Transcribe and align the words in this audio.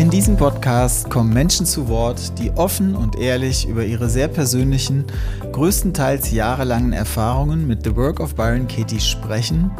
In 0.00 0.08
diesem 0.08 0.38
Podcast 0.38 1.10
kommen 1.10 1.30
Menschen 1.30 1.66
zu 1.66 1.86
Wort, 1.88 2.38
die 2.38 2.50
offen 2.52 2.96
und 2.96 3.18
ehrlich 3.18 3.68
über 3.68 3.84
ihre 3.84 4.08
sehr 4.08 4.28
persönlichen, 4.28 5.04
größtenteils 5.52 6.32
jahrelangen 6.32 6.94
Erfahrungen 6.94 7.66
mit 7.66 7.84
The 7.84 7.94
Work 7.96 8.18
of 8.18 8.34
Byron 8.34 8.66
Katie 8.66 8.98
sprechen 8.98 9.70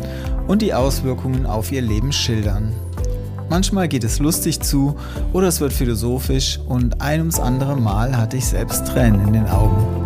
und 0.46 0.60
die 0.60 0.74
Auswirkungen 0.74 1.46
auf 1.46 1.72
ihr 1.72 1.80
Leben 1.80 2.12
schildern. 2.12 2.74
Manchmal 3.48 3.88
geht 3.88 4.04
es 4.04 4.18
lustig 4.18 4.60
zu 4.60 4.94
oder 5.32 5.48
es 5.48 5.58
wird 5.58 5.72
philosophisch 5.72 6.60
und 6.68 7.00
ein 7.00 7.20
ums 7.20 7.40
andere 7.40 7.74
Mal 7.74 8.14
hatte 8.14 8.36
ich 8.36 8.44
selbst 8.44 8.88
Tränen 8.88 9.26
in 9.26 9.32
den 9.32 9.46
Augen. 9.46 10.04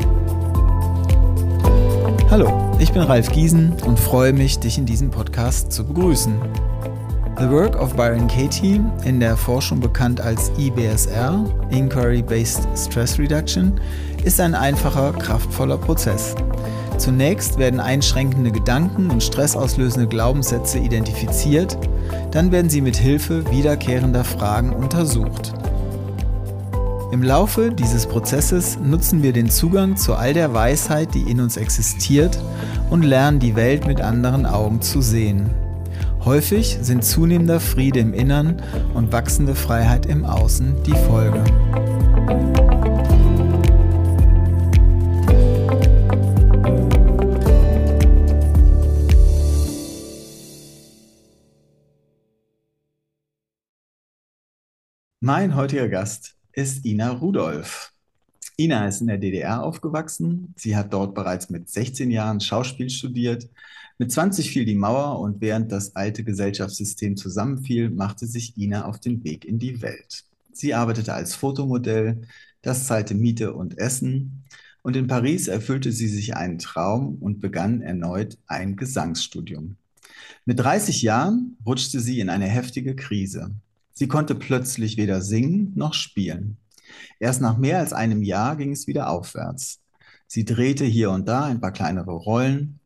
Hallo, 2.31 2.77
ich 2.79 2.93
bin 2.93 3.03
Ralf 3.03 3.33
Giesen 3.33 3.73
und 3.85 3.99
freue 3.99 4.33
mich, 4.33 4.61
dich 4.61 4.79
in 4.79 4.87
diesem 4.87 5.11
Podcast 5.11 5.73
zu 5.73 5.85
begrüßen. 5.85 6.35
The 7.37 7.51
Work 7.51 7.75
of 7.81 7.97
Byron 7.97 8.29
Katie, 8.29 8.81
in 9.05 9.19
der 9.19 9.37
Forschung 9.37 9.81
bekannt 9.81 10.21
als 10.21 10.53
IBSR, 10.57 11.45
Inquiry-Based 11.71 12.69
Stress 12.77 13.19
Reduction, 13.19 13.81
ist 14.23 14.41
ein 14.41 14.55
einfacher, 14.55 15.13
kraftvoller 15.13 15.77
Prozess. 15.77 16.37
Zunächst 16.97 17.59
werden 17.59 17.81
einschränkende 17.81 18.53
Gedanken 18.53 19.11
und 19.11 19.21
stressauslösende 19.21 20.07
Glaubenssätze 20.07 20.79
identifiziert, 20.79 21.77
dann 22.31 22.53
werden 22.53 22.71
sie 22.71 22.81
mit 22.81 22.97
Hilfe 22.97 23.51
wiederkehrender 23.51 24.23
Fragen 24.23 24.73
untersucht. 24.73 25.53
Im 27.11 27.25
Laufe 27.25 27.73
dieses 27.73 28.07
Prozesses 28.07 28.79
nutzen 28.79 29.25
wir 29.25 29.33
den 29.33 29.51
Zugang 29.51 29.97
zu 29.97 30.15
all 30.15 30.35
der 30.35 30.55
Weisheit, 30.55 31.15
die 31.15 31.29
in 31.29 31.41
uns 31.41 31.57
existiert, 31.57 32.39
und 32.91 33.03
lernen 33.03 33.41
die 33.41 33.57
Welt 33.57 33.89
mit 33.89 34.01
anderen 34.01 34.47
Augen 34.47 34.81
zu 34.83 35.03
sehen. 35.03 35.64
Häufig 36.25 36.79
sind 36.81 37.05
zunehmender 37.05 37.61
Friede 37.61 38.01
im 38.01 38.15
Innern 38.15 38.63
und 38.95 39.13
wachsende 39.13 39.55
Freiheit 39.55 40.07
im 40.07 40.25
Außen 40.25 40.83
die 40.85 40.93
Folge. 40.93 41.45
Mein 55.21 55.55
heutiger 55.55 55.91
Gast 55.91 56.37
ist 56.53 56.87
Ina 56.87 57.11
Rudolph. 57.11 57.93
Ina 58.57 58.89
ist 58.89 59.03
in 59.03 59.09
der 59.09 59.19
DDR 59.19 59.63
aufgewachsen. 59.63 60.55
Sie 60.57 60.75
hat 60.75 60.91
dort 60.95 61.15
bereits 61.15 61.51
mit 61.51 61.69
16 61.69 62.11
Jahren 62.11 62.41
Schauspiel 62.41 62.89
studiert 62.89 63.47
mit 63.99 64.11
20 64.11 64.51
fiel 64.51 64.65
die 64.65 64.75
Mauer 64.75 65.21
und 65.21 65.41
während 65.41 65.71
das 65.71 65.95
alte 65.95 66.25
Gesellschaftssystem 66.25 67.17
zusammenfiel, 67.17 67.91
machte 67.91 68.27
sich 68.27 68.57
Ina 68.57 68.87
auf 68.87 68.99
den 68.99 69.23
Weg 69.25 69.45
in 69.45 69.59
die 69.59 69.83
Welt. 69.83 70.25
Sie 70.53 70.75
arbeitete 70.75 71.15
als 71.15 71.35
Fotomodell, 71.35 72.23
das 72.63 72.87
zahlte 72.87 73.15
Miete 73.15 73.55
und 73.55 73.79
Essen 73.79 74.45
und 74.83 74.97
in 74.97 75.07
Paris 75.07 75.49
erfüllte 75.49 75.93
sie 75.93 76.09
sich 76.09 76.37
einen 76.37 76.59
Traum 76.59 77.17
und 77.17 77.41
begann 77.41 77.81
erneut 77.81 78.37
ein 78.47 78.77
Gesangsstudium. 78.77 79.77
Mit 80.45 80.61
30 80.61 81.01
Jahren 81.01 81.57
rutschte 81.65 82.01
sie 82.01 82.21
in 82.21 82.29
eine 82.29 82.47
heftige 82.47 82.95
Krise. 82.95 83.51
Sie 83.95 84.09
konnte 84.09 84.35
plötzlich 84.35 84.99
weder 84.99 85.23
singen 85.23 85.73
noch 85.75 85.95
spielen. 85.95 86.59
Erst 87.19 87.41
nach 87.41 87.57
mehr 87.57 87.79
als 87.79 87.95
einem 87.95 88.23
Jahr 88.23 88.57
ging 88.57 88.73
es 88.73 88.87
wieder 88.87 89.09
aufwärts. 89.09 89.81
Sie 90.27 90.45
drehte 90.45 90.85
hier 90.85 91.11
und 91.11 91.29
da 91.29 91.45
ein 91.45 91.61
paar 91.61 91.73
kleinere 91.73 92.13
Rollen, 92.13 92.79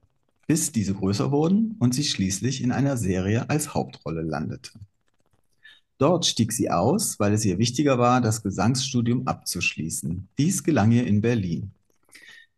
bis 0.48 0.72
diese 0.72 0.94
größer 0.94 1.30
wurden 1.30 1.77
und 1.78 1.94
sie 1.94 2.04
schließlich 2.04 2.62
in 2.62 2.72
einer 2.72 2.96
Serie 2.96 3.48
als 3.50 3.74
Hauptrolle 3.74 4.22
landete. 4.22 4.72
Dort 5.98 6.24
stieg 6.24 6.52
sie 6.52 6.70
aus, 6.70 7.20
weil 7.20 7.34
es 7.34 7.44
ihr 7.44 7.58
wichtiger 7.58 7.98
war, 7.98 8.22
das 8.22 8.42
Gesangsstudium 8.42 9.28
abzuschließen. 9.28 10.26
Dies 10.38 10.64
gelang 10.64 10.91
ihr 10.91 11.06
in 11.06 11.20
Berlin. 11.20 11.72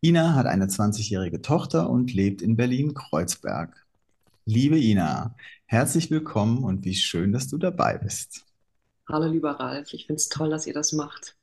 Ina 0.03 0.35
hat 0.35 0.47
eine 0.47 0.67
20-jährige 0.67 1.43
Tochter 1.43 1.91
und 1.91 2.15
lebt 2.15 2.43
in 2.43 2.57
Berlin-Kreuzberg. 2.57 3.85
Liebe 4.47 4.79
Ina, 4.79 5.35
herzlich 5.67 6.11
willkommen 6.11 6.63
und 6.63 6.85
wie 6.85 6.95
schön, 6.95 7.33
dass 7.33 7.49
du 7.49 7.59
dabei 7.59 7.99
bist. 7.99 8.45
Hallo, 9.09 9.27
lieber 9.27 9.53
Ralf. 9.59 9.93
Ich 9.93 10.07
finde 10.07 10.21
es 10.21 10.29
toll, 10.29 10.51
dass 10.51 10.67
ihr 10.67 10.75
das 10.75 10.93
macht 10.93 11.35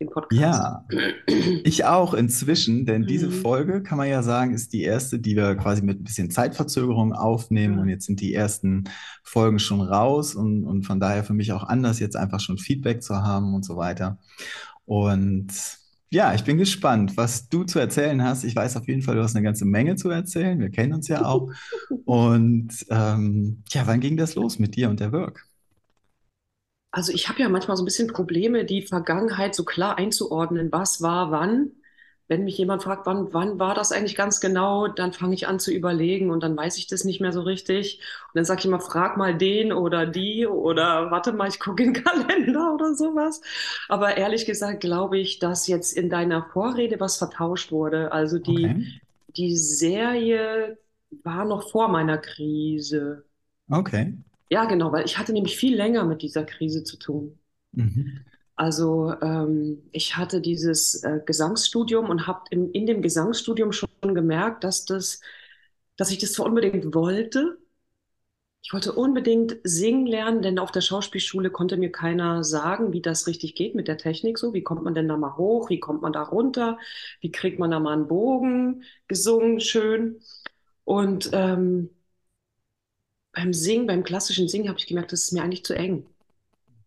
den 0.00 0.10
Podcast. 0.10 0.40
Ja, 0.40 0.84
ich 1.64 1.84
auch 1.84 2.14
inzwischen, 2.14 2.84
denn 2.84 3.06
diese 3.06 3.28
mhm. 3.28 3.32
Folge 3.32 3.82
kann 3.82 3.98
man 3.98 4.08
ja 4.08 4.22
sagen, 4.22 4.52
ist 4.52 4.72
die 4.72 4.82
erste, 4.82 5.18
die 5.18 5.36
wir 5.36 5.54
quasi 5.56 5.82
mit 5.82 6.00
ein 6.00 6.04
bisschen 6.04 6.30
Zeitverzögerung 6.30 7.12
aufnehmen. 7.12 7.78
Und 7.78 7.88
jetzt 7.88 8.06
sind 8.06 8.20
die 8.20 8.34
ersten 8.34 8.84
Folgen 9.22 9.58
schon 9.58 9.80
raus 9.80 10.34
und, 10.34 10.64
und 10.64 10.84
von 10.84 11.00
daher 11.00 11.24
für 11.24 11.34
mich 11.34 11.52
auch 11.52 11.64
anders, 11.64 11.98
jetzt 11.98 12.16
einfach 12.16 12.40
schon 12.40 12.58
Feedback 12.58 13.02
zu 13.02 13.16
haben 13.16 13.54
und 13.54 13.64
so 13.64 13.76
weiter. 13.76 14.18
Und 14.84 15.48
ja, 16.10 16.34
ich 16.34 16.44
bin 16.44 16.56
gespannt, 16.56 17.16
was 17.16 17.48
du 17.48 17.64
zu 17.64 17.78
erzählen 17.78 18.22
hast. 18.22 18.44
Ich 18.44 18.54
weiß 18.54 18.76
auf 18.76 18.86
jeden 18.86 19.02
Fall, 19.02 19.16
du 19.16 19.22
hast 19.22 19.34
eine 19.34 19.44
ganze 19.44 19.64
Menge 19.64 19.96
zu 19.96 20.08
erzählen. 20.08 20.60
Wir 20.60 20.70
kennen 20.70 20.92
uns 20.92 21.08
ja 21.08 21.24
auch. 21.24 21.50
Und 22.04 22.86
ähm, 22.90 23.64
ja, 23.70 23.86
wann 23.86 24.00
ging 24.00 24.16
das 24.16 24.36
los 24.36 24.60
mit 24.60 24.76
dir 24.76 24.88
und 24.88 25.00
der 25.00 25.10
Work? 25.10 25.45
Also 26.90 27.12
ich 27.12 27.28
habe 27.28 27.40
ja 27.40 27.48
manchmal 27.48 27.76
so 27.76 27.82
ein 27.82 27.86
bisschen 27.86 28.08
Probleme, 28.08 28.64
die 28.64 28.82
Vergangenheit 28.82 29.54
so 29.54 29.64
klar 29.64 29.98
einzuordnen, 29.98 30.72
was 30.72 31.02
war 31.02 31.30
wann. 31.30 31.72
Wenn 32.28 32.42
mich 32.42 32.58
jemand 32.58 32.82
fragt, 32.82 33.06
wann, 33.06 33.32
wann 33.32 33.60
war 33.60 33.74
das 33.74 33.92
eigentlich 33.92 34.16
ganz 34.16 34.40
genau, 34.40 34.88
dann 34.88 35.12
fange 35.12 35.34
ich 35.34 35.46
an 35.46 35.60
zu 35.60 35.70
überlegen 35.72 36.30
und 36.30 36.42
dann 36.42 36.56
weiß 36.56 36.76
ich 36.78 36.88
das 36.88 37.04
nicht 37.04 37.20
mehr 37.20 37.32
so 37.32 37.42
richtig. 37.42 38.00
Und 38.28 38.32
dann 38.34 38.44
sage 38.44 38.60
ich 38.60 38.66
immer, 38.66 38.80
frag 38.80 39.16
mal 39.16 39.36
den 39.36 39.72
oder 39.72 40.06
die 40.06 40.46
oder 40.46 41.10
warte 41.12 41.32
mal, 41.32 41.48
ich 41.48 41.60
gucke 41.60 41.84
in 41.84 41.94
den 41.94 42.02
Kalender 42.04 42.74
oder 42.74 42.94
sowas. 42.94 43.42
Aber 43.88 44.16
ehrlich 44.16 44.44
gesagt 44.44 44.80
glaube 44.80 45.18
ich, 45.18 45.38
dass 45.38 45.68
jetzt 45.68 45.92
in 45.92 46.10
deiner 46.10 46.44
Vorrede 46.52 46.98
was 46.98 47.16
vertauscht 47.16 47.70
wurde. 47.70 48.10
Also 48.10 48.38
die, 48.38 48.66
okay. 48.66 49.00
die 49.28 49.56
Serie 49.56 50.78
war 51.22 51.44
noch 51.44 51.70
vor 51.70 51.88
meiner 51.88 52.18
Krise. 52.18 53.24
Okay. 53.70 54.16
Ja, 54.48 54.64
genau, 54.66 54.92
weil 54.92 55.04
ich 55.04 55.18
hatte 55.18 55.32
nämlich 55.32 55.56
viel 55.56 55.74
länger 55.76 56.04
mit 56.04 56.22
dieser 56.22 56.44
Krise 56.44 56.84
zu 56.84 56.96
tun. 56.98 57.38
Mhm. 57.72 58.24
Also 58.54 59.12
ähm, 59.20 59.82
ich 59.92 60.16
hatte 60.16 60.40
dieses 60.40 61.02
äh, 61.04 61.20
Gesangsstudium 61.24 62.08
und 62.08 62.26
habe 62.26 62.44
in, 62.50 62.70
in 62.70 62.86
dem 62.86 63.02
Gesangsstudium 63.02 63.72
schon 63.72 63.88
gemerkt, 64.02 64.64
dass 64.64 64.86
das, 64.86 65.20
dass 65.96 66.10
ich 66.10 66.18
das 66.18 66.32
zwar 66.32 66.46
unbedingt 66.46 66.94
wollte. 66.94 67.58
Ich 68.62 68.72
wollte 68.72 68.92
unbedingt 68.94 69.58
singen 69.62 70.06
lernen, 70.06 70.42
denn 70.42 70.58
auf 70.58 70.72
der 70.72 70.80
Schauspielschule 70.80 71.50
konnte 71.50 71.76
mir 71.76 71.92
keiner 71.92 72.42
sagen, 72.42 72.92
wie 72.92 73.00
das 73.00 73.28
richtig 73.28 73.54
geht 73.54 73.76
mit 73.76 73.86
der 73.86 73.96
Technik 73.98 74.38
so. 74.38 74.54
Wie 74.54 74.62
kommt 74.62 74.82
man 74.82 74.94
denn 74.94 75.06
da 75.06 75.16
mal 75.16 75.36
hoch? 75.36 75.70
Wie 75.70 75.78
kommt 75.78 76.02
man 76.02 76.12
da 76.12 76.22
runter? 76.22 76.78
Wie 77.20 77.30
kriegt 77.30 77.60
man 77.60 77.70
da 77.70 77.78
mal 77.78 77.92
einen 77.92 78.08
Bogen 78.08 78.82
gesungen 79.06 79.60
schön? 79.60 80.20
Und 80.84 81.30
ähm, 81.32 81.90
beim 83.36 83.52
Singen, 83.52 83.86
beim 83.86 84.02
klassischen 84.02 84.48
Singen 84.48 84.68
habe 84.68 84.78
ich 84.78 84.86
gemerkt, 84.86 85.12
das 85.12 85.24
ist 85.24 85.32
mir 85.32 85.42
eigentlich 85.42 85.64
zu 85.64 85.74
eng. 85.74 86.06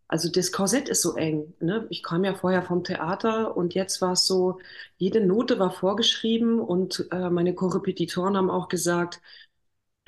Also 0.08 0.30
das 0.32 0.52
Korsett 0.52 0.90
ist 0.90 1.04
so 1.04 1.16
eng. 1.16 1.54
Ne? 1.60 1.86
Ich 1.92 2.02
kam 2.02 2.24
ja 2.26 2.34
vorher 2.34 2.64
vom 2.64 2.84
Theater 2.84 3.56
und 3.56 3.76
jetzt 3.76 4.02
war 4.02 4.14
es 4.14 4.26
so, 4.26 4.60
jede 4.98 5.22
Note 5.24 5.60
war 5.60 5.72
vorgeschrieben 5.72 6.60
und 6.60 7.08
äh, 7.12 7.30
meine 7.30 7.54
Korrepetitoren 7.54 8.36
haben 8.36 8.50
auch 8.50 8.68
gesagt, 8.68 9.22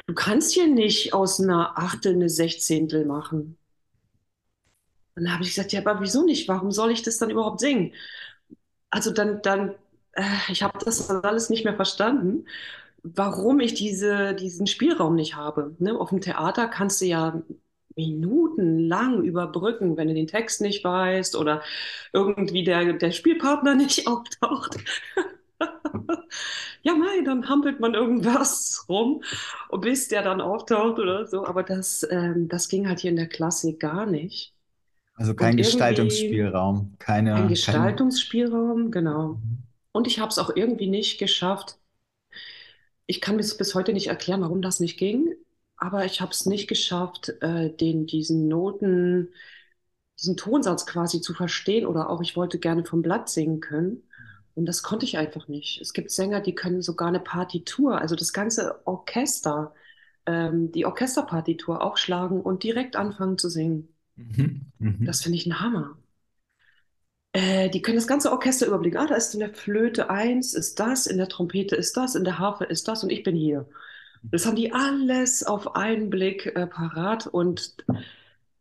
du 0.07 0.15
kannst 0.15 0.53
hier 0.53 0.67
nicht 0.67 1.13
aus 1.13 1.39
einer 1.39 1.77
Achtel 1.77 2.15
eine 2.15 2.29
Sechzehntel 2.29 3.05
machen. 3.05 3.57
dann 5.15 5.31
habe 5.33 5.43
ich 5.43 5.49
gesagt, 5.49 5.71
ja, 5.73 5.81
aber 5.81 6.01
wieso 6.01 6.23
nicht? 6.25 6.47
Warum 6.47 6.71
soll 6.71 6.91
ich 6.91 7.03
das 7.03 7.17
dann 7.17 7.29
überhaupt 7.29 7.59
singen? 7.59 7.93
Also 8.89 9.11
dann, 9.11 9.41
dann, 9.43 9.75
äh, 10.13 10.23
ich 10.49 10.63
habe 10.63 10.79
das 10.83 11.09
alles 11.09 11.49
nicht 11.49 11.65
mehr 11.65 11.75
verstanden 11.75 12.45
warum 13.03 13.59
ich 13.59 13.73
diese, 13.73 14.33
diesen 14.35 14.67
Spielraum 14.67 15.15
nicht 15.15 15.35
habe. 15.35 15.75
Ne? 15.79 15.99
Auf 15.99 16.09
dem 16.09 16.21
Theater 16.21 16.67
kannst 16.67 17.01
du 17.01 17.05
ja 17.05 17.41
minutenlang 17.95 19.23
überbrücken, 19.23 19.97
wenn 19.97 20.07
du 20.07 20.13
den 20.13 20.27
Text 20.27 20.61
nicht 20.61 20.83
weißt 20.83 21.35
oder 21.35 21.61
irgendwie 22.13 22.63
der, 22.63 22.93
der 22.93 23.11
Spielpartner 23.11 23.75
nicht 23.75 24.07
auftaucht. 24.07 24.77
ja, 26.81 26.93
nein, 26.95 27.25
dann 27.25 27.49
hampelt 27.49 27.79
man 27.79 27.93
irgendwas 27.93 28.85
rum, 28.87 29.23
bis 29.79 30.07
der 30.07 30.23
dann 30.23 30.41
auftaucht 30.41 30.99
oder 30.99 31.27
so. 31.27 31.45
Aber 31.45 31.63
das, 31.63 32.07
ähm, 32.09 32.47
das 32.47 32.69
ging 32.69 32.87
halt 32.87 32.99
hier 32.99 33.11
in 33.11 33.17
der 33.17 33.27
Klassik 33.27 33.79
gar 33.79 34.05
nicht. 34.05 34.53
Also 35.15 35.35
kein 35.35 35.57
Gestaltungsspielraum, 35.57 36.95
keine. 36.97 37.35
Ein 37.35 37.47
Gestaltungsspielraum, 37.47 38.89
keine... 38.89 38.89
genau. 38.89 39.27
Mhm. 39.33 39.63
Und 39.91 40.07
ich 40.07 40.19
habe 40.19 40.29
es 40.29 40.39
auch 40.39 40.55
irgendwie 40.55 40.87
nicht 40.87 41.19
geschafft, 41.19 41.77
ich 43.11 43.19
kann 43.19 43.35
bis, 43.35 43.57
bis 43.57 43.75
heute 43.75 43.91
nicht 43.91 44.07
erklären, 44.07 44.39
warum 44.39 44.61
das 44.61 44.79
nicht 44.79 44.97
ging, 44.97 45.35
aber 45.75 46.05
ich 46.05 46.21
habe 46.21 46.31
es 46.31 46.45
nicht 46.45 46.69
geschafft, 46.69 47.27
äh, 47.41 47.69
den, 47.69 48.05
diesen 48.05 48.47
Noten, 48.47 49.33
diesen 50.17 50.37
Tonsatz 50.37 50.85
quasi 50.85 51.19
zu 51.19 51.33
verstehen 51.33 51.85
oder 51.85 52.09
auch 52.09 52.21
ich 52.21 52.37
wollte 52.37 52.57
gerne 52.57 52.85
vom 52.85 53.01
Blatt 53.01 53.27
singen 53.27 53.59
können. 53.59 54.03
Und 54.55 54.65
das 54.65 54.81
konnte 54.81 55.05
ich 55.05 55.17
einfach 55.17 55.49
nicht. 55.49 55.81
Es 55.81 55.91
gibt 55.91 56.09
Sänger, 56.09 56.39
die 56.39 56.55
können 56.55 56.81
sogar 56.81 57.09
eine 57.09 57.19
Partitur, 57.19 57.99
also 57.99 58.15
das 58.15 58.31
ganze 58.31 58.79
Orchester, 58.87 59.73
ähm, 60.25 60.71
die 60.71 60.85
Orchesterpartitur 60.85 61.81
aufschlagen 61.81 62.39
und 62.39 62.63
direkt 62.63 62.95
anfangen 62.95 63.37
zu 63.37 63.49
singen. 63.49 63.89
Mhm. 64.15 64.71
Mhm. 64.79 65.05
Das 65.05 65.21
finde 65.21 65.37
ich 65.37 65.45
ein 65.45 65.59
Hammer. 65.59 65.97
Äh, 67.33 67.69
die 67.69 67.81
können 67.81 67.95
das 67.97 68.07
ganze 68.07 68.31
Orchester 68.31 68.67
überblicken. 68.67 68.97
Ah, 68.99 69.07
da 69.07 69.15
ist 69.15 69.33
in 69.33 69.39
der 69.39 69.53
Flöte 69.53 70.09
eins, 70.09 70.53
ist 70.53 70.79
das, 70.79 71.07
in 71.07 71.17
der 71.17 71.29
Trompete 71.29 71.75
ist 71.75 71.95
das, 71.97 72.15
in 72.15 72.23
der 72.25 72.39
Harfe 72.39 72.65
ist 72.65 72.87
das 72.87 73.03
und 73.03 73.09
ich 73.09 73.23
bin 73.23 73.35
hier. 73.35 73.67
Das 74.31 74.45
haben 74.45 74.55
die 74.55 74.73
alles 74.73 75.43
auf 75.43 75.75
einen 75.75 76.09
Blick 76.09 76.47
äh, 76.47 76.67
parat 76.67 77.27
und 77.27 77.75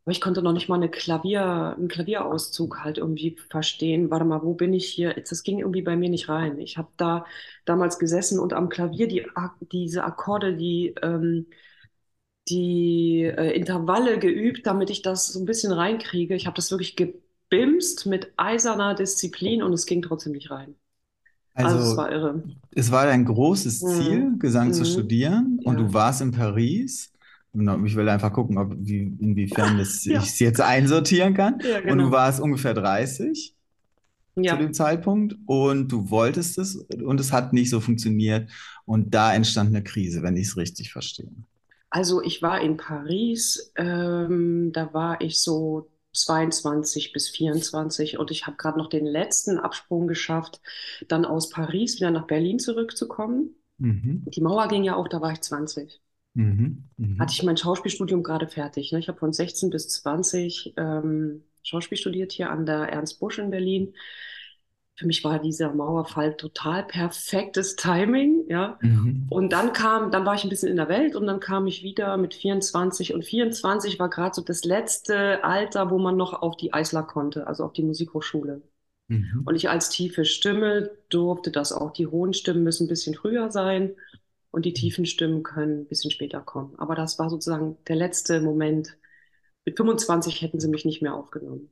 ich 0.06 0.20
konnte 0.20 0.42
noch 0.42 0.52
nicht 0.52 0.68
mal 0.68 0.76
eine 0.76 0.90
Klavier, 0.90 1.76
einen 1.78 1.88
Klavierauszug 1.88 2.80
halt 2.84 2.98
irgendwie 2.98 3.36
verstehen. 3.50 4.10
Warte 4.10 4.24
mal, 4.24 4.42
wo 4.42 4.54
bin 4.54 4.72
ich 4.74 4.86
hier? 4.88 5.14
Das 5.14 5.42
ging 5.44 5.60
irgendwie 5.60 5.82
bei 5.82 5.96
mir 5.96 6.08
nicht 6.10 6.28
rein. 6.28 6.58
Ich 6.60 6.78
habe 6.78 6.88
da 6.96 7.26
damals 7.66 7.98
gesessen 8.00 8.40
und 8.40 8.52
am 8.52 8.68
Klavier 8.70 9.08
die, 9.08 9.26
diese 9.72 10.04
Akkorde, 10.04 10.56
die, 10.56 10.94
ähm, 11.02 11.46
die 12.48 13.22
äh, 13.24 13.52
Intervalle 13.56 14.18
geübt, 14.18 14.66
damit 14.66 14.90
ich 14.90 15.02
das 15.02 15.28
so 15.28 15.40
ein 15.40 15.46
bisschen 15.46 15.72
reinkriege. 15.72 16.34
Ich 16.34 16.46
habe 16.46 16.56
das 16.56 16.70
wirklich 16.70 16.96
gebimst 17.50 18.06
mit 18.06 18.32
eiserner 18.36 18.94
Disziplin 18.94 19.62
und 19.62 19.72
es 19.72 19.86
ging 19.86 20.02
trotzdem 20.02 20.32
nicht 20.32 20.50
rein. 20.50 20.74
Also, 21.54 21.76
also 21.76 21.90
es 21.90 21.96
war 21.96 22.12
irre. 22.12 22.42
Es 22.70 22.92
war 22.92 23.06
dein 23.06 23.24
großes 23.24 23.82
mhm. 23.82 23.88
Ziel, 23.88 24.20
mhm. 24.20 24.38
Gesang 24.38 24.72
zu 24.72 24.82
mhm. 24.82 24.86
studieren 24.86 25.60
und 25.64 25.78
ja. 25.78 25.84
du 25.84 25.92
warst 25.92 26.22
in 26.22 26.30
Paris. 26.30 27.12
Ich 27.52 27.96
will 27.96 28.08
einfach 28.08 28.32
gucken, 28.32 28.58
ob, 28.58 28.72
wie, 28.78 29.16
inwiefern 29.18 29.76
das, 29.76 30.04
ja. 30.04 30.20
ich 30.20 30.28
es 30.28 30.38
jetzt 30.38 30.60
einsortieren 30.60 31.34
kann. 31.34 31.58
Ja, 31.60 31.80
genau. 31.80 31.92
Und 31.92 31.98
du 31.98 32.04
genau. 32.04 32.16
warst 32.16 32.40
ungefähr 32.40 32.74
30 32.74 33.56
ja. 34.36 34.52
zu 34.52 34.58
dem 34.58 34.72
Zeitpunkt 34.72 35.34
und 35.46 35.88
du 35.88 36.10
wolltest 36.10 36.58
es 36.58 36.76
und 36.76 37.18
es 37.18 37.32
hat 37.32 37.52
nicht 37.52 37.70
so 37.70 37.80
funktioniert. 37.80 38.48
Und 38.84 39.12
da 39.12 39.34
entstand 39.34 39.70
eine 39.70 39.82
Krise, 39.82 40.22
wenn 40.22 40.36
ich 40.36 40.46
es 40.46 40.56
richtig 40.56 40.92
verstehe. 40.92 41.30
Also 41.90 42.22
ich 42.22 42.40
war 42.40 42.60
in 42.60 42.76
Paris, 42.76 43.72
ähm, 43.76 44.70
da 44.72 44.94
war 44.94 45.20
ich 45.20 45.40
so 45.40 45.88
22 46.12 47.12
bis 47.12 47.28
24 47.28 48.18
und 48.18 48.30
ich 48.30 48.46
habe 48.46 48.56
gerade 48.56 48.78
noch 48.78 48.88
den 48.88 49.06
letzten 49.06 49.58
Absprung 49.58 50.08
geschafft, 50.08 50.60
dann 51.08 51.24
aus 51.24 51.50
Paris 51.50 51.96
wieder 51.96 52.10
nach 52.10 52.26
Berlin 52.26 52.58
zurückzukommen. 52.58 53.54
Mhm. 53.78 54.24
Die 54.26 54.40
Mauer 54.40 54.68
ging 54.68 54.84
ja 54.84 54.96
auch, 54.96 55.08
da 55.08 55.20
war 55.20 55.32
ich 55.32 55.40
20. 55.40 56.00
Mhm. 56.34 56.84
Mhm. 56.96 57.18
Hatte 57.18 57.32
ich 57.32 57.42
mein 57.42 57.56
Schauspielstudium 57.56 58.22
gerade 58.22 58.48
fertig. 58.48 58.92
Ne? 58.92 58.98
Ich 58.98 59.08
habe 59.08 59.18
von 59.18 59.32
16 59.32 59.70
bis 59.70 59.88
20 59.88 60.74
ähm, 60.76 61.44
Schauspiel 61.62 61.98
studiert 61.98 62.32
hier 62.32 62.50
an 62.50 62.66
der 62.66 62.88
Ernst 62.88 63.20
Busch 63.20 63.38
in 63.38 63.50
Berlin 63.50 63.94
für 65.00 65.06
mich 65.06 65.24
war 65.24 65.38
dieser 65.38 65.72
Mauerfall 65.72 66.36
total 66.36 66.84
perfektes 66.84 67.74
Timing, 67.74 68.44
ja. 68.50 68.78
Mhm. 68.82 69.28
Und 69.30 69.50
dann 69.50 69.72
kam, 69.72 70.10
dann 70.10 70.26
war 70.26 70.34
ich 70.34 70.44
ein 70.44 70.50
bisschen 70.50 70.68
in 70.68 70.76
der 70.76 70.90
Welt 70.90 71.16
und 71.16 71.26
dann 71.26 71.40
kam 71.40 71.66
ich 71.66 71.82
wieder 71.82 72.18
mit 72.18 72.34
24 72.34 73.14
und 73.14 73.24
24 73.24 73.98
war 73.98 74.10
gerade 74.10 74.34
so 74.34 74.42
das 74.42 74.62
letzte 74.62 75.42
Alter, 75.42 75.90
wo 75.90 75.98
man 75.98 76.18
noch 76.18 76.42
auf 76.42 76.58
die 76.58 76.74
Eisler 76.74 77.02
konnte, 77.02 77.46
also 77.46 77.64
auf 77.64 77.72
die 77.72 77.82
Musikhochschule. 77.82 78.60
Mhm. 79.08 79.44
Und 79.46 79.54
ich 79.54 79.70
als 79.70 79.88
tiefe 79.88 80.26
Stimme 80.26 80.90
durfte 81.08 81.50
das 81.50 81.72
auch. 81.72 81.92
Die 81.94 82.06
hohen 82.06 82.34
Stimmen 82.34 82.62
müssen 82.62 82.84
ein 82.84 82.90
bisschen 82.90 83.14
früher 83.14 83.50
sein 83.50 83.94
und 84.50 84.66
die 84.66 84.74
tiefen 84.74 85.06
Stimmen 85.06 85.42
können 85.42 85.80
ein 85.80 85.86
bisschen 85.86 86.10
später 86.10 86.42
kommen. 86.42 86.74
Aber 86.76 86.94
das 86.94 87.18
war 87.18 87.30
sozusagen 87.30 87.78
der 87.88 87.96
letzte 87.96 88.42
Moment. 88.42 88.98
Mit 89.64 89.78
25 89.78 90.42
hätten 90.42 90.60
sie 90.60 90.68
mich 90.68 90.84
nicht 90.84 91.00
mehr 91.00 91.14
aufgenommen. 91.14 91.70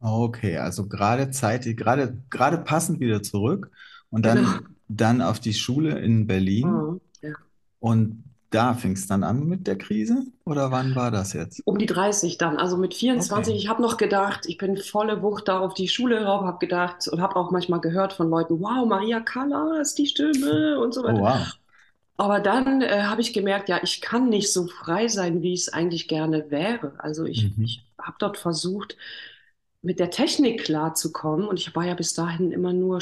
Okay, 0.00 0.58
also 0.58 0.86
gerade 0.86 1.30
Zeit, 1.30 1.64
gerade, 1.76 2.18
gerade 2.30 2.58
passend 2.58 3.00
wieder 3.00 3.22
zurück 3.22 3.70
und 4.10 4.26
dann, 4.26 4.36
genau. 4.36 4.58
dann 4.88 5.22
auf 5.22 5.40
die 5.40 5.54
Schule 5.54 5.98
in 5.98 6.26
Berlin. 6.26 6.68
Oh, 6.68 7.00
ja. 7.22 7.32
Und 7.80 8.24
da 8.50 8.74
fing 8.74 8.92
es 8.92 9.06
dann 9.06 9.24
an 9.24 9.46
mit 9.46 9.66
der 9.66 9.76
Krise? 9.76 10.24
Oder 10.44 10.70
wann 10.70 10.94
war 10.94 11.10
das 11.10 11.32
jetzt? 11.32 11.60
Um 11.64 11.78
die 11.78 11.86
30 11.86 12.38
dann. 12.38 12.56
Also 12.58 12.76
mit 12.76 12.94
24. 12.94 13.52
Okay. 13.52 13.62
Ich 13.62 13.68
habe 13.68 13.82
noch 13.82 13.96
gedacht, 13.96 14.46
ich 14.46 14.58
bin 14.58 14.76
volle 14.76 15.22
Wucht 15.22 15.48
da 15.48 15.58
auf 15.58 15.74
die 15.74 15.88
Schule 15.88 16.24
rauf, 16.24 16.44
habe 16.44 16.58
gedacht 16.58 17.08
und 17.08 17.20
habe 17.20 17.36
auch 17.36 17.50
manchmal 17.50 17.80
gehört 17.80 18.12
von 18.12 18.30
Leuten, 18.30 18.60
wow, 18.60 18.86
Maria 18.86 19.20
Callas, 19.20 19.94
die 19.94 20.06
Stimme 20.06 20.78
und 20.78 20.94
so 20.94 21.02
weiter. 21.02 21.18
Oh, 21.18 21.24
wow. 21.24 21.58
Aber 22.18 22.40
dann 22.40 22.80
äh, 22.80 23.02
habe 23.02 23.20
ich 23.20 23.32
gemerkt, 23.34 23.68
ja, 23.68 23.80
ich 23.82 24.00
kann 24.00 24.28
nicht 24.28 24.50
so 24.50 24.66
frei 24.66 25.08
sein, 25.08 25.42
wie 25.42 25.52
ich 25.52 25.62
es 25.62 25.72
eigentlich 25.72 26.08
gerne 26.08 26.50
wäre. 26.50 26.92
Also 26.98 27.24
ich, 27.24 27.56
mhm. 27.56 27.64
ich 27.64 27.84
habe 28.00 28.16
dort 28.18 28.38
versucht, 28.38 28.96
mit 29.86 30.00
der 30.00 30.10
Technik 30.10 30.64
klarzukommen. 30.64 31.46
Und 31.46 31.60
ich 31.60 31.76
war 31.76 31.86
ja 31.86 31.94
bis 31.94 32.12
dahin 32.12 32.50
immer 32.50 32.72
nur 32.72 32.98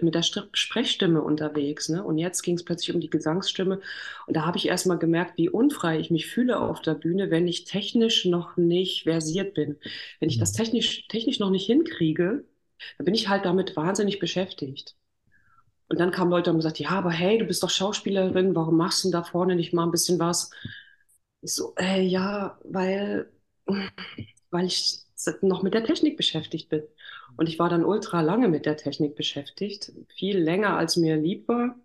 mit 0.00 0.14
der 0.14 0.22
Sprechstimme 0.22 1.20
unterwegs. 1.20 1.88
Ne? 1.88 2.04
Und 2.04 2.18
jetzt 2.18 2.42
ging 2.42 2.54
es 2.54 2.64
plötzlich 2.64 2.94
um 2.94 3.00
die 3.00 3.10
Gesangsstimme. 3.10 3.80
Und 4.28 4.36
da 4.36 4.46
habe 4.46 4.56
ich 4.56 4.68
erst 4.68 4.86
mal 4.86 4.96
gemerkt, 4.96 5.36
wie 5.38 5.48
unfrei 5.48 5.98
ich 5.98 6.08
mich 6.12 6.28
fühle 6.28 6.60
auf 6.60 6.82
der 6.82 6.94
Bühne, 6.94 7.32
wenn 7.32 7.48
ich 7.48 7.64
technisch 7.64 8.26
noch 8.26 8.56
nicht 8.56 9.02
versiert 9.02 9.54
bin. 9.54 9.76
Wenn 10.20 10.28
ich 10.28 10.38
das 10.38 10.52
technisch, 10.52 11.08
technisch 11.08 11.40
noch 11.40 11.50
nicht 11.50 11.66
hinkriege, 11.66 12.44
dann 12.96 13.04
bin 13.04 13.14
ich 13.14 13.28
halt 13.28 13.44
damit 13.44 13.74
wahnsinnig 13.74 14.20
beschäftigt. 14.20 14.94
Und 15.88 15.98
dann 15.98 16.12
kamen 16.12 16.30
Leute 16.30 16.50
und 16.50 16.54
haben 16.54 16.60
gesagt, 16.60 16.78
ja, 16.78 16.90
aber 16.90 17.10
hey, 17.10 17.38
du 17.38 17.44
bist 17.44 17.64
doch 17.64 17.70
Schauspielerin, 17.70 18.54
warum 18.54 18.76
machst 18.76 19.02
du 19.04 19.10
da 19.10 19.24
vorne 19.24 19.56
nicht 19.56 19.72
mal 19.72 19.82
ein 19.82 19.90
bisschen 19.90 20.20
was? 20.20 20.52
Ich 21.42 21.54
so, 21.54 21.74
äh, 21.76 22.02
ja, 22.02 22.56
weil, 22.62 23.32
weil 24.50 24.66
ich 24.66 25.09
noch 25.42 25.62
mit 25.62 25.74
der 25.74 25.84
Technik 25.84 26.16
beschäftigt 26.16 26.68
bin. 26.68 26.82
Und 27.36 27.48
ich 27.48 27.58
war 27.58 27.68
dann 27.68 27.84
ultra 27.84 28.20
lange 28.20 28.48
mit 28.48 28.66
der 28.66 28.76
Technik 28.76 29.16
beschäftigt, 29.16 29.92
viel 30.08 30.38
länger 30.38 30.76
als 30.76 30.96
mir 30.96 31.16
lieb 31.16 31.48
war. 31.48 31.76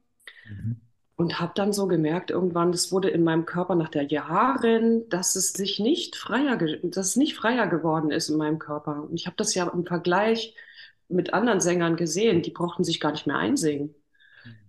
Mhm. 0.50 0.78
Und 1.18 1.40
habe 1.40 1.54
dann 1.56 1.72
so 1.72 1.88
gemerkt, 1.88 2.30
irgendwann, 2.30 2.74
das 2.74 2.92
wurde 2.92 3.10
in 3.10 3.24
meinem 3.24 3.46
Körper 3.46 3.76
nach 3.76 3.88
der 3.88 4.04
Jahren, 4.04 5.08
dass 5.08 5.38
es 5.38 5.54
sich 5.54 5.80
nicht 5.80 6.18
freier, 6.18 6.58
dass 6.58 7.08
es 7.08 7.16
nicht 7.16 7.36
freier 7.36 7.68
geworden 7.68 8.12
ist 8.12 8.28
in 8.30 8.36
meinem 8.36 8.60
Körper. 8.60 9.04
Und 9.04 9.16
ich 9.16 9.26
habe 9.26 9.38
das 9.38 9.56
ja 9.56 9.66
im 9.70 9.86
Vergleich 9.86 10.56
mit 11.08 11.34
anderen 11.34 11.62
Sängern 11.62 11.96
gesehen, 11.96 12.42
die 12.42 12.52
brauchten 12.52 12.84
sich 12.84 13.00
gar 13.00 13.12
nicht 13.14 13.28
mehr 13.28 13.38
einsingen. 13.38 13.96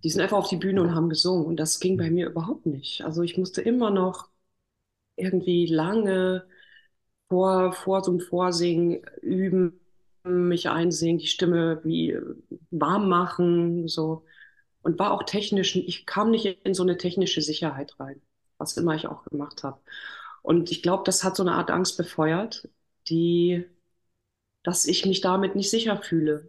Die 0.04 0.10
sind 0.10 0.20
einfach 0.20 0.38
auf 0.38 0.48
die 0.48 0.56
Bühne 0.56 0.82
und 0.82 0.94
haben 0.94 1.08
gesungen. 1.08 1.46
Und 1.46 1.56
das 1.56 1.80
ging 1.80 1.96
bei 1.96 2.10
mir 2.10 2.28
überhaupt 2.28 2.66
nicht. 2.66 3.04
Also 3.04 3.22
ich 3.22 3.36
musste 3.36 3.60
immer 3.60 3.90
noch 3.90 4.28
irgendwie 5.16 5.66
lange 5.66 6.46
vor, 7.28 7.72
vor 7.72 8.04
so 8.04 8.10
einem 8.12 8.20
Vorsingen 8.20 9.02
üben, 9.22 9.80
mich 10.24 10.68
einsingen, 10.68 11.18
die 11.18 11.26
Stimme 11.26 11.80
wie 11.84 12.18
warm 12.70 13.08
machen, 13.08 13.88
so. 13.88 14.24
Und 14.82 14.98
war 14.98 15.12
auch 15.12 15.24
technisch, 15.24 15.76
ich 15.76 16.06
kam 16.06 16.30
nicht 16.30 16.46
in 16.64 16.74
so 16.74 16.82
eine 16.82 16.96
technische 16.98 17.42
Sicherheit 17.42 17.98
rein, 18.00 18.22
was 18.58 18.76
immer 18.76 18.94
ich 18.94 19.06
auch 19.08 19.24
gemacht 19.24 19.64
habe. 19.64 19.80
Und 20.42 20.70
ich 20.70 20.82
glaube, 20.82 21.04
das 21.04 21.24
hat 21.24 21.36
so 21.36 21.42
eine 21.42 21.54
Art 21.54 21.70
Angst 21.70 21.96
befeuert, 21.96 22.68
die, 23.08 23.64
dass 24.62 24.86
ich 24.86 25.06
mich 25.06 25.20
damit 25.20 25.56
nicht 25.56 25.70
sicher 25.70 25.96
fühle. 26.02 26.48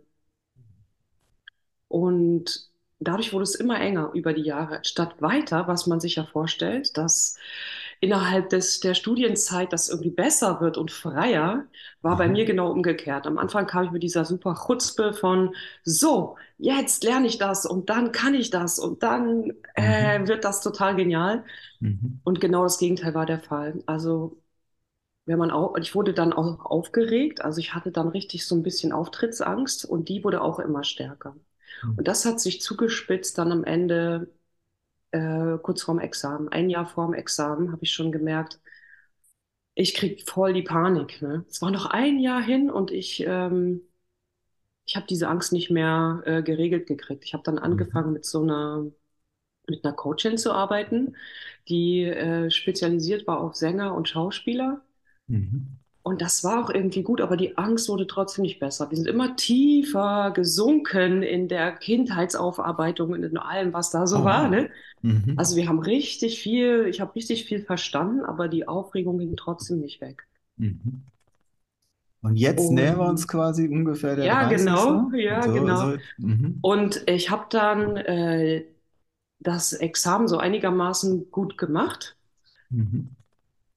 Und 1.88 2.70
dadurch 3.00 3.34
wurde 3.34 3.44
es 3.44 3.56
immer 3.56 3.80
enger 3.80 4.12
über 4.14 4.34
die 4.34 4.44
Jahre, 4.44 4.80
statt 4.84 5.22
weiter, 5.22 5.68
was 5.68 5.88
man 5.88 6.00
sich 6.00 6.16
ja 6.16 6.26
vorstellt, 6.26 6.98
dass 6.98 7.38
innerhalb 8.00 8.50
des, 8.50 8.80
der 8.80 8.94
Studienzeit 8.94 9.74
das 9.74 9.90
irgendwie 9.90 10.12
besser 10.12 10.62
wird 10.62 10.78
und 10.78 10.92
freier, 10.92 11.66
war 12.02 12.14
mhm. 12.14 12.18
bei 12.18 12.28
mir 12.30 12.46
genau 12.46 12.72
umgekehrt. 12.72 13.28
Am 13.28 13.38
Anfang 13.38 13.68
kam 13.68 13.86
ich 13.86 13.92
mit 13.92 14.04
dieser 14.04 14.26
super 14.26 14.56
Chutzpe 14.56 15.14
von, 15.14 15.56
so, 15.84 16.38
jetzt 16.58 17.04
lerne 17.04 17.28
ich 17.28 17.38
das 17.38 17.66
und 17.66 17.90
dann 17.90 18.12
kann 18.12 18.34
ich 18.34 18.50
das 18.50 18.80
und 18.80 19.04
dann 19.04 19.52
äh, 19.76 20.20
mhm. 20.20 20.28
wird 20.28 20.44
das 20.44 20.62
total 20.62 20.96
genial. 20.96 21.44
Mhm. 21.80 22.20
Und 22.24 22.40
genau 22.40 22.64
das 22.64 22.78
Gegenteil 22.78 23.14
war 23.14 23.26
der 23.26 23.40
Fall. 23.40 23.82
Also 23.86 24.38
wenn 25.26 25.40
man 25.40 25.52
auch, 25.52 25.76
ich 25.78 25.94
wurde 25.94 26.14
dann 26.14 26.34
auch 26.34 26.66
aufgeregt, 26.66 27.42
also 27.42 27.60
ich 27.60 27.74
hatte 27.74 27.92
dann 27.92 28.08
richtig 28.08 28.48
so 28.48 28.56
ein 28.56 28.64
bisschen 28.64 28.94
Auftrittsangst 28.94 29.86
und 29.86 30.10
die 30.10 30.24
wurde 30.24 30.42
auch 30.42 30.60
immer 30.60 30.84
stärker. 30.84 31.36
Mhm. 31.84 31.98
Und 31.98 32.08
das 32.08 32.26
hat 32.26 32.40
sich 32.40 32.62
zugespitzt 32.62 33.38
dann 33.38 33.52
am 33.52 33.64
Ende 33.64 34.30
äh, 35.12 35.58
kurz 35.62 35.84
vorm 35.84 36.00
Examen, 36.00 36.50
ein 36.50 36.70
Jahr 36.70 36.86
vorm 36.86 37.14
Examen, 37.14 37.72
habe 37.72 37.84
ich 37.84 37.92
schon 37.92 38.12
gemerkt, 38.12 38.60
ich 39.76 39.94
kriege 39.94 40.24
voll 40.26 40.54
die 40.54 40.64
Panik. 40.64 41.22
Ne? 41.22 41.46
Es 41.50 41.62
war 41.62 41.72
noch 41.72 41.86
ein 41.86 42.20
Jahr 42.20 42.42
hin 42.42 42.70
und 42.72 42.92
ich, 42.92 43.24
ähm, 43.28 43.82
ich 44.86 44.96
habe 44.96 45.06
diese 45.08 45.28
Angst 45.28 45.54
nicht 45.54 45.70
mehr 45.70 46.24
äh, 46.26 46.42
geregelt 46.42 46.88
gekriegt. 46.88 47.24
Ich 47.26 47.34
habe 47.34 47.44
dann 47.44 47.56
mhm. 47.56 47.64
angefangen 47.64 48.14
mit 48.14 48.26
so 48.26 48.42
einer 48.42 48.86
mit 49.70 49.84
einer 49.84 49.94
Coachin 49.94 50.38
zu 50.38 50.54
arbeiten, 50.54 51.16
die 51.68 52.04
äh, 52.04 52.50
spezialisiert 52.50 53.28
war 53.28 53.42
auf 53.42 53.56
Sänger 53.56 53.94
und 53.94 54.08
Schauspieler. 54.08 54.82
Mhm. 55.28 55.78
Und 56.08 56.22
das 56.22 56.42
war 56.46 56.64
auch 56.64 56.70
irgendwie 56.70 57.04
gut, 57.04 57.20
aber 57.20 57.36
die 57.36 57.58
Angst 57.58 57.90
wurde 57.90 58.08
trotzdem 58.08 58.44
nicht 58.44 58.62
besser. 58.62 58.90
Wir 58.90 58.96
sind 58.96 59.10
immer 59.10 59.36
tiefer 59.36 60.32
gesunken 60.32 61.22
in 61.22 61.50
der 61.50 61.74
Kindheitsaufarbeitung 61.74 63.12
und 63.12 63.24
in 63.24 63.38
allem, 63.38 63.74
was 63.74 63.92
da 63.92 64.08
so 64.08 64.20
oh. 64.20 64.24
war. 64.24 64.48
Ne? 64.48 64.70
Mhm. 65.02 65.34
Also 65.36 65.58
wir 65.58 65.68
haben 65.68 65.80
richtig 65.80 66.40
viel, 66.40 66.86
ich 66.88 67.02
habe 67.02 67.14
richtig 67.14 67.44
viel 67.44 67.60
verstanden, 67.60 68.22
aber 68.24 68.48
die 68.48 68.70
Aufregung 68.70 69.18
ging 69.18 69.36
trotzdem 69.36 69.82
nicht 69.82 70.00
weg. 70.00 70.26
Mhm. 70.56 71.02
Und 72.22 72.38
jetzt 72.38 72.70
und, 72.70 72.76
nähern 72.76 73.00
wir 73.00 73.10
uns 73.10 73.28
quasi 73.28 73.68
ungefähr 73.68 74.16
der 74.16 74.26
Ja, 74.28 74.48
30. 74.48 74.66
genau, 74.66 75.12
ja, 75.14 75.44
so, 75.44 75.52
genau. 75.52 75.92
So. 75.92 75.98
Mhm. 76.20 76.58
Und 76.62 77.04
ich 77.06 77.32
habe 77.32 77.48
dann 77.50 77.98
äh, 77.98 78.64
das 79.40 79.74
Examen 79.74 80.30
so 80.30 80.38
einigermaßen 80.38 81.32
gut 81.32 81.58
gemacht. 81.58 82.16
Mhm. 82.70 83.10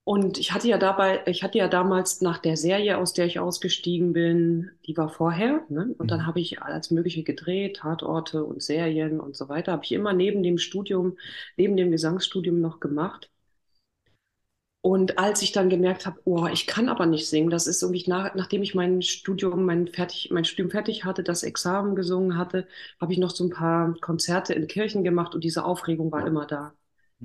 Und 0.04 0.36
ich 0.38 0.52
hatte 0.52 0.68
ja 0.68 0.76
dabei, 0.78 1.22
ich 1.26 1.42
hatte 1.42 1.56
ja 1.58 1.66
damals 1.68 2.20
nach 2.20 2.38
der 2.38 2.56
Serie, 2.58 2.98
aus 2.98 3.12
der 3.14 3.24
ich 3.26 3.38
ausgestiegen 3.38 4.12
bin, 4.12 4.70
die 4.86 4.96
war 4.96 5.08
vorher, 5.08 5.64
ne? 5.70 5.94
Und 5.98 6.10
dann 6.10 6.20
Mhm. 6.20 6.26
habe 6.26 6.40
ich 6.40 6.60
als 6.62 6.90
mögliche 6.90 7.22
gedreht, 7.22 7.76
Tatorte 7.78 8.44
und 8.44 8.62
Serien 8.62 9.20
und 9.20 9.36
so 9.36 9.48
weiter, 9.48 9.72
habe 9.72 9.84
ich 9.84 9.92
immer 9.92 10.12
neben 10.12 10.42
dem 10.42 10.58
Studium, 10.58 11.16
neben 11.56 11.76
dem 11.76 11.90
Gesangsstudium 11.92 12.60
noch 12.60 12.80
gemacht. 12.80 13.30
Und 14.82 15.18
als 15.18 15.42
ich 15.42 15.52
dann 15.52 15.68
gemerkt 15.68 16.06
habe, 16.06 16.20
oh, 16.24 16.46
ich 16.46 16.66
kann 16.66 16.88
aber 16.88 17.04
nicht 17.06 17.28
singen, 17.28 17.50
das 17.50 17.66
ist 17.66 17.82
irgendwie 17.82 18.04
nach, 18.08 18.34
nachdem 18.34 18.62
ich 18.62 18.74
mein 18.74 19.02
Studium, 19.02 19.64
mein 19.66 19.88
fertig, 19.88 20.30
mein 20.32 20.44
Studium 20.46 20.70
fertig 20.70 21.04
hatte, 21.04 21.22
das 21.22 21.42
Examen 21.42 21.94
gesungen 21.96 22.38
hatte, 22.38 22.66
habe 22.98 23.12
ich 23.12 23.18
noch 23.18 23.30
so 23.30 23.44
ein 23.44 23.50
paar 23.50 23.94
Konzerte 24.00 24.54
in 24.54 24.66
Kirchen 24.68 25.04
gemacht 25.04 25.34
und 25.34 25.44
diese 25.44 25.64
Aufregung 25.64 26.10
war 26.12 26.26
immer 26.26 26.46
da. 26.46 26.72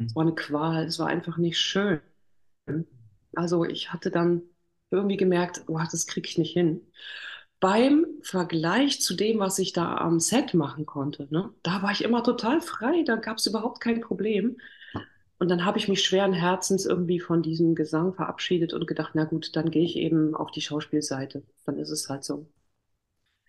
Es 0.07 0.15
war 0.15 0.23
eine 0.23 0.35
Qual, 0.35 0.85
es 0.85 0.99
war 0.99 1.07
einfach 1.07 1.37
nicht 1.37 1.59
schön. 1.59 2.01
Also 3.35 3.65
ich 3.65 3.91
hatte 3.93 4.11
dann 4.11 4.43
irgendwie 4.91 5.17
gemerkt, 5.17 5.63
oh, 5.67 5.79
das 5.91 6.07
kriege 6.07 6.27
ich 6.27 6.37
nicht 6.37 6.53
hin. 6.53 6.81
Beim 7.59 8.05
Vergleich 8.21 9.01
zu 9.01 9.15
dem, 9.15 9.39
was 9.39 9.59
ich 9.59 9.73
da 9.73 9.97
am 9.97 10.19
Set 10.19 10.53
machen 10.53 10.85
konnte, 10.85 11.27
ne, 11.31 11.51
da 11.63 11.81
war 11.81 11.91
ich 11.91 12.03
immer 12.03 12.23
total 12.23 12.61
frei, 12.61 13.03
da 13.05 13.15
gab 13.17 13.37
es 13.37 13.47
überhaupt 13.47 13.81
kein 13.81 14.01
Problem. 14.01 14.57
Und 15.39 15.49
dann 15.49 15.65
habe 15.65 15.77
ich 15.79 15.87
mich 15.89 16.03
schweren 16.03 16.33
Herzens 16.33 16.85
irgendwie 16.85 17.19
von 17.19 17.43
diesem 17.43 17.75
Gesang 17.75 18.13
verabschiedet 18.13 18.73
und 18.73 18.87
gedacht, 18.87 19.11
na 19.15 19.25
gut, 19.25 19.55
dann 19.55 19.71
gehe 19.71 19.83
ich 19.85 19.97
eben 19.97 20.35
auf 20.35 20.51
die 20.51 20.61
Schauspielseite. 20.61 21.43
Dann 21.65 21.77
ist 21.77 21.89
es 21.91 22.09
halt 22.09 22.23
so. 22.25 22.47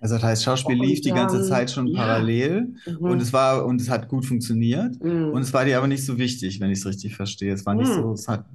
Also 0.00 0.16
das 0.16 0.24
heißt, 0.24 0.44
Schauspiel 0.44 0.76
lief 0.78 1.00
Und 1.00 1.04
die 1.04 1.12
ganze 1.12 1.42
Zeit 1.42 1.70
schon 1.70 1.86
ja, 1.86 2.00
parallel 2.00 2.74
und 3.02 3.20
es 3.20 3.32
mhm, 3.32 3.32
war 3.32 3.64
und 3.64 3.80
es 3.80 3.88
hat 3.88 4.08
gut 4.08 4.26
funktioniert 4.26 4.96
und 5.32 5.40
mhm, 5.40 5.42
es 5.42 5.52
war 5.54 5.64
dir 5.64 5.78
aber 5.78 5.86
nicht 5.86 6.04
so 6.04 6.18
wichtig, 6.18 6.60
wenn 6.60 6.70
ich 6.70 6.80
es 6.80 6.86
richtig 6.86 7.16
verstehe. 7.16 7.52
Es 7.54 7.64
war 7.64 7.74
nicht 7.74 7.92
so, 7.92 8.08
mhm. 8.08 8.12
es 8.12 8.28
hat. 8.28 8.46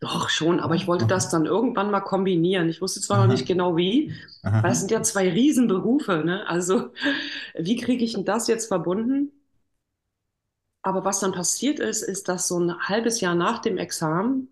Doch 0.00 0.28
schon, 0.28 0.60
aber 0.60 0.74
ich 0.76 0.86
wollte 0.86 1.06
Okay. 1.06 1.06
das 1.06 1.28
dann 1.28 1.44
irgendwann 1.46 1.90
mal 1.90 2.00
kombinieren. 2.00 2.68
Ich 2.68 2.80
wusste 2.80 3.00
zwar 3.00 3.18
noch 3.18 3.26
nicht 3.26 3.46
Aha. 3.46 3.48
genau 3.48 3.76
wie, 3.76 4.12
weil 4.60 4.72
es 4.72 4.78
Aha. 4.78 4.80
sind 4.80 4.90
ja 4.92 5.02
zwei 5.02 5.28
Riesenberufe, 5.30 6.22
ne? 6.24 6.46
Also 6.46 6.90
wie 7.58 7.76
kriege 7.76 8.04
ich 8.04 8.12
denn 8.14 8.24
das 8.24 8.46
jetzt 8.48 8.66
verbunden? 8.68 9.32
Aber 10.82 11.04
was 11.04 11.20
dann 11.20 11.32
passiert 11.32 11.78
ist, 11.80 12.02
ist, 12.02 12.28
dass 12.28 12.48
so 12.48 12.58
ein 12.58 12.78
halbes 12.88 13.20
Jahr 13.20 13.34
nach 13.34 13.58
dem 13.60 13.78
Examen 13.78 14.48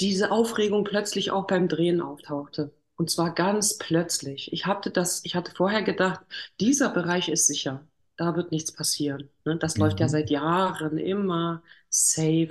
diese 0.00 0.30
Aufregung 0.32 0.84
plötzlich 0.84 1.30
auch 1.30 1.46
beim 1.46 1.68
Drehen 1.68 2.00
auftauchte. 2.00 2.74
Und 2.96 3.10
zwar 3.10 3.34
ganz 3.34 3.78
plötzlich. 3.78 4.52
Ich 4.52 4.66
hatte 4.66 4.90
das, 4.90 5.24
ich 5.24 5.34
hatte 5.36 5.52
vorher 5.54 5.82
gedacht, 5.82 6.20
dieser 6.60 6.90
Bereich 6.90 7.28
ist 7.28 7.46
sicher. 7.46 7.86
Da 8.16 8.36
wird 8.36 8.52
nichts 8.52 8.72
passieren. 8.72 9.30
Ne? 9.44 9.56
Das 9.58 9.78
läuft 9.78 10.00
ja 10.00 10.08
Mhm. 10.08 10.10
seit 10.10 10.30
Jahren 10.30 10.98
immer 10.98 11.62
safe. 11.90 12.50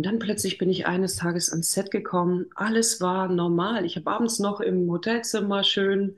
Und 0.00 0.06
dann 0.06 0.18
plötzlich 0.18 0.56
bin 0.56 0.70
ich 0.70 0.86
eines 0.86 1.16
Tages 1.16 1.50
ans 1.50 1.72
Set 1.72 1.90
gekommen. 1.90 2.46
Alles 2.54 3.02
war 3.02 3.28
normal. 3.28 3.84
Ich 3.84 3.96
habe 3.96 4.10
abends 4.10 4.38
noch 4.38 4.60
im 4.62 4.90
Hotelzimmer 4.90 5.62
schön 5.62 6.16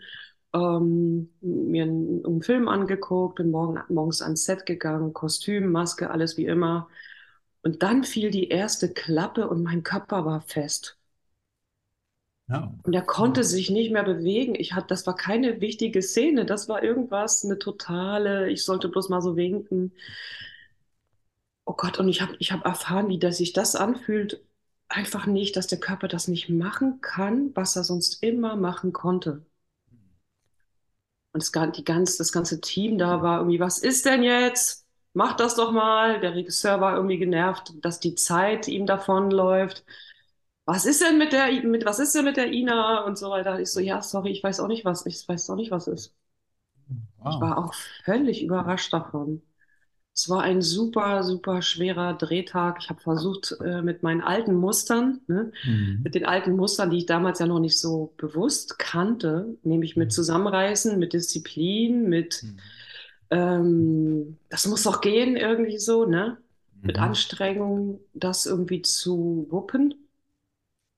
ähm, 0.55 1.31
mir 1.41 1.83
einen, 1.83 2.25
einen 2.25 2.43
Film 2.43 2.69
angeguckt, 2.69 3.35
bin 3.35 3.51
morgen, 3.51 3.81
morgens 3.93 4.23
ans 4.23 4.45
Set 4.45 4.67
gegangen, 4.67 5.13
Kostüm, 5.13 5.73
Maske, 5.73 6.13
alles 6.13 6.37
wie 6.37 6.47
immer. 6.47 6.89
Und 7.63 7.83
dann 7.83 8.05
fiel 8.05 8.31
die 8.31 8.51
erste 8.51 8.89
Klappe 8.89 9.49
und 9.49 9.65
mein 9.65 9.83
Körper 9.83 10.25
war 10.25 10.43
fest. 10.43 10.97
Ja. 12.49 12.73
Und 12.85 12.95
er 12.95 13.03
konnte 13.03 13.43
sich 13.43 13.69
nicht 13.69 13.91
mehr 13.91 14.05
bewegen. 14.05 14.55
Ich 14.55 14.75
hatte, 14.75 14.87
das 14.91 15.09
war 15.09 15.17
keine 15.17 15.61
wichtige 15.61 16.03
Szene. 16.03 16.47
Das 16.47 16.69
war 16.69 16.85
irgendwas, 16.85 17.45
eine 17.45 17.59
totale, 17.59 18.49
ich 18.49 18.65
sollte 18.65 18.89
bloß 18.89 19.09
mal 19.09 19.23
so 19.23 19.35
winken. 19.35 19.91
Oh 21.65 21.75
Gott, 21.75 21.99
und 21.99 22.09
ich 22.09 22.21
habe 22.23 22.37
ich 22.39 22.53
hab 22.53 22.65
erfahren, 22.65 23.09
wie 23.09 23.19
das 23.19 23.39
sich 23.39 23.53
das 23.53 23.75
anfühlt. 23.77 24.45
Einfach 24.89 25.27
nicht, 25.27 25.57
dass 25.57 25.67
der 25.67 25.81
Körper 25.81 26.07
das 26.09 26.29
nicht 26.29 26.49
machen 26.49 27.01
kann, 27.01 27.51
was 27.57 27.75
er 27.77 27.83
sonst 27.85 28.23
immer 28.23 28.55
machen 28.57 28.93
konnte. 28.93 29.45
Und 31.33 31.43
das, 31.43 31.73
die 31.73 31.85
ganz, 31.85 32.17
das 32.19 32.33
ganze 32.33 32.61
Team 32.61 32.99
da 32.99 33.23
war 33.23 33.39
irgendwie, 33.39 33.61
was 33.61 33.79
ist 33.79 34.05
denn 34.07 34.23
jetzt? 34.23 34.87
Mach 35.15 35.35
das 35.37 35.55
doch 35.57 35.73
mal. 35.73 36.21
Der 36.21 36.35
Regisseur 36.35 36.81
war 36.81 36.95
irgendwie 36.97 37.19
genervt, 37.19 37.73
dass 37.83 38.01
die 38.01 38.15
Zeit 38.15 38.69
ihm 38.69 38.87
davonläuft. 38.87 39.85
Was 40.67 40.85
ist 40.87 41.03
denn 41.03 41.19
mit 41.19 41.33
der, 41.33 41.51
mit, 41.65 41.85
was 41.87 41.99
ist 42.01 42.15
denn 42.15 42.25
mit 42.25 42.37
der 42.37 42.53
Ina 42.53 43.05
und 43.05 43.19
so 43.19 43.31
weiter? 43.31 43.61
Ich 43.61 43.73
so, 43.73 43.81
ja, 43.81 44.03
sorry, 44.03 44.31
ich 44.33 44.43
weiß 44.45 44.61
auch 44.61 44.69
nicht, 44.69 44.85
was, 44.85 45.07
ich 45.07 45.27
weiß 45.29 45.51
auch 45.51 45.57
nicht, 45.57 45.71
was 45.71 45.89
ist. 45.89 46.15
Ich 47.27 47.41
Wow. 47.41 47.41
war 47.41 47.59
auch 47.59 47.75
völlig 48.05 48.43
überrascht 48.45 48.93
davon. 48.93 49.43
Es 50.15 50.29
war 50.29 50.43
ein 50.43 50.61
super, 50.61 51.23
super 51.23 51.63
schwerer 51.63 52.13
Drehtag. 52.15 52.79
Ich 52.83 52.91
habe 52.91 53.01
versucht, 53.01 53.57
äh, 53.65 53.81
mit 53.83 54.03
meinen 54.03 54.21
alten 54.21 54.55
Mustern, 54.55 55.21
ne, 55.27 55.53
Mhm. 55.65 56.05
mit 56.05 56.15
den 56.15 56.27
alten 56.27 56.53
Mustern, 56.57 56.91
die 56.91 56.99
ich 56.99 57.07
damals 57.07 57.39
ja 57.39 57.47
noch 57.47 57.61
nicht 57.61 57.79
so 57.79 58.13
bewusst 58.19 58.79
kannte, 58.79 59.57
nämlich 59.63 59.97
mit 59.97 60.13
Zusammenreißen, 60.13 60.99
mit 60.99 61.15
Disziplin, 61.15 62.09
mit, 62.11 62.45
Mhm. 62.45 62.73
ähm, 63.31 64.39
das 64.51 64.67
muss 64.67 64.85
doch 64.85 65.01
gehen, 65.03 65.37
irgendwie 65.37 65.79
so, 65.79 66.07
ne? 66.07 66.39
Mit 66.87 66.99
Mhm. 66.99 67.01
Anstrengung, 67.01 68.01
das 68.15 68.47
irgendwie 68.47 68.83
zu 68.83 69.47
wuppen. 69.51 69.95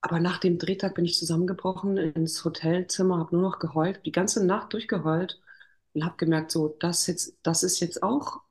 Aber 0.01 0.19
nach 0.21 0.37
dem 0.39 0.57
Drehtag 0.59 0.95
bin 0.95 1.05
ich 1.05 1.17
zusammengebrochen 1.17 1.97
ins 1.97 2.45
Hotelzimmer, 2.45 3.17
habe 3.19 3.35
nur 3.35 3.41
noch 3.49 3.59
geheult, 3.59 4.05
die 4.05 4.11
ganze 4.13 4.45
Nacht 4.45 4.71
durchgeheult 4.73 5.41
und 5.93 6.05
habe 6.05 6.17
gemerkt, 6.17 6.51
so, 6.51 6.69
das 6.79 7.07
jetzt, 7.07 7.37
das 7.43 7.63
ist 7.63 7.79
jetzt 7.81 8.03
auch 8.03 8.41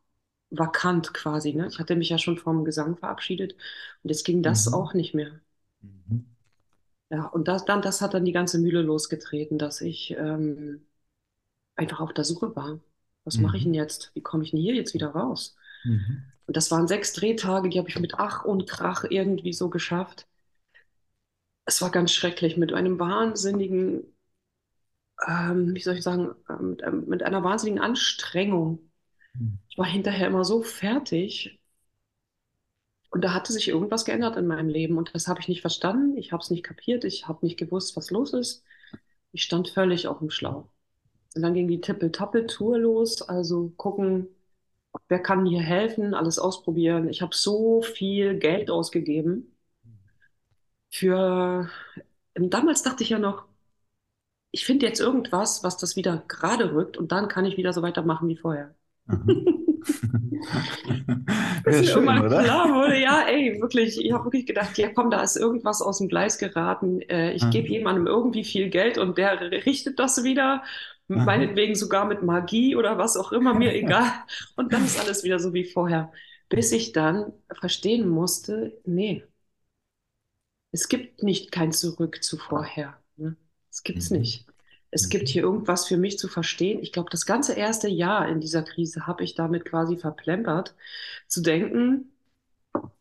vakant 0.58 1.14
quasi, 1.14 1.54
ne? 1.54 1.68
Ich 1.68 1.78
hatte 1.78 1.96
mich 1.96 2.08
ja 2.11 2.18
schon 2.18 2.38
vom 2.38 2.64
Gesang 2.64 2.96
verabschiedet 2.96 3.54
und 4.02 4.11
jetzt 4.11 4.25
ging 4.25 4.42
das 4.42 4.68
Mhm. 4.68 4.75
auch 4.75 4.94
nicht 4.94 5.14
mehr. 5.14 5.40
Mhm. 5.82 6.25
Ja, 7.11 7.26
und 7.26 7.49
das, 7.49 7.64
dann, 7.64 7.82
das 7.82 8.00
hat 8.00 8.14
dann 8.14 8.25
die 8.25 8.32
ganze 8.32 8.58
Mühle 8.58 8.82
losgetreten, 8.82 9.58
dass 9.58 9.80
ich 9.80 10.12
ähm, 10.12 10.87
einfach 11.76 12.00
auf 12.00 12.14
der 12.14 12.25
Suche 12.25 12.54
war. 12.56 12.80
Was 13.25 13.40
mache 13.40 13.56
ich 13.58 13.64
denn 13.64 13.75
Mhm. 13.75 13.75
jetzt? 13.75 14.12
Wie 14.14 14.23
komme 14.23 14.44
ich 14.44 14.52
denn 14.52 14.61
hier 14.61 14.75
jetzt 14.75 14.94
wieder 14.94 15.11
raus? 15.11 15.56
Mhm. 15.84 16.25
Und 16.46 16.56
das 16.56 16.70
waren 16.70 16.88
sechs 16.88 17.12
Drehtage, 17.14 17.70
die 17.70 17.78
habe 17.78 17.88
ich 17.90 17.99
mit 18.00 18.14
Ach 18.16 18.44
und 18.44 18.68
Krach 18.68 19.04
irgendwie 19.11 19.52
so 19.52 19.70
geschafft. 19.70 20.28
Es 21.66 21.82
war 21.82 21.90
ganz 21.90 22.11
schrecklich 22.12 22.56
mit 22.56 22.73
einem 22.73 22.99
wahnsinnigen, 22.99 24.14
ähm, 25.26 25.75
wie 25.75 25.80
soll 25.80 25.96
ich 25.96 26.02
sagen, 26.04 26.34
ähm, 26.49 26.70
mit, 26.70 26.82
ähm, 26.82 27.04
mit 27.08 27.23
einer 27.23 27.42
wahnsinnigen 27.44 27.80
Anstrengung. 27.82 28.90
Ich 29.69 29.76
war 29.79 29.87
hinterher 29.87 30.29
immer 30.29 30.45
so 30.45 30.62
fertig 30.62 31.61
Und 33.11 33.23
da 33.25 33.33
hatte 33.33 33.53
sich 33.53 33.69
irgendwas 33.69 34.05
geändert 34.05 34.37
in 34.37 34.47
meinem 34.47 34.69
Leben 34.69 34.99
und 34.99 35.14
das 35.14 35.29
habe 35.29 35.41
ich 35.41 35.49
nicht 35.49 35.61
verstanden. 35.61 36.17
Ich 36.19 36.33
habe 36.33 36.43
es 36.43 36.50
nicht 36.50 36.64
kapiert. 36.64 37.05
Ich 37.05 37.29
habe 37.29 37.47
nicht 37.47 37.57
gewusst, 37.59 37.97
was 37.97 38.11
los 38.11 38.33
ist. 38.33 38.64
Ich 39.33 39.43
stand 39.45 39.69
völlig 39.71 40.09
auf 40.09 40.19
dem 40.21 40.31
Schlauch. 40.31 40.69
Und 41.37 41.43
dann 41.43 41.55
ging 41.55 41.69
die 41.69 41.81
Tippel-Tappel-Tour 41.83 42.79
los. 42.79 43.23
Also 43.23 43.71
gucken, 43.76 44.29
wer 45.09 45.21
kann 45.21 45.47
hier 45.47 45.62
helfen, 45.62 46.14
alles 46.14 46.38
ausprobieren. 46.41 47.09
Ich 47.11 47.23
habe 47.23 47.35
so 47.37 47.83
viel 47.83 48.38
Geld 48.38 48.71
ausgegeben 48.71 49.57
für. 50.91 51.71
Damals 52.35 52.83
dachte 52.83 53.03
ich 53.05 53.11
ja 53.11 53.19
noch, 53.19 53.47
ich 54.53 54.64
finde 54.64 54.87
jetzt 54.87 55.00
irgendwas, 55.00 55.62
was 55.64 55.76
das 55.76 55.97
wieder 55.97 56.25
gerade 56.29 56.73
rückt 56.75 56.97
und 56.97 57.12
dann 57.12 57.29
kann 57.29 57.45
ich 57.45 57.57
wieder 57.59 57.73
so 57.75 57.83
weitermachen 57.83 58.26
wie 58.29 58.37
vorher. 58.38 58.75
Bis 61.64 61.68
Wäre 61.68 61.82
mir 61.82 61.92
schön, 61.92 61.92
irgendwann 61.92 62.18
oder? 62.18 62.37
klar 62.37 62.75
wurde, 62.75 62.99
ja, 63.00 63.26
ey, 63.28 63.61
wirklich, 63.61 63.99
ich 64.02 64.12
habe 64.12 64.25
wirklich 64.25 64.46
gedacht, 64.46 64.78
ja 64.78 64.90
komm, 64.92 65.11
da 65.11 65.23
ist 65.23 65.37
irgendwas 65.37 65.82
aus 65.82 65.99
dem 65.99 66.08
Gleis 66.08 66.38
geraten. 66.38 67.00
Äh, 67.02 67.32
ich 67.32 67.50
gebe 67.50 67.68
jemandem 67.68 68.06
irgendwie 68.06 68.44
viel 68.44 68.68
Geld 68.70 68.99
und 68.99 69.18
der 69.18 69.40
richtet 69.66 69.99
das 69.99 70.25
wieder, 70.25 70.62
Aha. 71.14 71.18
meinetwegen 71.25 71.75
sogar 71.75 72.06
mit 72.06 72.23
Magie 72.23 72.76
oder 72.76 72.99
was 72.99 73.16
auch 73.16 73.32
immer, 73.32 73.54
mir 73.54 73.75
egal. 73.76 74.11
Und 74.56 74.73
dann 74.73 74.84
ist 74.84 74.99
alles 75.00 75.25
wieder 75.25 75.38
so 75.38 75.52
wie 75.54 75.64
vorher. 75.64 76.12
Bis 76.49 76.73
ich 76.73 76.92
dann 76.92 77.32
verstehen 77.58 78.08
musste, 78.08 78.78
nee, 78.84 79.25
es 80.73 80.88
gibt 80.88 81.23
nicht 81.23 81.52
kein 81.52 81.73
Zurück 81.73 82.23
zu 82.23 82.37
vorher. 82.37 82.99
Ne? 83.16 83.37
Das 83.70 83.82
gibt's 83.82 84.11
Mhm. 84.11 84.12
nicht. 84.12 84.46
Es 84.94 85.08
gibt 85.10 85.28
Mhm. 85.28 85.32
hier 85.32 85.42
irgendwas 85.42 85.86
für 85.88 85.96
mich 85.98 86.18
zu 86.18 86.28
verstehen. 86.28 86.80
Ich 86.82 86.92
glaube, 86.92 87.10
das 87.10 87.26
ganze 87.26 87.54
erste 87.54 87.88
Jahr 87.88 88.28
in 88.28 88.40
dieser 88.40 88.62
Krise 88.62 89.06
habe 89.06 89.24
ich 89.24 89.34
damit 89.34 89.64
quasi 89.66 89.96
verplempert, 89.98 90.74
zu 91.28 91.42
denken, 91.42 92.12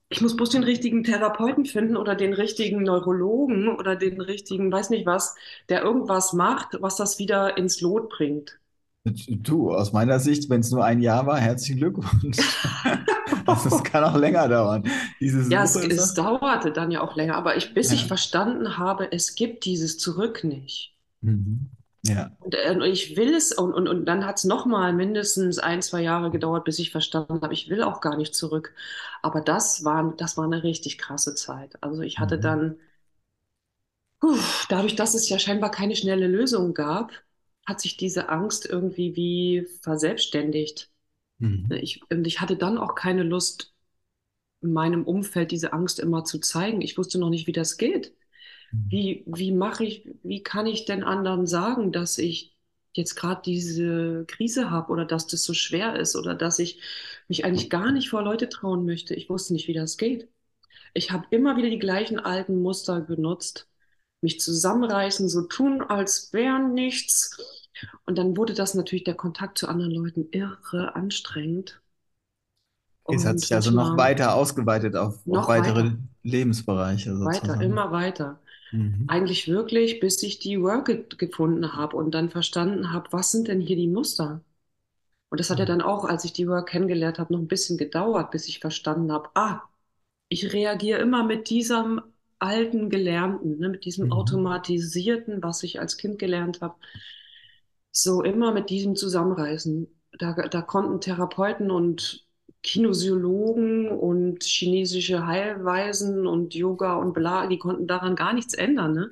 ich 0.09 0.21
muss 0.21 0.35
bloß 0.37 0.51
den 0.51 0.63
richtigen 0.63 1.03
Therapeuten 1.03 1.65
finden 1.65 1.97
oder 1.97 2.15
den 2.15 2.33
richtigen 2.33 2.83
Neurologen 2.83 3.67
oder 3.69 3.95
den 3.97 4.21
richtigen, 4.21 4.71
weiß 4.71 4.89
nicht 4.91 5.05
was, 5.05 5.35
der 5.69 5.81
irgendwas 5.83 6.33
macht, 6.33 6.77
was 6.81 6.95
das 6.97 7.19
wieder 7.19 7.57
ins 7.57 7.81
Lot 7.81 8.09
bringt. 8.09 8.59
Du, 9.05 9.73
aus 9.73 9.91
meiner 9.91 10.19
Sicht, 10.19 10.49
wenn 10.49 10.61
es 10.61 10.71
nur 10.71 10.85
ein 10.85 11.01
Jahr 11.01 11.25
war, 11.27 11.37
herzlichen 11.39 11.77
Glückwunsch. 11.77 12.37
Also 13.45 13.69
es 13.69 13.83
kann 13.83 14.03
auch 14.03 14.15
länger 14.15 14.47
dauern. 14.47 14.83
Diese 15.19 15.43
Ja, 15.47 15.63
es, 15.63 15.75
es 15.75 16.13
dauerte 16.13 16.71
dann 16.73 16.91
ja 16.91 16.99
auch 17.01 17.15
länger, 17.15 17.35
aber 17.35 17.55
ich, 17.57 17.73
bis 17.73 17.91
ich 17.93 18.07
Ja. 18.07 18.07
verstanden 18.07 18.77
habe, 18.77 19.11
es 19.13 19.35
gibt 19.35 19.63
dieses 19.65 19.97
Zurück 19.97 20.43
nicht. 20.43 20.93
Mhm. 21.21 21.69
Ja. 22.03 22.31
Und, 22.39 22.55
äh, 22.55 22.87
ich 22.87 23.15
will 23.17 23.33
es, 23.35 23.51
und, 23.53 23.73
und, 23.73 23.87
und 23.87 24.05
dann 24.05 24.25
hat 24.25 24.37
es 24.37 24.43
nochmal 24.43 24.93
mindestens 24.93 25.59
ein, 25.59 25.81
zwei 25.81 26.01
Jahre 26.01 26.31
gedauert, 26.31 26.65
bis 26.65 26.79
ich 26.79 26.91
verstanden 26.91 27.41
habe, 27.41 27.53
ich 27.53 27.69
will 27.69 27.83
auch 27.83 28.01
gar 28.01 28.17
nicht 28.17 28.35
zurück. 28.35 28.73
Aber 29.21 29.41
das 29.41 29.85
war, 29.85 30.13
das 30.17 30.37
war 30.37 30.45
eine 30.45 30.63
richtig 30.63 30.97
krasse 30.97 31.35
Zeit. 31.35 31.81
Also 31.81 32.01
ich 32.01 32.19
hatte 32.19 32.37
Mhm. 32.37 32.41
dann, 32.41 32.79
puh, 34.19 34.37
dadurch, 34.69 34.95
dass 34.95 35.13
es 35.13 35.29
ja 35.29 35.39
scheinbar 35.39 35.71
keine 35.71 35.95
schnelle 35.95 36.27
Lösung 36.27 36.73
gab, 36.73 37.11
hat 37.65 37.81
sich 37.81 37.97
diese 37.97 38.29
Angst 38.29 38.65
irgendwie 38.65 39.15
wie 39.15 39.67
verselbstständigt. 39.81 40.89
Mhm. 41.39 41.73
Ich, 41.81 42.01
und 42.11 42.27
ich 42.27 42.41
hatte 42.41 42.57
dann 42.57 42.77
auch 42.77 42.95
keine 42.95 43.23
Lust, 43.23 43.73
in 44.61 44.73
meinem 44.73 45.05
Umfeld 45.05 45.51
diese 45.51 45.73
Angst 45.73 45.99
immer 45.99 46.25
zu 46.25 46.39
zeigen. 46.39 46.81
Ich 46.81 46.97
wusste 46.97 47.19
noch 47.19 47.29
nicht, 47.29 47.47
wie 47.47 47.53
das 47.53 47.77
geht. 47.77 48.13
Wie, 48.89 49.23
wie 49.27 49.51
mache 49.51 49.85
ich, 49.85 50.07
wie 50.23 50.43
kann 50.43 50.67
ich 50.67 50.85
denn 50.85 51.03
anderen 51.03 51.47
sagen, 51.47 51.91
dass 51.91 52.17
ich 52.17 52.55
jetzt 52.93 53.15
gerade 53.15 53.41
diese 53.43 54.25
Krise 54.27 54.69
habe 54.69 54.91
oder 54.91 55.05
dass 55.05 55.27
das 55.27 55.43
so 55.43 55.53
schwer 55.53 55.95
ist 55.95 56.15
oder 56.15 56.35
dass 56.35 56.59
ich 56.59 56.81
mich 57.27 57.45
eigentlich 57.45 57.69
gar 57.69 57.91
nicht 57.91 58.09
vor 58.09 58.21
Leute 58.23 58.49
trauen 58.49 58.85
möchte? 58.85 59.15
Ich 59.15 59.29
wusste 59.29 59.53
nicht, 59.53 59.67
wie 59.67 59.73
das 59.73 59.97
geht. 59.97 60.29
Ich 60.93 61.11
habe 61.11 61.25
immer 61.31 61.57
wieder 61.57 61.69
die 61.69 61.79
gleichen 61.79 62.19
alten 62.19 62.61
Muster 62.61 63.01
genutzt, 63.01 63.67
mich 64.21 64.39
zusammenreißen, 64.39 65.29
so 65.29 65.43
tun, 65.43 65.81
als 65.81 66.33
wäre 66.33 66.59
nichts. 66.59 67.37
Und 68.05 68.17
dann 68.17 68.37
wurde 68.37 68.53
das 68.53 68.75
natürlich 68.75 69.03
der 69.03 69.15
Kontakt 69.15 69.57
zu 69.57 69.67
anderen 69.67 69.91
Leuten 69.91 70.27
irre 70.31 70.95
anstrengend. 70.95 71.81
Es 73.07 73.25
hat 73.25 73.39
sich 73.39 73.53
also 73.53 73.71
noch 73.71 73.97
weiter 73.97 74.33
ausgeweitet 74.35 74.95
auf, 74.95 75.15
auf 75.15 75.25
noch 75.27 75.47
weitere 75.47 75.83
weiter, 75.83 75.97
Lebensbereiche 76.23 77.19
weiter, 77.19 77.41
sozusagen. 77.41 77.61
immer 77.61 77.91
weiter. 77.91 78.39
Mhm. 78.73 79.07
Eigentlich 79.07 79.47
wirklich, 79.47 79.99
bis 79.99 80.23
ich 80.23 80.39
die 80.39 80.61
Work 80.61 80.85
ge 80.87 81.05
gefunden 81.17 81.73
habe 81.75 81.97
und 81.97 82.11
dann 82.15 82.29
verstanden 82.29 82.93
habe, 82.93 83.09
was 83.11 83.31
sind 83.31 83.47
denn 83.49 83.61
hier 83.61 83.75
die 83.75 83.87
Muster? 83.87 84.41
Und 85.29 85.39
das 85.39 85.49
hat 85.49 85.59
ja 85.59 85.65
dann 85.65 85.81
auch, 85.81 86.05
als 86.05 86.25
ich 86.25 86.33
die 86.33 86.47
Work 86.47 86.69
kennengelernt 86.69 87.19
habe, 87.19 87.33
noch 87.33 87.39
ein 87.41 87.47
bisschen 87.47 87.77
gedauert, 87.77 88.31
bis 88.31 88.47
ich 88.47 88.59
verstanden 88.59 89.11
habe, 89.11 89.29
ah, 89.35 89.61
ich 90.29 90.53
reagiere 90.53 90.99
immer 91.01 91.23
mit 91.25 91.49
diesem 91.49 92.01
alten 92.39 92.89
Gelernten, 92.89 93.59
ne, 93.59 93.69
mit 93.69 93.85
diesem 93.85 94.07
Mhm. 94.07 94.11
automatisierten, 94.11 95.43
was 95.43 95.63
ich 95.63 95.79
als 95.81 95.97
Kind 95.97 96.19
gelernt 96.19 96.61
habe, 96.61 96.75
so 97.91 98.21
immer 98.23 98.51
mit 98.51 98.69
diesem 98.69 98.95
Zusammenreißen. 98.95 99.87
Da, 100.19 100.33
da 100.33 100.61
konnten 100.61 101.01
Therapeuten 101.01 101.71
und 101.71 102.22
Kinesiologen 102.63 103.89
und 103.89 104.43
chinesische 104.43 105.27
Heilweisen 105.27 106.27
und 106.27 106.55
Yoga 106.55 106.95
und 106.95 107.13
bla, 107.13 107.47
die 107.47 107.59
konnten 107.59 107.87
daran 107.87 108.15
gar 108.15 108.33
nichts 108.33 108.53
ändern, 108.53 108.93
ne? 108.93 109.11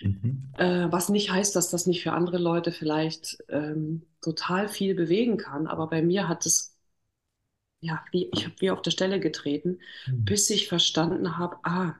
Mhm. 0.00 0.58
Äh, 0.58 0.88
was 0.90 1.08
nicht 1.08 1.30
heißt, 1.30 1.54
dass 1.56 1.70
das 1.70 1.86
nicht 1.86 2.02
für 2.02 2.12
andere 2.12 2.38
Leute 2.38 2.72
vielleicht 2.72 3.38
ähm, 3.48 4.06
total 4.20 4.68
viel 4.68 4.94
bewegen 4.94 5.36
kann. 5.38 5.66
Aber 5.66 5.86
bei 5.88 6.02
mir 6.02 6.28
hat 6.28 6.44
es, 6.46 6.76
ja, 7.80 8.04
wie, 8.12 8.30
ich 8.34 8.44
habe 8.44 8.54
wie 8.60 8.70
auf 8.70 8.82
der 8.82 8.90
Stelle 8.90 9.20
getreten, 9.20 9.80
Mhm. 10.06 10.24
bis 10.24 10.50
ich 10.50 10.68
verstanden 10.68 11.38
habe, 11.38 11.56
ah, 11.64 11.94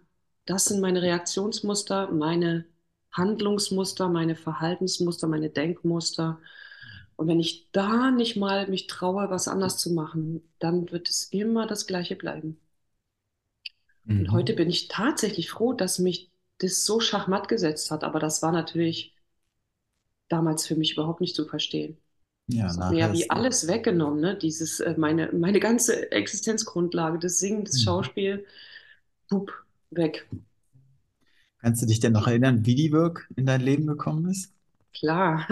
das 0.46 0.66
sind 0.66 0.80
meine 0.80 1.02
Reaktionsmuster, 1.02 2.10
meine 2.10 2.66
Handlungsmuster, 3.12 4.08
meine 4.08 4.34
Verhaltensmuster, 4.36 5.26
meine 5.28 5.50
Denkmuster. 5.50 6.40
Und 7.18 7.28
wenn 7.28 7.38
ich 7.40 7.70
da 7.72 8.10
nicht 8.10 8.36
mal 8.36 8.66
mich 8.68 8.86
traue, 8.88 9.28
was 9.30 9.46
anders 9.46 9.76
zu 9.76 9.92
machen, 9.92 10.42
dann 10.58 10.90
wird 10.90 11.10
es 11.10 11.24
immer 11.24 11.66
das 11.66 11.86
Gleiche 11.86 12.16
bleiben. 12.16 12.58
Und 14.18 14.30
heute 14.32 14.52
Mhm. 14.52 14.54
bin 14.54 14.70
ich 14.70 14.86
tatsächlich 14.88 15.50
froh, 15.50 15.72
dass 15.72 15.98
mich 15.98 16.30
das 16.58 16.84
so 16.84 17.00
schachmatt 17.00 17.48
gesetzt 17.48 17.90
hat. 17.90 18.04
Aber 18.04 18.20
das 18.20 18.42
war 18.42 18.52
natürlich 18.52 19.14
damals 20.28 20.66
für 20.66 20.76
mich 20.76 20.92
überhaupt 20.94 21.20
nicht 21.20 21.34
zu 21.36 21.46
verstehen. 21.46 21.98
Ja, 22.48 22.74
Das 22.74 22.78
hat 22.78 22.90
mir 22.90 22.98
ja 22.98 23.12
wie 23.12 23.30
alles 23.30 23.68
weggenommen, 23.68 24.20
ne? 24.20 24.36
Dieses, 24.38 24.80
äh, 24.80 24.94
meine, 24.98 25.32
meine 25.32 25.60
ganze 25.60 26.12
Existenzgrundlage, 26.12 27.18
das 27.18 27.38
Singen, 27.40 27.64
das 27.64 27.80
Mhm. 27.80 27.82
Schauspiel, 27.82 28.46
pup, 29.30 29.52
weg. 29.90 30.28
Kannst 31.60 31.82
du 31.82 31.86
dich 31.86 32.00
denn 32.00 32.12
noch 32.14 32.26
erinnern, 32.26 32.66
wie 32.66 32.74
die 32.74 32.90
Work 32.92 33.28
in 33.36 33.46
dein 33.46 33.60
Leben 33.60 33.86
gekommen 33.86 34.28
ist? 34.28 34.52
Klar. 34.98 35.46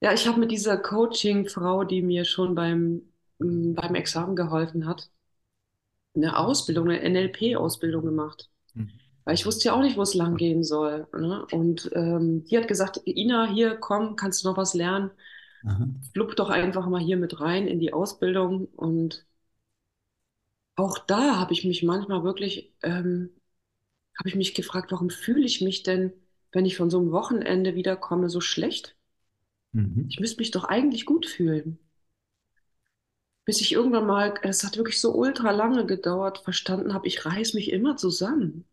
Ja, 0.00 0.12
ich 0.12 0.26
habe 0.26 0.40
mit 0.40 0.50
dieser 0.50 0.76
Coaching-Frau, 0.78 1.84
die 1.84 2.02
mir 2.02 2.24
schon 2.24 2.56
beim, 2.56 3.02
m, 3.38 3.74
beim 3.74 3.94
Examen 3.94 4.34
geholfen 4.34 4.86
hat, 4.86 5.10
eine 6.14 6.36
Ausbildung, 6.36 6.88
eine 6.90 7.02
NLP-Ausbildung 7.02 8.04
gemacht. 8.04 8.50
Mhm. 8.74 8.90
Weil 9.24 9.34
ich 9.34 9.46
wusste 9.46 9.68
ja 9.68 9.74
auch 9.74 9.80
nicht, 9.82 9.96
wo 9.96 10.02
es 10.02 10.14
lang 10.14 10.36
gehen 10.36 10.64
soll. 10.64 11.06
Ne? 11.16 11.46
Und 11.52 11.88
ähm, 11.94 12.44
die 12.44 12.58
hat 12.58 12.66
gesagt, 12.66 13.00
Ina, 13.06 13.46
hier, 13.46 13.76
komm, 13.76 14.16
kannst 14.16 14.42
du 14.44 14.48
noch 14.48 14.56
was 14.56 14.74
lernen? 14.74 15.12
Aha. 15.64 15.86
Flupp 16.12 16.34
doch 16.34 16.50
einfach 16.50 16.88
mal 16.88 17.00
hier 17.00 17.16
mit 17.16 17.40
rein 17.40 17.68
in 17.68 17.78
die 17.78 17.92
Ausbildung. 17.92 18.66
Und 18.66 19.24
auch 20.74 20.98
da 20.98 21.38
habe 21.38 21.52
ich 21.52 21.64
mich 21.64 21.84
manchmal 21.84 22.24
wirklich, 22.24 22.74
ähm, 22.82 23.30
habe 24.18 24.28
ich 24.28 24.34
mich 24.34 24.54
gefragt, 24.54 24.90
warum 24.90 25.10
fühle 25.10 25.44
ich 25.44 25.60
mich 25.60 25.84
denn, 25.84 26.12
wenn 26.52 26.66
ich 26.66 26.76
von 26.76 26.90
so 26.90 26.98
einem 27.00 27.12
Wochenende 27.12 27.74
wiederkomme, 27.74 28.28
so 28.30 28.40
schlecht? 28.40 28.96
Mhm. 29.74 30.12
Ich 30.12 30.20
müsste 30.20 30.38
mich 30.40 30.52
doch 30.52 30.62
eigentlich 30.62 31.06
gut 31.06 31.26
fühlen. 31.26 31.80
Bis 33.44 33.60
ich 33.60 33.72
irgendwann 33.72 34.06
mal, 34.06 34.34
es 34.42 34.62
hat 34.64 34.76
wirklich 34.76 35.00
so 35.00 35.14
ultra 35.14 35.50
lange 35.50 35.84
gedauert, 35.86 36.38
verstanden 36.38 36.94
habe, 36.94 37.06
ich 37.08 37.24
reiß 37.26 37.54
mich 37.54 37.70
immer 37.72 37.96
zusammen. 37.96 38.64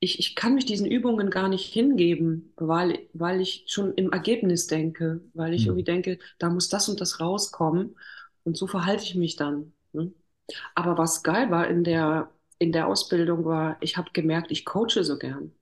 Ich, 0.00 0.18
ich 0.20 0.34
kann 0.36 0.54
mich 0.54 0.66
diesen 0.66 0.86
Übungen 0.86 1.30
gar 1.30 1.48
nicht 1.48 1.72
hingeben, 1.72 2.52
weil, 2.56 3.08
weil 3.14 3.40
ich 3.40 3.64
schon 3.68 3.94
im 3.94 4.12
Ergebnis 4.12 4.66
denke, 4.68 5.22
weil 5.34 5.54
ich 5.54 5.66
irgendwie 5.66 5.84
Mhm. 5.84 5.84
denke, 5.84 6.18
da 6.38 6.50
muss 6.50 6.68
das 6.70 6.88
und 6.88 7.00
das 7.00 7.20
rauskommen 7.20 7.96
und 8.44 8.56
so 8.56 8.66
verhalte 8.68 9.04
ich 9.04 9.14
mich 9.16 9.36
dann. 9.36 9.72
Ne? 9.92 10.12
Aber 10.74 10.98
was 10.98 11.22
geil 11.24 11.50
war 11.50 11.68
in 11.68 11.84
der, 11.84 12.30
in 12.58 12.72
der 12.72 12.88
Ausbildung 12.88 13.44
war, 13.46 13.78
ich 13.82 13.96
habe 13.98 14.10
gemerkt, 14.12 14.50
ich 14.52 14.64
coache 14.66 15.04
so 15.04 15.18
gern. 15.18 15.52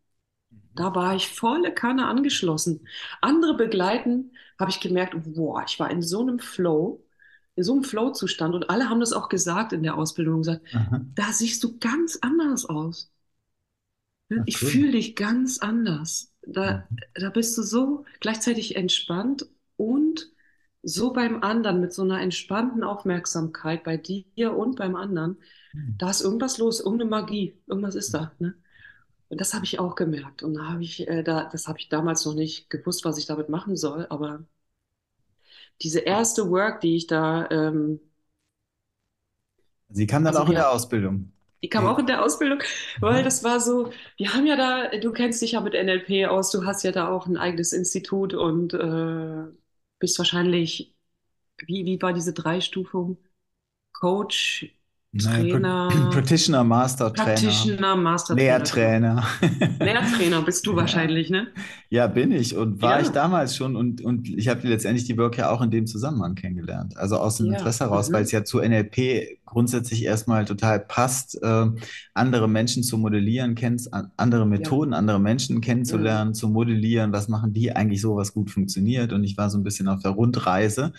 Da 0.74 0.94
war 0.94 1.14
ich 1.16 1.28
volle 1.28 1.72
Kanne 1.74 2.06
angeschlossen. 2.06 2.86
Andere 3.20 3.54
begleiten, 3.56 4.32
habe 4.58 4.70
ich 4.70 4.80
gemerkt, 4.80 5.14
boah, 5.34 5.64
ich 5.66 5.78
war 5.80 5.90
in 5.90 6.02
so 6.02 6.20
einem 6.22 6.38
Flow, 6.38 7.04
in 7.56 7.64
so 7.64 7.72
einem 7.74 7.84
Flow-Zustand 7.84 8.54
und 8.54 8.70
alle 8.70 8.88
haben 8.88 9.00
das 9.00 9.12
auch 9.12 9.28
gesagt 9.28 9.72
in 9.72 9.82
der 9.82 9.96
Ausbildung, 9.96 10.38
gesagt, 10.42 10.62
Aha. 10.74 11.00
da 11.14 11.32
siehst 11.32 11.62
du 11.64 11.78
ganz 11.78 12.18
anders 12.22 12.66
aus. 12.66 13.12
Ah, 14.36 14.46
Ich 14.46 14.58
cool. 14.62 14.70
fühle 14.70 14.92
dich 14.92 15.16
ganz 15.16 15.58
anders. 15.58 16.32
Da, 16.42 16.84
Mhm. 16.90 16.96
da 17.14 17.30
bist 17.30 17.56
du 17.58 17.62
so 17.62 18.04
gleichzeitig 18.20 18.76
entspannt 18.76 19.46
und 19.76 20.30
so 20.82 21.12
beim 21.12 21.42
anderen 21.42 21.80
mit 21.80 21.92
so 21.92 22.02
einer 22.02 22.20
entspannten 22.20 22.82
Aufmerksamkeit 22.82 23.84
bei 23.84 23.96
dir 23.98 24.56
und 24.56 24.76
beim 24.76 24.96
anderen. 24.96 25.38
Mhm. 25.74 25.96
Da 25.98 26.10
ist 26.10 26.22
irgendwas 26.22 26.58
los, 26.58 26.80
irgendeine 26.80 27.10
Magie, 27.10 27.58
irgendwas 27.66 27.94
ist 27.94 28.14
da, 28.14 28.32
ne? 28.38 28.54
Und 29.30 29.40
das 29.40 29.54
habe 29.54 29.64
ich 29.66 29.80
auch 29.80 29.94
gemerkt. 29.96 30.42
Und 30.44 30.54
da 30.54 30.64
habe 30.70 30.82
ich, 30.84 31.08
äh, 31.08 31.22
da, 31.24 31.48
das 31.50 31.68
habe 31.68 31.78
ich 31.80 31.88
damals 31.90 32.26
noch 32.26 32.34
nicht 32.34 32.70
gewusst, 32.70 33.04
was 33.06 33.18
ich 33.18 33.26
damit 33.26 33.48
machen 33.50 33.76
soll. 33.78 34.06
Aber 34.10 34.44
diese 35.82 36.00
erste 36.00 36.50
Work, 36.50 36.80
die 36.80 36.96
ich 36.96 37.06
da, 37.06 37.48
ähm, 37.50 38.00
Sie 39.88 40.06
kam 40.08 40.24
dann 40.24 40.36
also 40.36 40.38
auch 40.38 40.48
in 40.48 40.54
der 40.56 40.70
Ausbildung. 40.70 41.32
die 41.62 41.68
kam 41.68 41.86
auch 41.86 41.98
in 41.98 42.06
der 42.06 42.22
Ausbildung, 42.24 42.60
weil 43.00 43.22
das 43.22 43.44
war 43.44 43.60
so, 43.60 43.92
wir 44.16 44.32
haben 44.34 44.46
ja 44.46 44.56
da, 44.56 44.98
du 44.98 45.12
kennst 45.12 45.42
dich 45.42 45.52
ja 45.52 45.60
mit 45.60 45.74
NLP 45.74 46.26
aus, 46.26 46.50
du 46.50 46.64
hast 46.64 46.82
ja 46.84 46.92
da 46.92 47.08
auch 47.08 47.26
ein 47.26 47.36
eigenes 47.36 47.72
Institut 47.72 48.32
und 48.34 48.72
äh, 48.74 49.44
bist 49.98 50.18
wahrscheinlich, 50.18 50.94
wie, 51.66 51.84
wie 51.86 52.02
war 52.02 52.12
diese 52.14 52.34
Dreistufung? 52.34 53.18
Coach, 53.92 54.66
Trainer, 55.18 55.88
Practitioner, 56.12 56.62
Master, 56.62 57.12
Trainer, 57.12 57.24
Practitioner, 57.32 57.96
Mastertrainer, 57.96 58.58
genau. 58.58 58.58
Lehrtrainer. 58.58 59.24
Lehrtrainer 59.80 60.42
bist 60.42 60.64
du 60.66 60.70
Ja. 60.70 60.76
wahrscheinlich, 60.76 61.30
ne? 61.30 61.48
Ja, 61.88 62.06
bin 62.06 62.30
ich 62.30 62.56
und 62.56 62.80
war 62.80 63.00
ich 63.00 63.08
Ja, 63.08 63.12
damals 63.14 63.56
schon 63.56 63.74
und, 63.74 64.00
und 64.02 64.28
ich 64.28 64.46
habe 64.46 64.68
letztendlich 64.68 65.06
die 65.06 65.18
Work 65.18 65.36
ja 65.38 65.50
auch 65.50 65.62
in 65.62 65.72
dem 65.72 65.86
Zusammenhang 65.88 66.36
kennengelernt. 66.36 66.96
Also 66.96 67.16
aus 67.16 67.38
dem 67.38 67.46
ja. 67.46 67.54
Interesse 67.58 67.84
heraus, 67.84 68.12
weil 68.12 68.22
es 68.22 68.30
Mhm. 68.32 68.38
ja 68.38 68.44
zu 68.44 68.60
NLP 68.60 69.38
grundsätzlich 69.44 70.04
erstmal 70.04 70.44
total 70.44 70.78
passt, 70.78 71.42
äh, 71.42 71.66
andere 72.14 72.48
Menschen 72.48 72.84
zu 72.84 72.96
modellieren, 72.96 73.56
kennst, 73.56 73.92
an- 73.92 74.12
andere. 74.16 74.46
Methoden, 74.46 74.94
andere 74.94 75.18
Menschen 75.18 75.56
Mhm. 75.56 75.60
kennenzulernen, 75.60 76.34
zu 76.34 76.48
modellieren, 76.48 77.12
was 77.12 77.26
machen 77.26 77.52
die 77.52 77.74
eigentlich 77.74 78.00
so, 78.00 78.14
was 78.14 78.32
gut 78.32 78.48
funktioniert. 78.52 79.12
Und 79.12 79.24
ich 79.24 79.36
war 79.36 79.50
so 79.50 79.58
ein 79.58 79.64
bisschen 79.64 79.88
auf 79.88 80.02
der 80.02 80.12
Rundreise, 80.12 80.92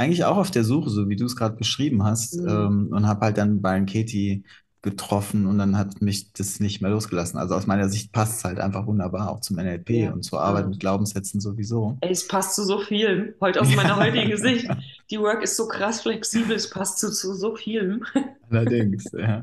eigentlich 0.00 0.24
auch 0.24 0.36
auf 0.38 0.50
der 0.50 0.64
Suche, 0.64 0.90
so 0.90 1.08
wie 1.08 1.16
du 1.16 1.26
es 1.26 1.36
gerade 1.36 1.56
beschrieben 1.56 2.04
hast, 2.04 2.40
Mhm. 2.40 2.46
ähm, 2.46 2.88
und 2.92 3.06
habe 3.06 3.26
halt 3.26 3.38
dann 3.38 3.62
bei 3.62 3.80
Katie 3.86 4.44
getroffen 4.82 5.46
und 5.46 5.58
dann 5.58 5.76
hat 5.76 6.00
mich 6.00 6.32
das 6.32 6.58
nicht 6.58 6.80
mehr 6.80 6.90
losgelassen. 6.90 7.38
Also 7.38 7.54
aus 7.54 7.66
meiner 7.66 7.90
Sicht 7.90 8.12
passt 8.12 8.38
es 8.38 8.44
halt 8.44 8.58
einfach 8.58 8.86
wunderbar 8.86 9.30
auch 9.30 9.40
zum 9.40 9.56
NLP 9.56 9.90
ja. 9.90 10.12
und 10.12 10.22
zur 10.22 10.40
Arbeit 10.40 10.68
mit 10.68 10.80
Glaubenssätzen 10.80 11.38
sowieso. 11.38 11.98
Ey, 12.00 12.10
es 12.10 12.26
passt 12.26 12.54
zu 12.54 12.64
so 12.64 12.78
vielen, 12.80 13.34
heute 13.42 13.60
aus 13.60 13.74
meiner 13.74 13.96
heutigen 14.02 14.38
Sicht. 14.38 14.66
Die 15.10 15.20
Work 15.20 15.42
ist 15.42 15.56
so 15.56 15.68
krass 15.68 16.00
flexibel, 16.00 16.56
es 16.56 16.70
passt 16.70 16.98
zu, 16.98 17.12
zu 17.12 17.34
so 17.34 17.56
vielem. 17.56 18.04
Allerdings, 18.50 19.04
ja. 19.12 19.42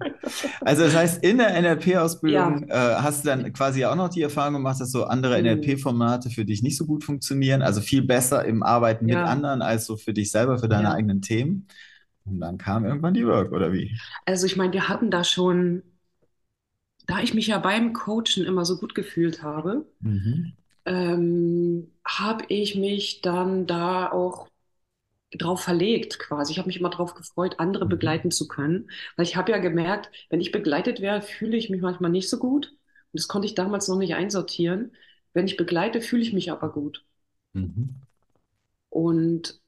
Also 0.62 0.84
das 0.84 0.96
heißt, 0.96 1.24
in 1.24 1.38
der 1.38 1.62
NLP-Ausbildung 1.62 2.68
ja. 2.68 2.96
äh, 2.96 2.96
hast 2.96 3.24
du 3.24 3.30
dann 3.30 3.54
quasi 3.54 3.86
auch 3.86 3.96
noch 3.96 4.10
die 4.10 4.24
Erfahrung 4.24 4.54
gemacht, 4.54 4.82
dass 4.82 4.92
so 4.92 5.04
andere 5.04 5.38
mhm. 5.38 5.62
NLP-Formate 5.62 6.32
für 6.32 6.46
dich 6.46 6.64
nicht 6.64 6.78
so 6.78 6.88
gut 6.88 7.04
funktionieren, 7.04 7.62
also 7.62 7.80
viel 7.82 8.02
besser 8.02 8.44
im 8.44 8.64
Arbeiten 8.64 9.06
mit 9.06 9.18
anderen 9.18 9.62
als 9.62 9.86
so 9.86 9.98
für 9.98 10.14
dich 10.14 10.32
selber, 10.32 10.58
für 10.58 10.68
deine 10.68 10.92
eigenen 10.92 11.22
Themen. 11.22 11.68
Und 12.28 12.40
dann 12.40 12.58
kam 12.58 12.86
irgendwann 12.86 13.14
die 13.14 13.26
Work, 13.26 13.52
oder 13.52 13.72
wie? 13.72 13.98
Also 14.26 14.46
ich 14.46 14.58
meine, 14.58 14.74
wir 14.74 14.90
hatten 14.90 15.10
da 15.10 15.24
schon, 15.24 15.84
da 17.06 17.20
ich 17.20 17.34
mich 17.34 17.48
ja 17.48 17.58
beim 17.60 17.94
Coachen 17.94 18.46
immer 18.46 18.66
so 18.66 18.78
gut 18.78 18.96
gefühlt 18.96 19.44
habe, 19.44 19.86
mhm. 20.00 20.54
ähm, 20.86 21.92
habe 22.06 22.46
ich 22.50 22.76
mich 22.76 23.22
dann 23.22 23.66
da 23.66 24.12
auch 24.12 24.50
drauf 25.32 25.62
verlegt 25.62 26.20
quasi. 26.20 26.52
Ich 26.52 26.58
habe 26.58 26.68
mich 26.68 26.80
immer 26.80 26.90
darauf 26.90 27.14
gefreut, 27.14 27.56
andere 27.60 27.86
mhm. 27.86 27.90
begleiten 27.90 28.32
zu 28.32 28.48
können, 28.48 28.90
weil 29.16 29.26
ich 29.26 29.36
habe 29.36 29.52
ja 29.52 29.58
gemerkt, 29.58 30.10
wenn 30.30 30.42
ich 30.42 30.52
begleitet 30.52 31.02
wäre, 31.02 31.22
fühle 31.22 31.58
ich 31.58 31.70
mich 31.70 31.82
manchmal 31.82 32.12
nicht 32.12 32.30
so 32.30 32.38
gut. 32.38 32.68
Und 32.68 33.20
das 33.20 33.28
konnte 33.28 33.46
ich 33.46 33.56
damals 33.56 33.88
noch 33.88 33.98
nicht 33.98 34.16
einsortieren. 34.16 34.92
Wenn 35.34 35.46
ich 35.46 35.58
begleite, 35.58 36.02
fühle 36.02 36.24
ich 36.24 36.34
mich 36.34 36.52
aber 36.52 36.72
gut. 36.72 37.06
Mhm. 37.54 38.02
Und 38.90 39.62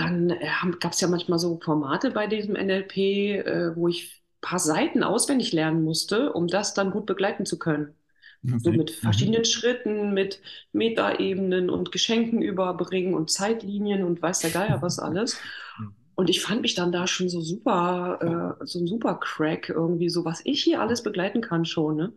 dann 0.00 0.30
äh, 0.30 0.48
gab 0.80 0.92
es 0.92 1.00
ja 1.00 1.08
manchmal 1.08 1.38
so 1.38 1.60
Formate 1.62 2.10
bei 2.10 2.26
diesem 2.26 2.54
NLP, 2.54 2.96
äh, 2.96 3.76
wo 3.76 3.88
ich 3.88 4.22
ein 4.36 4.40
paar 4.40 4.58
Seiten 4.58 5.02
auswendig 5.02 5.52
lernen 5.52 5.84
musste, 5.84 6.32
um 6.32 6.46
das 6.46 6.74
dann 6.74 6.90
gut 6.90 7.06
begleiten 7.06 7.44
zu 7.44 7.58
können. 7.58 7.94
Okay. 8.42 8.58
So 8.58 8.72
mit 8.72 8.90
verschiedenen 8.90 9.42
mhm. 9.42 9.44
Schritten, 9.44 10.14
mit 10.14 10.40
Metaebenen 10.72 11.68
und 11.68 11.92
Geschenken 11.92 12.40
überbringen 12.40 13.12
und 13.12 13.30
Zeitlinien 13.30 14.02
und 14.02 14.22
weiß 14.22 14.38
der 14.38 14.50
Geier 14.50 14.80
was 14.80 14.98
alles. 14.98 15.38
Mhm. 15.78 15.94
Und 16.14 16.30
ich 16.30 16.40
fand 16.40 16.62
mich 16.62 16.74
dann 16.74 16.92
da 16.92 17.06
schon 17.06 17.28
so 17.28 17.40
super, 17.40 18.58
äh, 18.60 18.66
so 18.66 18.78
ein 18.78 18.86
super 18.86 19.14
Crack 19.20 19.68
irgendwie, 19.68 20.08
so 20.08 20.24
was 20.24 20.40
ich 20.44 20.62
hier 20.62 20.80
alles 20.80 21.02
begleiten 21.02 21.42
kann 21.42 21.66
schon. 21.66 21.96
Ne? 21.96 22.12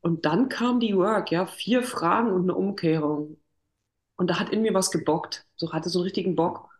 Und 0.00 0.24
dann 0.24 0.48
kam 0.48 0.80
die 0.80 0.96
Work, 0.96 1.30
ja, 1.30 1.46
vier 1.46 1.82
Fragen 1.82 2.30
und 2.30 2.42
eine 2.42 2.54
Umkehrung. 2.54 3.38
Und 4.16 4.30
da 4.30 4.38
hat 4.40 4.50
in 4.50 4.62
mir 4.62 4.72
was 4.72 4.90
gebockt. 4.90 5.46
So 5.56 5.72
hatte 5.72 5.90
so 5.90 5.98
einen 5.98 6.04
richtigen 6.04 6.36
Bock 6.36 6.70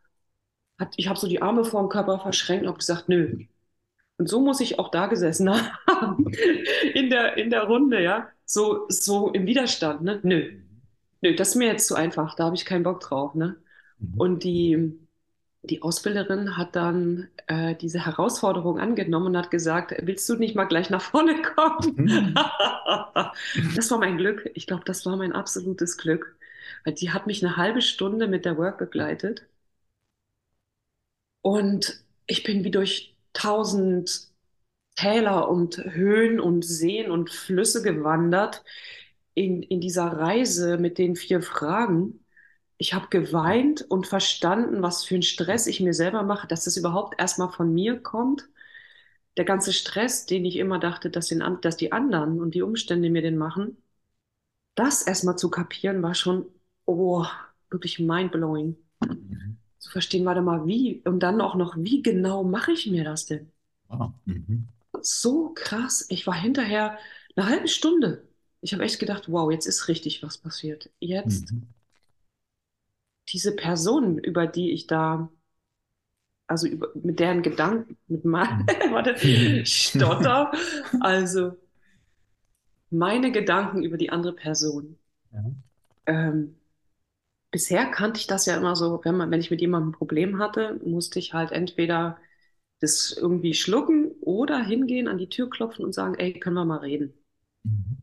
hat, 0.78 0.94
ich 0.96 1.08
habe 1.08 1.18
so 1.18 1.28
die 1.28 1.42
Arme 1.42 1.64
vor 1.64 1.80
dem 1.80 1.88
Körper 1.88 2.18
verschränkt 2.18 2.62
und 2.62 2.68
habe 2.68 2.78
gesagt, 2.78 3.08
nö. 3.08 3.44
Und 4.18 4.28
so 4.28 4.40
muss 4.40 4.60
ich 4.60 4.78
auch 4.78 4.90
da 4.90 5.06
gesessen 5.06 5.50
haben, 5.86 6.30
in 6.94 7.10
der, 7.10 7.36
in 7.36 7.50
der 7.50 7.64
Runde, 7.64 8.02
ja. 8.02 8.28
So, 8.44 8.86
so 8.88 9.30
im 9.30 9.46
Widerstand, 9.46 10.02
ne? 10.02 10.20
Nö. 10.22 10.52
Nö, 11.22 11.34
das 11.34 11.50
ist 11.50 11.54
mir 11.56 11.68
jetzt 11.68 11.86
zu 11.86 11.94
einfach, 11.94 12.34
da 12.34 12.44
habe 12.44 12.56
ich 12.56 12.64
keinen 12.64 12.84
Bock 12.84 13.00
drauf, 13.00 13.34
ne? 13.34 13.56
Mhm. 13.98 14.20
Und 14.20 14.44
die, 14.44 14.98
die 15.62 15.82
Ausbilderin 15.82 16.56
hat 16.56 16.76
dann 16.76 17.28
äh, 17.46 17.74
diese 17.74 18.04
Herausforderung 18.06 18.78
angenommen 18.78 19.28
und 19.28 19.36
hat 19.36 19.50
gesagt, 19.50 19.94
willst 20.02 20.28
du 20.28 20.36
nicht 20.36 20.54
mal 20.54 20.64
gleich 20.64 20.90
nach 20.90 21.02
vorne 21.02 21.42
kommen? 21.42 21.94
Mhm. 21.96 22.34
das 23.74 23.90
war 23.90 23.98
mein 23.98 24.18
Glück. 24.18 24.50
Ich 24.54 24.66
glaube, 24.66 24.84
das 24.84 25.04
war 25.06 25.16
mein 25.16 25.32
absolutes 25.32 25.96
Glück. 25.96 26.36
Weil 26.84 26.94
die 26.94 27.10
hat 27.10 27.26
mich 27.26 27.44
eine 27.44 27.56
halbe 27.56 27.82
Stunde 27.82 28.28
mit 28.28 28.44
der 28.44 28.56
Work 28.58 28.78
begleitet 28.78 29.42
und 31.46 32.02
ich 32.26 32.42
bin 32.42 32.64
wie 32.64 32.72
durch 32.72 33.14
tausend 33.32 34.30
Täler 34.96 35.48
und 35.48 35.76
Höhen 35.78 36.40
und 36.40 36.64
Seen 36.64 37.08
und 37.08 37.30
Flüsse 37.30 37.82
gewandert 37.84 38.64
in, 39.34 39.62
in 39.62 39.80
dieser 39.80 40.06
Reise 40.06 40.76
mit 40.76 40.98
den 40.98 41.14
vier 41.14 41.42
Fragen. 41.42 42.24
Ich 42.78 42.94
habe 42.94 43.06
geweint 43.10 43.82
und 43.88 44.08
verstanden, 44.08 44.82
was 44.82 45.04
für 45.04 45.14
ein 45.14 45.22
Stress 45.22 45.68
ich 45.68 45.80
mir 45.80 45.94
selber 45.94 46.24
mache, 46.24 46.48
dass 46.48 46.64
das 46.64 46.76
überhaupt 46.76 47.14
erstmal 47.20 47.52
von 47.52 47.72
mir 47.72 48.00
kommt. 48.02 48.48
Der 49.36 49.44
ganze 49.44 49.72
Stress, 49.72 50.26
den 50.26 50.44
ich 50.44 50.56
immer 50.56 50.80
dachte, 50.80 51.10
dass, 51.10 51.28
den, 51.28 51.44
dass 51.62 51.76
die 51.76 51.92
anderen 51.92 52.40
und 52.40 52.56
die 52.56 52.62
Umstände 52.62 53.08
mir 53.08 53.22
den 53.22 53.36
machen, 53.38 53.80
das 54.74 55.02
erstmal 55.02 55.38
zu 55.38 55.48
kapieren, 55.50 56.02
war 56.02 56.16
schon, 56.16 56.46
oh, 56.86 57.24
wirklich 57.70 58.00
mindblowing. 58.00 58.76
Mhm 59.00 59.55
zu 59.86 59.92
verstehen, 59.92 60.24
warte 60.24 60.42
mal, 60.42 60.66
wie 60.66 61.00
und 61.04 61.20
dann 61.20 61.40
auch 61.40 61.54
noch, 61.54 61.76
wie 61.76 62.02
genau 62.02 62.42
mache 62.42 62.72
ich 62.72 62.88
mir 62.88 63.04
das 63.04 63.24
denn? 63.26 63.52
Oh, 63.88 64.08
so 65.00 65.50
krass. 65.54 66.06
Ich 66.08 66.26
war 66.26 66.34
hinterher 66.34 66.98
eine 67.36 67.46
halbe 67.46 67.68
Stunde. 67.68 68.26
Ich 68.60 68.72
habe 68.74 68.82
echt 68.82 68.98
gedacht, 68.98 69.30
wow, 69.30 69.50
jetzt 69.50 69.66
ist 69.66 69.86
richtig 69.86 70.24
was 70.24 70.38
passiert. 70.38 70.90
Jetzt 70.98 71.52
mhm. 71.52 71.68
diese 73.32 73.54
Personen, 73.54 74.18
über 74.18 74.48
die 74.48 74.72
ich 74.72 74.88
da, 74.88 75.30
also 76.48 76.66
über, 76.66 76.88
mit 76.94 77.20
deren 77.20 77.42
Gedanken, 77.42 77.96
mit 78.08 78.24
meinen, 78.24 78.62
mhm. 78.62 78.66
warte, 78.90 79.64
stotter, 79.64 80.50
also 80.98 81.56
meine 82.90 83.30
Gedanken 83.30 83.84
über 83.84 83.98
die 83.98 84.10
andere 84.10 84.32
Person. 84.32 84.98
Ja. 85.32 85.44
Ähm, 86.06 86.56
bisher 87.50 87.86
kannte 87.86 88.20
ich 88.20 88.26
das 88.26 88.46
ja 88.46 88.56
immer 88.56 88.76
so, 88.76 89.00
wenn, 89.04 89.16
man, 89.16 89.30
wenn 89.30 89.40
ich 89.40 89.50
mit 89.50 89.60
jemandem 89.60 89.90
ein 89.90 89.98
Problem 89.98 90.38
hatte, 90.38 90.80
musste 90.84 91.18
ich 91.18 91.32
halt 91.32 91.52
entweder 91.52 92.18
das 92.80 93.16
irgendwie 93.18 93.54
schlucken 93.54 94.12
oder 94.20 94.62
hingehen, 94.62 95.08
an 95.08 95.18
die 95.18 95.28
Tür 95.28 95.48
klopfen 95.48 95.84
und 95.84 95.94
sagen, 95.94 96.14
ey, 96.16 96.38
können 96.38 96.56
wir 96.56 96.64
mal 96.64 96.78
reden. 96.78 97.14
Mhm. 97.64 97.98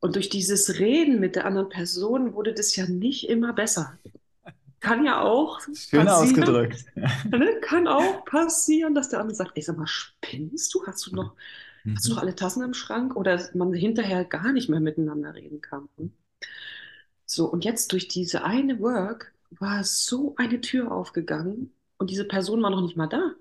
Und 0.00 0.16
durch 0.16 0.28
dieses 0.28 0.78
Reden 0.78 1.20
mit 1.20 1.36
der 1.36 1.44
anderen 1.44 1.68
Person 1.68 2.34
wurde 2.34 2.54
das 2.54 2.74
ja 2.76 2.86
nicht 2.86 3.28
immer 3.28 3.52
besser. 3.52 3.98
Kann 4.80 5.04
ja 5.04 5.20
auch 5.20 5.60
Schön 5.74 6.08
ausgedrückt. 6.08 6.86
Ne? 7.30 7.60
Kann 7.60 7.86
auch 7.86 8.24
passieren, 8.24 8.94
dass 8.94 9.10
der 9.10 9.20
andere 9.20 9.36
sagt, 9.36 9.52
ey, 9.54 9.62
sag 9.62 9.76
mal, 9.76 9.86
spinnst 9.86 10.72
du? 10.72 10.86
Hast 10.86 11.06
du 11.06 11.14
noch, 11.14 11.34
mhm. 11.84 11.96
hast 11.96 12.08
du 12.08 12.14
noch 12.14 12.22
alle 12.22 12.34
Tassen 12.34 12.62
im 12.62 12.72
Schrank? 12.72 13.14
Oder 13.14 13.42
man 13.52 13.74
hinterher 13.74 14.24
gar 14.24 14.52
nicht 14.52 14.70
mehr 14.70 14.80
miteinander 14.80 15.34
reden 15.34 15.60
kann. 15.60 15.88
So, 17.32 17.46
und 17.46 17.64
jetzt 17.64 17.92
durch 17.92 18.08
diese 18.08 18.42
eine 18.42 18.80
Work 18.80 19.32
war 19.50 19.84
so 19.84 20.34
eine 20.36 20.60
Tür 20.60 20.90
aufgegangen 20.90 21.70
und 21.96 22.10
diese 22.10 22.24
Person 22.24 22.60
war 22.60 22.70
noch 22.70 22.82
nicht 22.82 22.96
mal 22.96 23.06
da. 23.06 23.34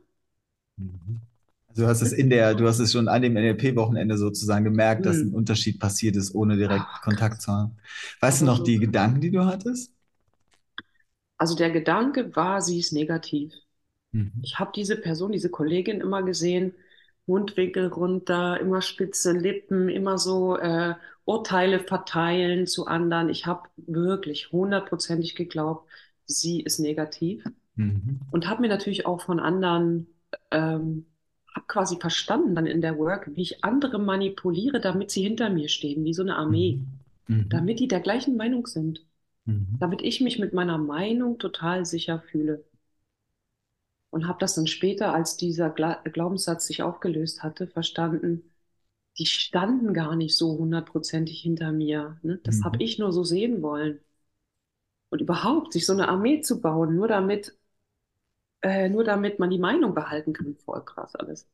Mhm. 0.77 1.21
Also 1.69 1.81
du 1.81 1.87
hast 1.87 2.01
es 2.03 2.11
in 2.11 2.29
der, 2.29 2.53
du 2.53 2.67
hast 2.67 2.77
es 2.77 2.91
schon 2.91 3.07
an 3.07 3.23
dem 3.23 3.33
NLP-Wochenende 3.33 4.15
sozusagen 4.15 4.63
gemerkt, 4.63 5.07
dass 5.07 5.17
ein 5.17 5.29
mhm. 5.29 5.33
Unterschied 5.33 5.79
passiert 5.79 6.17
ist, 6.17 6.35
ohne 6.35 6.55
direkt 6.55 6.85
Ach, 6.87 7.01
Kontakt 7.01 7.41
zu 7.41 7.51
haben. 7.51 7.77
Weißt 8.19 8.41
du 8.41 8.45
noch 8.45 8.63
die 8.63 8.77
Gedanken, 8.77 9.21
die 9.21 9.31
du 9.31 9.43
hattest? 9.43 9.91
Also 11.39 11.55
der 11.55 11.71
Gedanke 11.71 12.35
war, 12.35 12.61
sie 12.61 12.77
ist 12.77 12.93
negativ. 12.93 13.55
Mhm. 14.11 14.33
Ich 14.43 14.59
habe 14.59 14.71
diese 14.75 14.97
Person, 14.97 15.31
diese 15.31 15.49
Kollegin 15.49 15.99
immer 15.99 16.21
gesehen, 16.21 16.75
Mundwinkel 17.25 17.87
runter, 17.87 18.59
immer 18.59 18.83
spitze 18.83 19.31
Lippen, 19.31 19.89
immer 19.89 20.19
so 20.19 20.57
äh, 20.57 20.93
Urteile 21.29 21.79
verteilen 21.79 22.65
zu 22.65 22.87
anderen. 22.87 23.29
Ich 23.29 23.45
habe 23.45 23.69
wirklich 23.77 24.51
hundertprozentig 24.51 25.35
geglaubt, 25.35 25.87
sie 26.25 26.59
ist 26.61 26.79
negativ 26.79 27.45
mhm. 27.75 28.21
und 28.31 28.49
habe 28.49 28.61
mir 28.61 28.67
natürlich 28.67 29.05
auch 29.05 29.21
von 29.21 29.39
anderen, 29.39 30.07
ähm, 30.49 31.05
habe 31.53 31.67
quasi 31.67 31.97
verstanden 31.99 32.55
dann 32.55 32.65
in 32.65 32.81
der 32.81 32.97
Work, 32.97 33.29
wie 33.35 33.43
ich 33.43 33.63
andere 33.63 33.99
manipuliere, 33.99 34.79
damit 34.79 35.11
sie 35.11 35.21
hinter 35.21 35.51
mir 35.51 35.69
stehen, 35.69 36.03
wie 36.03 36.15
so 36.15 36.23
eine 36.23 36.35
Armee, 36.35 36.81
mhm. 37.27 37.35
mhm. 37.35 37.49
damit 37.49 37.79
die 37.79 37.87
der 37.87 37.99
gleichen 37.99 38.35
Meinung 38.35 38.65
sind, 38.65 39.05
mhm. 39.45 39.77
damit 39.79 40.01
ich 40.01 40.21
mich 40.21 40.39
mit 40.39 40.53
meiner 40.53 40.79
Meinung 40.79 41.37
total 41.37 41.85
sicher 41.85 42.19
fühle 42.19 42.63
und 44.09 44.27
habe 44.27 44.39
das 44.39 44.55
dann 44.55 44.65
später, 44.65 45.13
als 45.13 45.37
dieser 45.37 45.69
Gla 45.69 46.01
Glaubenssatz 46.05 46.65
sich 46.65 46.81
aufgelöst 46.81 47.43
hatte, 47.43 47.67
verstanden, 47.67 48.43
die 49.19 49.25
standen 49.25 49.93
gar 49.93 50.15
nicht 50.15 50.35
so 50.35 50.57
hundertprozentig 50.57 51.41
hinter 51.41 51.71
mir. 51.71 52.17
Ne? 52.23 52.39
Das 52.43 52.59
mhm. 52.59 52.63
habe 52.65 52.83
ich 52.83 52.97
nur 52.97 53.11
so 53.11 53.23
sehen 53.23 53.61
wollen. 53.61 53.99
Und 55.09 55.21
überhaupt, 55.21 55.73
sich 55.73 55.85
so 55.85 55.93
eine 55.93 56.07
Armee 56.07 56.41
zu 56.41 56.61
bauen, 56.61 56.95
nur 56.95 57.07
damit, 57.07 57.57
äh, 58.61 58.89
nur 58.89 59.03
damit 59.03 59.39
man 59.39 59.49
die 59.49 59.59
Meinung 59.59 59.93
behalten 59.93 60.33
kann, 60.33 60.55
voll 60.55 60.83
krass 60.85 61.15
alles. 61.15 61.49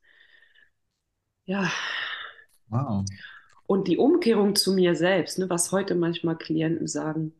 Ja. 1.46 1.70
Wow. 2.68 3.04
Und 3.66 3.88
die 3.88 3.98
Umkehrung 3.98 4.54
zu 4.54 4.72
mir 4.72 4.94
selbst, 4.94 5.38
ne, 5.38 5.50
was 5.50 5.72
heute 5.72 5.94
manchmal 5.94 6.36
Klienten 6.36 6.86
sagen, 6.86 7.32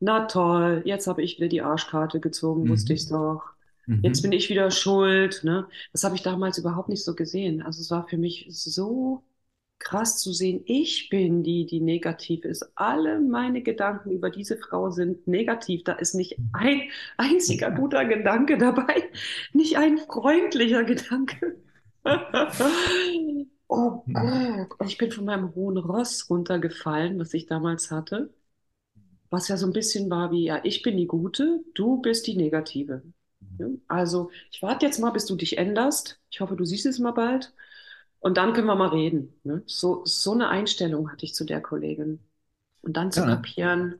na 0.00 0.26
toll, 0.26 0.82
jetzt 0.84 1.06
habe 1.06 1.22
ich 1.22 1.38
wieder 1.38 1.48
die 1.48 1.62
Arschkarte 1.62 2.20
gezogen, 2.20 2.64
mhm. 2.64 2.68
wusste 2.70 2.92
ich's 2.92 3.08
doch. 3.08 3.42
Mhm. 3.86 4.00
Jetzt 4.02 4.22
bin 4.22 4.32
ich 4.32 4.50
wieder 4.50 4.70
schuld. 4.70 5.42
Ne? 5.44 5.66
Das 5.92 6.04
habe 6.04 6.14
ich 6.14 6.22
damals 6.22 6.58
überhaupt 6.58 6.88
nicht 6.88 7.04
so 7.04 7.14
gesehen. 7.14 7.62
Also 7.62 7.80
es 7.80 7.90
war 7.90 8.06
für 8.06 8.18
mich 8.18 8.46
so 8.50 9.24
krass 9.78 10.18
zu 10.18 10.32
sehen, 10.32 10.62
ich 10.66 11.08
bin 11.08 11.42
die, 11.42 11.66
die 11.66 11.80
negativ 11.80 12.44
ist. 12.44 12.70
Alle 12.74 13.20
meine 13.20 13.62
Gedanken 13.62 14.10
über 14.10 14.30
diese 14.30 14.56
Frau 14.58 14.90
sind 14.90 15.26
negativ. 15.26 15.84
Da 15.84 15.94
ist 15.94 16.14
nicht 16.14 16.40
ein 16.52 16.82
einziger 17.16 17.70
guter 17.70 18.04
Gedanke 18.04 18.58
dabei, 18.58 19.10
nicht 19.52 19.76
ein 19.78 19.98
freundlicher 19.98 20.84
Gedanke. 20.84 21.56
oh 23.68 24.04
Gott, 24.12 24.88
ich 24.88 24.98
bin 24.98 25.12
von 25.12 25.24
meinem 25.24 25.54
hohen 25.54 25.76
Ross 25.78 26.28
runtergefallen, 26.30 27.18
was 27.18 27.34
ich 27.34 27.46
damals 27.46 27.90
hatte. 27.90 28.32
Was 29.30 29.48
ja 29.48 29.56
so 29.56 29.66
ein 29.66 29.72
bisschen 29.72 30.10
war 30.10 30.30
wie, 30.32 30.44
ja, 30.44 30.60
ich 30.64 30.82
bin 30.82 30.96
die 30.96 31.06
Gute, 31.06 31.64
du 31.74 32.00
bist 32.00 32.26
die 32.26 32.36
Negative. 32.36 33.02
Also, 33.88 34.30
ich 34.50 34.62
warte 34.62 34.86
jetzt 34.86 34.98
mal, 34.98 35.10
bis 35.10 35.26
du 35.26 35.36
dich 35.36 35.58
änderst. 35.58 36.20
Ich 36.30 36.40
hoffe, 36.40 36.56
du 36.56 36.64
siehst 36.64 36.86
es 36.86 36.98
mal 36.98 37.12
bald. 37.12 37.52
Und 38.20 38.36
dann 38.36 38.52
können 38.52 38.66
wir 38.66 38.74
mal 38.76 38.88
reden. 38.88 39.40
Ne? 39.44 39.62
So, 39.66 40.04
so 40.04 40.32
eine 40.32 40.48
Einstellung 40.48 41.10
hatte 41.12 41.24
ich 41.24 41.34
zu 41.34 41.44
der 41.44 41.60
Kollegin. 41.62 42.20
Und 42.82 42.96
dann 42.96 43.12
zu 43.12 43.22
Ja, 43.22 43.26
ne? 43.26 43.48
kapieren, 43.56 43.96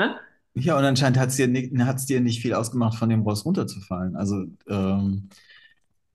hä? 0.00 0.06
Ja, 0.54 0.78
und 0.78 0.84
anscheinend 0.84 1.18
hat 1.18 1.28
es 1.28 1.36
dir, 1.36 1.48
ni- 1.48 1.70
hat's 1.80 2.06
dir 2.06 2.20
nicht 2.20 2.40
viel 2.40 2.54
ausgemacht, 2.54 2.96
von 2.98 3.10
dem 3.10 3.20
Ross 3.22 3.44
runterzufallen. 3.44 4.16
Also, 4.16 4.46
ähm, 4.68 5.28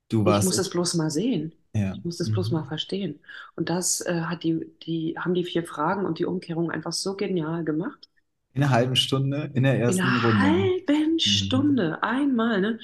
du 0.10 0.26
Ich 0.26 0.42
warst, 0.42 0.42
muss 0.42 0.56
das 0.56 0.70
bloß 0.72 0.96
mal 0.96 1.10
sehen. 1.12 1.54
ja. 1.74 1.94
Ich 1.94 2.04
muss 2.04 2.18
das 2.18 2.32
bloß 2.32 2.52
mal 2.52 2.64
Mhm. 2.64 2.66
verstehen. 2.66 3.20
Und 3.56 3.70
das 3.70 4.02
äh, 4.02 4.22
hat 4.24 4.44
die, 4.44 4.66
die, 4.84 5.16
haben 5.20 5.34
die 5.34 5.44
vier 5.44 5.64
Fragen 5.64 6.06
und 6.06 6.20
die 6.20 6.26
Umkehrung 6.26 6.72
einfach 6.72 6.94
so 6.94 7.16
genial 7.16 7.64
gemacht. 7.66 8.10
In 8.54 8.64
einer 8.64 8.72
halben 8.72 8.96
Stunde, 8.96 9.52
in 9.56 9.64
der 9.64 9.78
In 9.86 10.00
ersten 10.00 10.00
einer 10.00 10.16
Runde. 10.16 10.72
halben 10.80 11.20
Mhm. 11.26 11.90
Stunde, 12.00 12.02
einmal, 12.04 12.62
ne? 12.62 12.80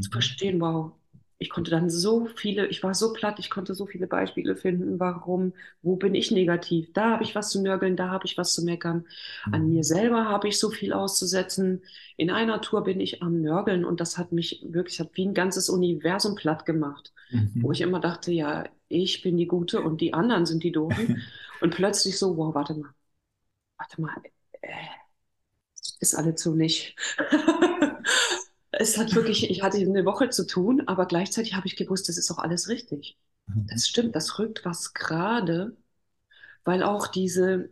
Zu 0.00 0.10
Mhm. 0.10 0.10
verstehen, 0.10 0.60
wow. 0.60 0.92
Ich 1.38 1.50
konnte 1.50 1.70
dann 1.70 1.90
so 1.90 2.26
viele, 2.26 2.66
ich 2.68 2.82
war 2.82 2.94
so 2.94 3.12
platt, 3.12 3.38
ich 3.38 3.50
konnte 3.50 3.74
so 3.74 3.86
viele 3.86 4.06
Beispiele 4.06 4.56
finden, 4.56 4.98
warum, 5.00 5.52
wo 5.82 5.96
bin 5.96 6.14
ich 6.14 6.30
negativ? 6.30 6.92
Da 6.94 7.10
habe 7.12 7.24
ich 7.24 7.34
was 7.34 7.50
zu 7.50 7.62
nörgeln, 7.62 7.96
da 7.96 8.08
habe 8.10 8.24
ich 8.26 8.38
was 8.38 8.54
zu 8.54 8.64
meckern. 8.64 9.06
An 9.50 9.68
mir 9.68 9.84
Mhm. 9.84 9.84
selber 9.84 10.24
habe 10.28 10.48
ich 10.48 10.58
so 10.58 10.70
viel 10.70 10.92
auszusetzen. 10.94 11.82
In 12.16 12.30
einer 12.30 12.60
Tour 12.62 12.84
bin 12.84 13.00
ich 13.00 13.22
am 13.22 13.42
Nörgeln 13.42 13.84
und 13.84 14.00
das 14.00 14.16
hat 14.18 14.32
mich 14.32 14.62
wirklich, 14.66 14.98
hat 15.00 15.10
wie 15.14 15.26
ein 15.26 15.34
ganzes 15.34 15.68
Universum 15.68 16.34
platt 16.36 16.64
gemacht, 16.66 17.12
wo 17.60 17.70
ich 17.72 17.80
Mhm. 17.80 17.82
immer 17.82 18.00
dachte, 18.00 18.32
ja, 18.32 18.64
ich 18.88 19.22
bin 19.22 19.36
die 19.36 19.46
Gute 19.46 19.80
und 19.82 20.00
die 20.00 20.14
anderen 20.14 20.46
sind 20.46 20.62
die 20.64 20.72
Doofen. 20.72 21.14
Und 21.60 21.74
plötzlich 21.74 22.18
so, 22.18 22.36
wow, 22.36 22.54
warte 22.54 22.74
mal, 22.74 22.90
warte 23.78 24.00
mal, 24.02 24.12
äh, 24.62 24.68
ist 26.00 26.14
alles 26.14 26.42
so 26.42 26.54
nicht. 26.54 26.96
Es 28.78 28.98
hat 28.98 29.14
wirklich, 29.14 29.50
ich 29.50 29.62
hatte 29.62 29.78
eine 29.78 30.04
Woche 30.04 30.28
zu 30.30 30.46
tun, 30.46 30.82
aber 30.86 31.06
gleichzeitig 31.06 31.54
habe 31.54 31.66
ich 31.66 31.76
gewusst, 31.76 32.08
das 32.08 32.18
ist 32.18 32.30
auch 32.30 32.38
alles 32.38 32.68
richtig. 32.68 33.18
Mhm. 33.46 33.66
Das 33.68 33.88
stimmt, 33.88 34.14
das 34.14 34.38
rückt 34.38 34.64
was 34.64 34.92
gerade, 34.94 35.76
weil 36.64 36.82
auch 36.82 37.08
diese, 37.08 37.70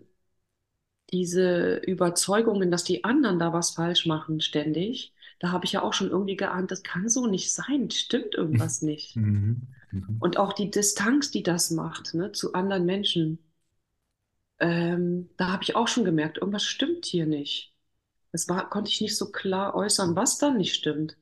diese 1.10 1.76
Überzeugungen, 1.76 2.70
dass 2.70 2.84
die 2.84 3.04
anderen 3.04 3.38
da 3.38 3.52
was 3.52 3.70
falsch 3.70 4.06
machen, 4.06 4.40
ständig, 4.40 5.12
da 5.38 5.50
habe 5.52 5.64
ich 5.64 5.72
ja 5.72 5.82
auch 5.82 5.92
schon 5.92 6.10
irgendwie 6.10 6.36
geahnt, 6.36 6.70
das 6.70 6.82
kann 6.82 7.08
so 7.08 7.26
nicht 7.26 7.52
sein, 7.52 7.90
stimmt 7.90 8.34
irgendwas 8.34 8.82
nicht. 8.82 9.16
Mhm. 9.16 9.68
Mhm. 9.92 10.18
Und 10.18 10.38
auch 10.38 10.52
die 10.54 10.70
Distanz, 10.70 11.30
die 11.30 11.42
das 11.44 11.70
macht, 11.70 12.14
ne, 12.14 12.32
zu 12.32 12.54
anderen 12.54 12.86
Menschen, 12.86 13.38
ähm, 14.60 15.30
da 15.36 15.50
habe 15.52 15.62
ich 15.64 15.76
auch 15.76 15.86
schon 15.88 16.04
gemerkt, 16.04 16.38
irgendwas 16.38 16.64
stimmt 16.64 17.04
hier 17.06 17.26
nicht. 17.26 17.73
Das 18.34 18.50
war, 18.50 18.68
konnte 18.68 18.90
ich 18.90 19.00
nicht 19.00 19.16
so 19.16 19.32
klar 19.32 19.74
äußern, 19.74 20.14
was 20.14 20.36
dann 20.38 20.58
nicht 20.58 20.74
stimmt. 20.74 21.16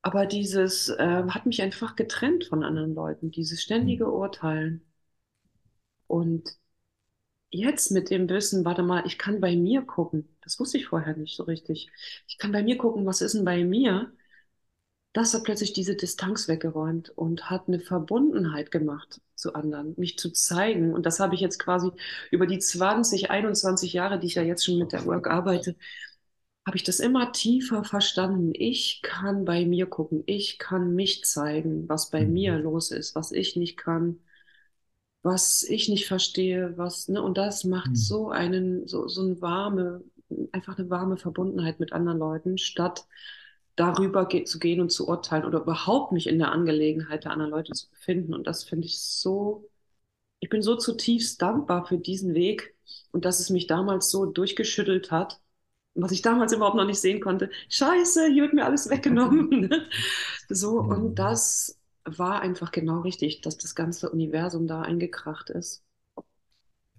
Aber 0.00 0.24
dieses 0.24 0.88
äh, 0.88 1.24
hat 1.28 1.44
mich 1.44 1.60
einfach 1.60 1.96
getrennt 1.96 2.46
von 2.46 2.64
anderen 2.64 2.94
Leuten, 2.94 3.30
dieses 3.30 3.62
ständige 3.62 4.10
Urteilen. 4.10 4.80
Und 6.08 6.56
jetzt 7.50 7.90
mit 7.92 8.10
dem 8.10 8.28
Wissen, 8.28 8.64
warte 8.64 8.82
mal, 8.82 9.06
ich 9.06 9.18
kann 9.18 9.40
bei 9.40 9.56
mir 9.56 9.82
gucken. 9.82 10.36
Das 10.42 10.60
wusste 10.60 10.78
ich 10.78 10.86
vorher 10.88 11.16
nicht 11.16 11.36
so 11.36 11.44
richtig. 11.44 11.90
Ich 12.28 12.38
kann 12.38 12.52
bei 12.52 12.62
mir 12.62 12.78
gucken, 12.78 13.06
was 13.06 13.20
ist 13.20 13.34
denn 13.34 13.44
bei 13.44 13.64
mir? 13.64 14.12
Das 15.16 15.32
hat 15.32 15.44
plötzlich 15.44 15.72
diese 15.72 15.96
Distanz 15.96 16.46
weggeräumt 16.46 17.08
und 17.10 17.48
hat 17.50 17.68
eine 17.68 17.80
Verbundenheit 17.80 18.70
gemacht 18.70 19.20
zu 19.34 19.54
anderen, 19.54 19.94
mich 19.96 20.18
zu 20.18 20.30
zeigen. 20.30 20.92
Und 20.92 21.06
das 21.06 21.20
habe 21.20 21.34
ich 21.34 21.40
jetzt 21.40 21.58
quasi 21.58 21.90
über 22.30 22.46
die 22.46 22.58
20, 22.58 23.30
21 23.30 23.94
Jahre, 23.94 24.18
die 24.18 24.26
ich 24.26 24.34
ja 24.34 24.42
jetzt 24.42 24.64
schon 24.66 24.78
mit 24.78 24.92
der 24.92 25.06
Work 25.06 25.26
arbeite, 25.28 25.76
habe 26.66 26.76
ich 26.76 26.84
das 26.84 27.00
immer 27.00 27.32
tiefer 27.32 27.84
verstanden. 27.84 28.52
Ich 28.54 29.00
kann 29.02 29.44
bei 29.46 29.66
mir 29.66 29.86
gucken, 29.86 30.22
ich 30.26 30.58
kann 30.58 30.94
mich 30.94 31.24
zeigen, 31.24 31.88
was 31.88 32.10
bei 32.10 32.26
mir 32.26 32.58
Mhm. 32.58 32.60
los 32.60 32.90
ist, 32.92 33.14
was 33.16 33.32
ich 33.32 33.56
nicht 33.56 33.76
kann, 33.78 34.20
was 35.22 35.62
ich 35.64 35.88
nicht 35.88 36.06
verstehe, 36.06 36.76
was, 36.78 37.08
ne, 37.08 37.22
und 37.22 37.36
das 37.38 37.64
macht 37.64 37.96
Mhm. 37.96 37.96
so 37.96 38.30
einen, 38.30 38.86
so, 38.86 39.08
so 39.08 39.22
eine 39.22 39.40
warme, 39.40 40.04
einfach 40.52 40.78
eine 40.78 40.88
warme 40.90 41.16
Verbundenheit 41.16 41.80
mit 41.80 41.92
anderen 41.92 42.18
Leuten, 42.18 42.58
statt 42.58 43.06
darüber 43.76 44.26
ge 44.26 44.44
zu 44.44 44.58
gehen 44.58 44.80
und 44.80 44.90
zu 44.92 45.08
urteilen 45.08 45.44
oder 45.46 45.60
überhaupt 45.60 46.12
mich 46.12 46.26
in 46.28 46.38
der 46.38 46.52
Angelegenheit 46.52 47.24
der 47.24 47.32
anderen 47.32 47.52
Leute 47.52 47.72
zu 47.74 47.88
befinden. 47.90 48.34
Und 48.34 48.46
das 48.46 48.64
finde 48.64 48.86
ich 48.86 49.00
so, 49.00 49.68
ich 50.40 50.50
bin 50.50 50.62
so 50.62 50.76
zutiefst 50.76 51.42
dankbar 51.42 51.86
für 51.86 51.98
diesen 51.98 52.34
Weg 52.34 52.76
und 53.12 53.24
dass 53.26 53.40
es 53.40 53.50
mich 53.50 53.66
damals 53.68 54.10
so 54.10 54.26
durchgeschüttelt 54.26 55.10
hat, 55.12 55.40
was 55.94 56.12
ich 56.12 56.22
damals 56.22 56.52
überhaupt 56.54 56.76
noch 56.76 56.86
nicht 56.86 57.00
sehen 57.00 57.20
konnte. 57.22 57.50
Scheiße, 57.70 58.28
hier 58.28 58.44
wird 58.44 58.54
mir 58.54 58.66
alles 58.66 58.90
weggenommen. 58.90 59.70
So, 60.50 60.80
und 60.82 61.18
Mhm. 61.18 61.20
das 61.20 61.80
war 62.04 62.40
einfach 62.42 62.72
genau 62.72 63.00
richtig, 63.02 63.42
dass 63.42 63.58
das 63.58 63.76
ganze 63.76 64.10
Universum 64.10 64.68
da 64.68 64.82
eingekracht 64.82 65.50
ist. 65.50 65.84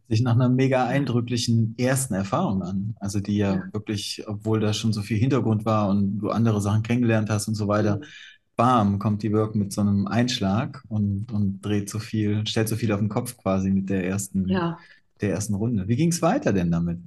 Sich 0.09 0.21
nach 0.21 0.33
einer 0.35 0.49
mega 0.49 0.85
eindrücklichen 0.87 1.75
ersten 1.77 2.13
Erfahrung 2.13 2.63
an. 2.63 2.95
Also 2.99 3.19
die 3.19 3.37
ja 3.37 3.61
ja. 3.61 3.71
wirklich, 3.73 4.23
obwohl 4.27 4.59
da 4.61 4.73
schon 4.73 4.93
so 4.93 5.01
viel 5.01 5.17
Hintergrund 5.17 5.65
war 5.65 5.89
und 5.89 6.19
du 6.19 6.29
andere 6.29 6.61
Sachen 6.61 6.83
kennengelernt 6.83 7.29
hast 7.29 7.47
und 7.49 7.55
so 7.55 7.67
weiter, 7.67 7.99
Mhm. 7.99 8.11
bam, 8.55 8.99
kommt 8.99 9.23
die 9.23 9.33
Work 9.33 9.55
mit 9.55 9.73
so 9.73 9.81
einem 9.81 10.07
Einschlag 10.07 10.83
und, 10.89 11.31
und 11.31 11.61
dreht 11.61 11.89
so 11.89 11.99
viel, 11.99 12.45
stellt 12.47 12.69
so 12.69 12.75
viel 12.77 12.91
auf 12.93 12.99
den 12.99 13.09
Kopf 13.09 13.37
quasi 13.37 13.69
mit 13.71 13.89
der 13.89 14.05
ersten, 14.05 14.47
Ja, 14.47 14.87
der 15.21 15.31
ersten 15.31 15.55
Runde. 15.55 15.87
Wie 15.87 15.95
ging 15.97 16.11
es 16.11 16.21
weiter 16.21 16.53
denn 16.53 16.71
damit? 16.71 16.99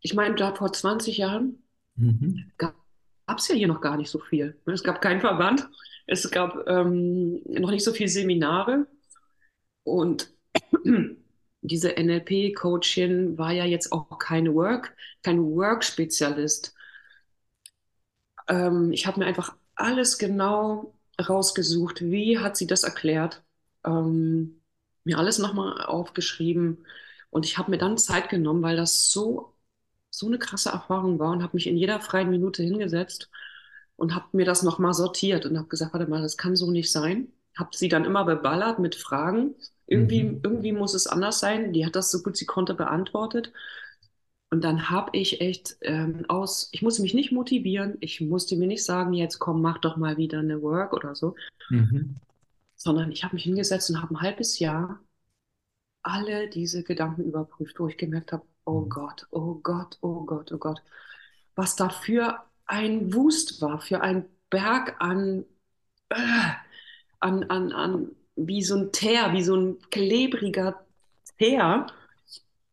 ich 0.00 0.14
meine, 0.14 0.34
da 0.36 0.54
vor 0.54 0.72
20 0.72 1.18
Jahren 1.18 1.62
Mhm. 1.96 2.50
gab 2.58 2.74
es 3.38 3.48
ja 3.48 3.54
hier 3.54 3.68
noch 3.68 3.80
gar 3.80 3.96
nicht 3.96 4.10
so 4.10 4.18
viel. 4.20 4.60
Es 4.66 4.82
gab 4.82 5.00
keinen 5.00 5.20
Verband, 5.20 5.68
es 6.06 6.30
gab 6.30 6.66
ähm, 6.68 7.42
noch 7.46 7.70
nicht 7.70 7.84
so 7.84 7.92
viele 7.92 8.08
Seminare 8.08 8.86
und 9.84 10.30
diese 11.68 11.96
NLP-Coachin 11.96 13.38
war 13.38 13.52
ja 13.52 13.64
jetzt 13.64 13.92
auch 13.92 14.18
kein 14.18 14.54
Work, 14.54 14.96
kein 15.22 15.42
Work-Spezialist. 15.42 16.74
Ähm, 18.48 18.92
ich 18.92 19.06
habe 19.06 19.20
mir 19.20 19.26
einfach 19.26 19.56
alles 19.74 20.18
genau 20.18 20.94
rausgesucht. 21.28 22.00
Wie 22.02 22.38
hat 22.38 22.56
sie 22.56 22.66
das 22.66 22.84
erklärt? 22.84 23.44
Ähm, 23.84 24.62
mir 25.04 25.18
alles 25.18 25.38
nochmal 25.38 25.82
aufgeschrieben. 25.84 26.84
Und 27.30 27.44
ich 27.44 27.58
habe 27.58 27.70
mir 27.70 27.78
dann 27.78 27.98
Zeit 27.98 28.28
genommen, 28.28 28.62
weil 28.62 28.76
das 28.76 29.10
so, 29.10 29.54
so 30.10 30.26
eine 30.26 30.38
krasse 30.38 30.70
Erfahrung 30.70 31.18
war 31.18 31.32
und 31.32 31.42
habe 31.42 31.56
mich 31.56 31.66
in 31.66 31.76
jeder 31.76 32.00
freien 32.00 32.30
Minute 32.30 32.62
hingesetzt 32.62 33.30
und 33.96 34.14
habe 34.14 34.26
mir 34.32 34.46
das 34.46 34.62
nochmal 34.62 34.94
sortiert 34.94 35.46
und 35.46 35.58
habe 35.58 35.68
gesagt, 35.68 35.92
warte 35.94 36.08
mal, 36.10 36.22
das 36.22 36.36
kann 36.36 36.56
so 36.56 36.70
nicht 36.70 36.90
sein. 36.92 37.32
Habe 37.56 37.76
sie 37.76 37.88
dann 37.88 38.04
immer 38.04 38.24
beballert 38.24 38.78
mit 38.78 38.94
Fragen. 38.96 39.54
Irgendwie, 39.86 40.20
Mhm. 40.20 40.40
irgendwie 40.42 40.72
muss 40.72 40.94
es 40.94 41.06
anders 41.06 41.40
sein. 41.40 41.72
Die 41.72 41.86
hat 41.86 41.96
das 41.96 42.10
so 42.10 42.22
gut 42.22 42.36
sie 42.36 42.46
konnte 42.46 42.74
beantwortet. 42.74 43.52
Und 44.50 44.62
dann 44.64 44.90
habe 44.90 45.10
ich 45.18 45.40
echt 45.40 45.76
ähm, 45.82 46.24
aus, 46.28 46.68
ich 46.72 46.82
musste 46.82 47.02
mich 47.02 47.14
nicht 47.14 47.32
motivieren, 47.32 47.96
ich 48.00 48.20
musste 48.20 48.56
mir 48.56 48.66
nicht 48.68 48.84
sagen, 48.84 49.12
jetzt 49.12 49.38
komm, 49.40 49.60
mach 49.62 49.78
doch 49.78 49.96
mal 49.96 50.16
wieder 50.16 50.38
eine 50.38 50.62
Work 50.62 50.92
oder 50.94 51.14
so, 51.16 51.34
Mhm. 51.70 52.16
sondern 52.76 53.10
ich 53.12 53.24
habe 53.24 53.34
mich 53.34 53.44
hingesetzt 53.44 53.90
und 53.90 54.00
habe 54.00 54.14
ein 54.14 54.20
halbes 54.22 54.58
Jahr 54.60 55.00
alle 56.02 56.48
diese 56.48 56.82
Gedanken 56.84 57.24
überprüft, 57.24 57.78
wo 57.80 57.88
ich 57.88 57.96
gemerkt 57.96 58.32
habe, 58.32 58.44
oh 58.64 58.82
Mhm. 58.82 58.88
Gott, 58.88 59.26
oh 59.30 59.56
Gott, 59.56 59.98
oh 60.02 60.24
Gott, 60.24 60.52
oh 60.52 60.58
Gott, 60.58 60.82
was 61.54 61.76
da 61.76 61.88
für 61.90 62.44
ein 62.66 63.12
Wust 63.14 63.60
war, 63.62 63.80
für 63.80 64.00
ein 64.02 64.26
Berg 64.50 64.96
an, 65.00 65.44
äh, 66.10 66.16
an, 67.20 67.44
an, 67.44 67.72
an, 67.72 68.16
wie 68.36 68.62
so 68.62 68.76
ein 68.76 68.92
Teer, 68.92 69.32
wie 69.32 69.42
so 69.42 69.56
ein 69.56 69.78
klebriger 69.90 70.84
Teer, 71.38 71.86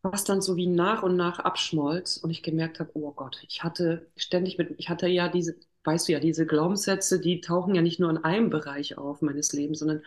was 0.04 0.24
dann 0.26 0.42
so 0.42 0.56
wie 0.58 0.68
nach 0.68 1.04
und 1.04 1.16
nach 1.18 1.40
abschmolz 1.40 2.18
und 2.18 2.30
ich 2.32 2.44
gemerkt 2.44 2.80
habe, 2.80 2.92
oh 2.96 3.12
Gott, 3.14 3.42
ich 3.48 3.64
hatte 3.64 4.08
ständig 4.18 4.58
mit, 4.58 4.76
ich 4.80 4.90
hatte 4.90 5.08
ja 5.08 5.30
diese, 5.30 5.56
weißt 5.86 6.08
du 6.08 6.14
ja, 6.14 6.20
diese 6.20 6.46
Glaubenssätze, 6.46 7.20
die 7.22 7.42
tauchen 7.42 7.76
ja 7.76 7.82
nicht 7.82 8.00
nur 8.00 8.10
in 8.10 8.18
einem 8.18 8.50
Bereich 8.50 8.98
auf 8.98 9.22
meines 9.22 9.54
Lebens, 9.54 9.80
sondern 9.80 10.04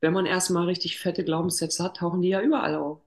wenn 0.00 0.12
man 0.14 0.26
erstmal 0.26 0.66
richtig 0.66 0.98
fette 0.98 1.24
Glaubenssätze 1.24 1.84
hat, 1.84 1.98
tauchen 1.98 2.22
die 2.22 2.30
ja 2.30 2.42
überall 2.42 2.76
auf. 2.76 3.00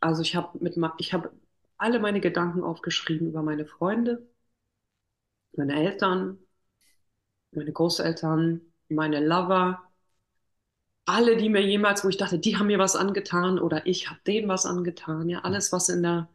Also 0.00 0.22
ich 0.22 0.34
habe 0.36 0.58
mit, 0.60 0.76
ich 0.98 1.12
habe 1.12 1.30
alle 1.76 2.00
meine 2.00 2.20
Gedanken 2.20 2.62
aufgeschrieben 2.64 3.28
über 3.28 3.42
meine 3.42 3.64
Freunde, 3.66 4.26
meine 5.52 5.74
Eltern, 5.76 6.38
meine 7.52 7.72
Großeltern, 7.72 8.60
meine 8.88 9.20
Lover, 9.26 9.87
alle, 11.08 11.36
die 11.36 11.48
mir 11.50 11.62
jemals, 11.62 12.04
wo 12.04 12.08
ich 12.08 12.16
dachte, 12.18 12.38
die 12.38 12.56
haben 12.58 12.68
mir 12.68 12.78
was 12.78 12.96
angetan 12.96 13.58
oder 13.58 13.86
ich 13.86 14.10
habe 14.10 14.20
denen 14.26 14.48
was 14.48 14.66
angetan, 14.66 15.28
ja, 15.28 15.40
alles, 15.42 15.72
was 15.72 15.88
in 15.88 16.02
der 16.02 16.28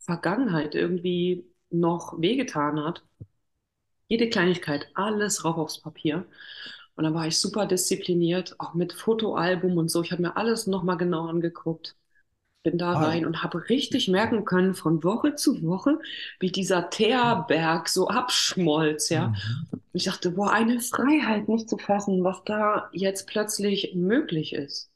Vergangenheit 0.00 0.74
irgendwie 0.76 1.46
noch 1.70 2.20
wehgetan 2.20 2.82
hat. 2.84 3.04
Jede 4.08 4.30
Kleinigkeit, 4.30 4.88
alles 4.94 5.44
rauf 5.44 5.58
aufs 5.58 5.78
Papier. 5.80 6.26
Und 6.96 7.04
dann 7.04 7.12
war 7.14 7.26
ich 7.26 7.38
super 7.38 7.66
diszipliniert, 7.66 8.56
auch 8.60 8.72
mit 8.74 8.92
Fotoalbum 8.94 9.76
und 9.78 9.90
so. 9.90 10.02
Ich 10.02 10.12
habe 10.12 10.22
mir 10.22 10.36
alles 10.38 10.66
nochmal 10.66 10.96
genau 10.96 11.26
angeguckt. 11.28 11.96
Bin 12.64 12.78
da 12.78 12.94
Ah, 12.94 12.98
rein 12.98 13.26
und 13.26 13.42
habe 13.44 13.68
richtig 13.68 14.08
merken 14.08 14.44
können 14.46 14.74
von 14.74 15.04
Woche 15.04 15.36
zu 15.36 15.62
Woche, 15.64 16.00
wie 16.40 16.50
dieser 16.50 16.90
Teerberg 16.90 17.88
so 17.90 18.08
abschmolz, 18.08 19.10
ja. 19.10 19.28
mhm. 19.28 19.68
Und 19.72 19.82
ich 19.92 20.04
dachte, 20.04 20.32
boah, 20.32 20.52
eine 20.52 20.80
Freiheit 20.80 21.48
nicht 21.48 21.68
zu 21.68 21.78
fassen, 21.78 22.24
was 22.24 22.42
da 22.44 22.90
jetzt 22.92 23.26
plötzlich 23.28 23.94
möglich 23.94 24.54
ist. 24.54 24.90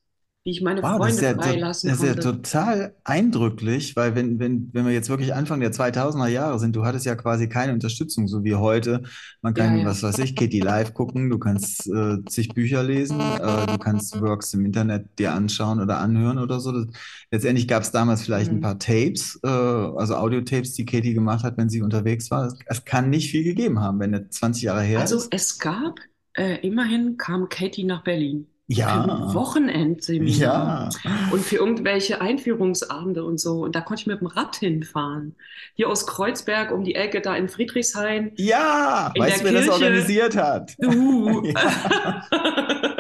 Wie 0.49 0.53
ich 0.53 0.63
meine 0.63 0.83
Wow, 0.83 1.01
das 1.01 1.15
ist 1.15 1.21
Freunde 1.21 1.23
ja, 1.23 1.35
freilassen 1.35 1.91
das 1.91 1.99
ist 2.01 2.03
ja 2.05 2.15
total 2.15 2.95
eindrücklich, 3.05 3.97
weil 3.97 4.15
wenn, 4.15 4.39
wenn, 4.39 4.71
wenn 4.73 4.85
wir 4.87 4.93
jetzt 4.93 5.09
wirklich 5.09 5.35
Anfang 5.35 5.59
der 5.61 5.73
2000er 5.73 6.29
Jahre 6.29 6.59
sind, 6.61 6.77
du 6.77 6.85
hattest 6.85 7.05
ja 7.07 7.17
quasi 7.17 7.49
keine 7.49 7.73
Unterstützung, 7.73 8.29
so 8.29 8.45
wie 8.45 8.55
heute. 8.55 9.03
Man 9.43 9.55
Ja, 9.55 9.75
kann, 9.75 9.75
ja. 9.77 9.87
was 9.87 10.03
weiß 10.05 10.19
ich, 10.19 10.37
Kitty 10.37 10.61
Live 10.61 10.95
gucken, 10.95 11.31
du 11.31 11.39
kannst 11.39 11.87
äh, 11.89 12.19
zig 12.27 12.55
Bücher 12.55 12.83
lesen, 12.85 13.37
äh, 13.39 13.67
du 13.69 13.79
kannst 13.79 14.21
Works 14.21 14.55
im 14.55 14.65
Internet 14.67 15.19
dir 15.19 15.33
anschauen 15.35 15.81
oder 15.81 15.99
anhören 15.99 16.39
oder 16.39 16.61
so. 16.61 16.71
Das, 16.73 16.87
letztendlich 17.33 17.67
gab 17.67 17.83
es 17.83 17.91
damals 17.91 18.23
vielleicht 18.23 18.53
ein 18.53 18.59
Mhm. 18.59 18.61
paar 18.61 18.79
Tapes, 18.79 19.39
äh, 19.43 19.49
also 19.49 20.15
Audiotapes, 20.17 20.75
die 20.75 20.85
Katie 20.87 21.15
gemacht 21.15 21.43
hat, 21.45 21.57
wenn 21.59 21.69
sie 21.69 21.83
unterwegs 21.83 22.31
war. 22.31 22.55
Es, 22.67 22.85
kann 22.85 23.11
nicht 23.11 23.31
viel 23.31 23.43
gegeben 23.45 23.81
haben, 23.81 23.99
wenn 24.01 24.13
das 24.13 24.23
20 24.31 24.63
Jahre 24.65 24.83
her 24.83 25.03
Also 25.03 25.17
ist. 25.17 25.31
es 25.31 25.59
gab, 25.59 25.99
äh, 26.35 26.57
immerhin 26.67 27.17
kam 27.17 27.49
Katie 27.49 27.85
nach 27.85 28.05
Berlin 28.05 28.49
für 28.71 28.75
Ja, 28.75 29.35
Wochenendseminar 29.35 30.91
ja, 31.03 31.31
und 31.31 31.43
für 31.45 31.57
irgendwelche 31.57 32.21
Einführungsabende 32.21 33.25
und 33.25 33.41
so. 33.41 33.63
Und 33.65 33.75
da 33.75 33.81
konnte 33.81 34.03
ich 34.03 34.07
mit 34.07 34.21
dem 34.21 34.27
Rad 34.27 34.57
hinfahren. 34.57 35.37
Hier 35.75 35.89
aus 35.89 36.07
Kreuzberg 36.07 36.71
um 36.73 36.85
die 36.85 36.95
Ecke, 36.95 37.21
da 37.23 37.35
in 37.37 37.49
Friedrichshain, 37.49 38.33
ja, 38.37 39.11
in 39.15 39.23
weißt 39.23 39.41
du, 39.41 39.45
wer 39.45 39.53
das 39.53 39.63
Kirche. 39.67 39.73
organisiert 39.73 40.37
hat? 40.37 40.75
Du. 40.81 41.43
Ja. 41.53 42.29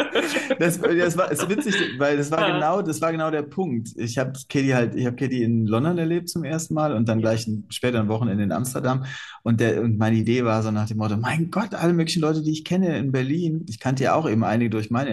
Das, 0.58 0.80
das 0.80 1.16
war 1.16 1.30
ist 1.30 1.48
witzig, 1.48 1.74
weil 1.98 2.16
das 2.16 2.30
war 2.30 2.40
Ja. 2.40 2.54
genau, 2.54 2.82
das 2.82 3.00
war 3.00 3.12
genau 3.12 3.30
der 3.30 3.42
Punkt. 3.42 3.90
Ich 3.96 4.18
habe 4.18 4.32
Katie 4.48 4.74
halt, 4.74 4.94
ich 4.94 5.06
habe 5.06 5.16
Katie 5.16 5.42
in 5.42 5.66
London 5.66 5.96
erlebt 5.98 6.28
zum 6.28 6.44
ersten 6.44 6.74
Mal 6.74 6.92
und 6.94 7.08
dann 7.08 7.20
gleich 7.20 7.46
ein, 7.46 7.66
später 7.70 8.00
ein 8.00 8.08
Wochenende 8.08 8.42
in 8.44 8.52
Amsterdam. 8.52 9.04
Und 9.42 9.60
der, 9.60 9.80
und 9.82 9.98
meine 9.98 10.16
Idee 10.16 10.44
war 10.44 10.62
so 10.62 10.70
nach 10.70 10.86
dem 10.88 10.98
Motto, 10.98 11.16
mein 11.16 11.50
Gott, 11.50 11.74
alle 11.74 11.92
möglichen 11.92 12.20
Leute, 12.20 12.42
die 12.42 12.50
ich 12.52 12.64
kenne 12.64 12.98
in 12.98 13.12
Berlin, 13.12 13.64
ich 13.68 13.78
kannte 13.78 14.04
ja 14.04 14.14
auch 14.14 14.28
eben 14.28 14.44
einige 14.44 14.70
durch 14.70 14.90
mein 14.90 15.06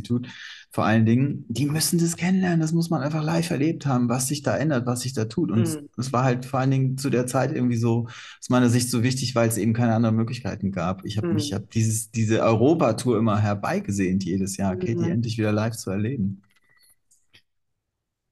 NLP-Institut, 0.00 0.28
vor 0.70 0.84
allen 0.84 1.04
Dingen, 1.06 1.44
die 1.48 1.66
müssen 1.66 1.98
das 1.98 2.16
kennenlernen. 2.16 2.60
Das 2.60 2.72
muss 2.72 2.90
man 2.90 3.02
einfach 3.02 3.22
live 3.22 3.50
erlebt 3.50 3.86
haben, 3.86 4.08
was 4.08 4.28
sich 4.28 4.42
da 4.42 4.56
ändert, 4.56 4.86
was 4.86 5.00
sich 5.00 5.12
da 5.12 5.26
tut. 5.26 5.50
Und 5.50 5.68
Hm. 5.68 5.86
es 5.98 6.12
war 6.12 6.24
halt 6.24 6.46
vor 6.46 6.60
allen 6.60 6.70
Dingen 6.70 6.98
zu 6.98 7.10
der 7.10 7.26
Zeit 7.26 7.52
irgendwie 7.52 7.76
so 7.76 8.06
aus 8.40 8.48
meiner 8.48 8.70
Sicht 8.70 8.90
so 8.90 9.02
wichtig, 9.02 9.34
weil 9.34 9.48
es 9.48 9.58
eben 9.58 9.74
keine 9.74 9.94
anderen 9.94 10.16
Möglichkeiten 10.16 10.72
gab. 10.72 11.04
Ich 11.04 11.18
habe 11.18 11.28
mich, 11.34 11.52
Hm. 11.52 11.54
habe 11.54 11.66
dieses, 11.72 12.10
diese 12.10 12.42
Europatour 12.42 13.18
immer 13.18 13.38
herbeigesehnt 13.40 14.24
jedes 14.24 14.56
Jahr, 14.56 14.76
Katie 14.76 15.08
Hm. 15.08 15.10
endlich 15.10 15.36
wieder 15.38 15.52
live 15.52 15.76
zu 15.76 15.90
erleben. 15.90 16.42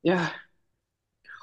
Ja, 0.03 0.33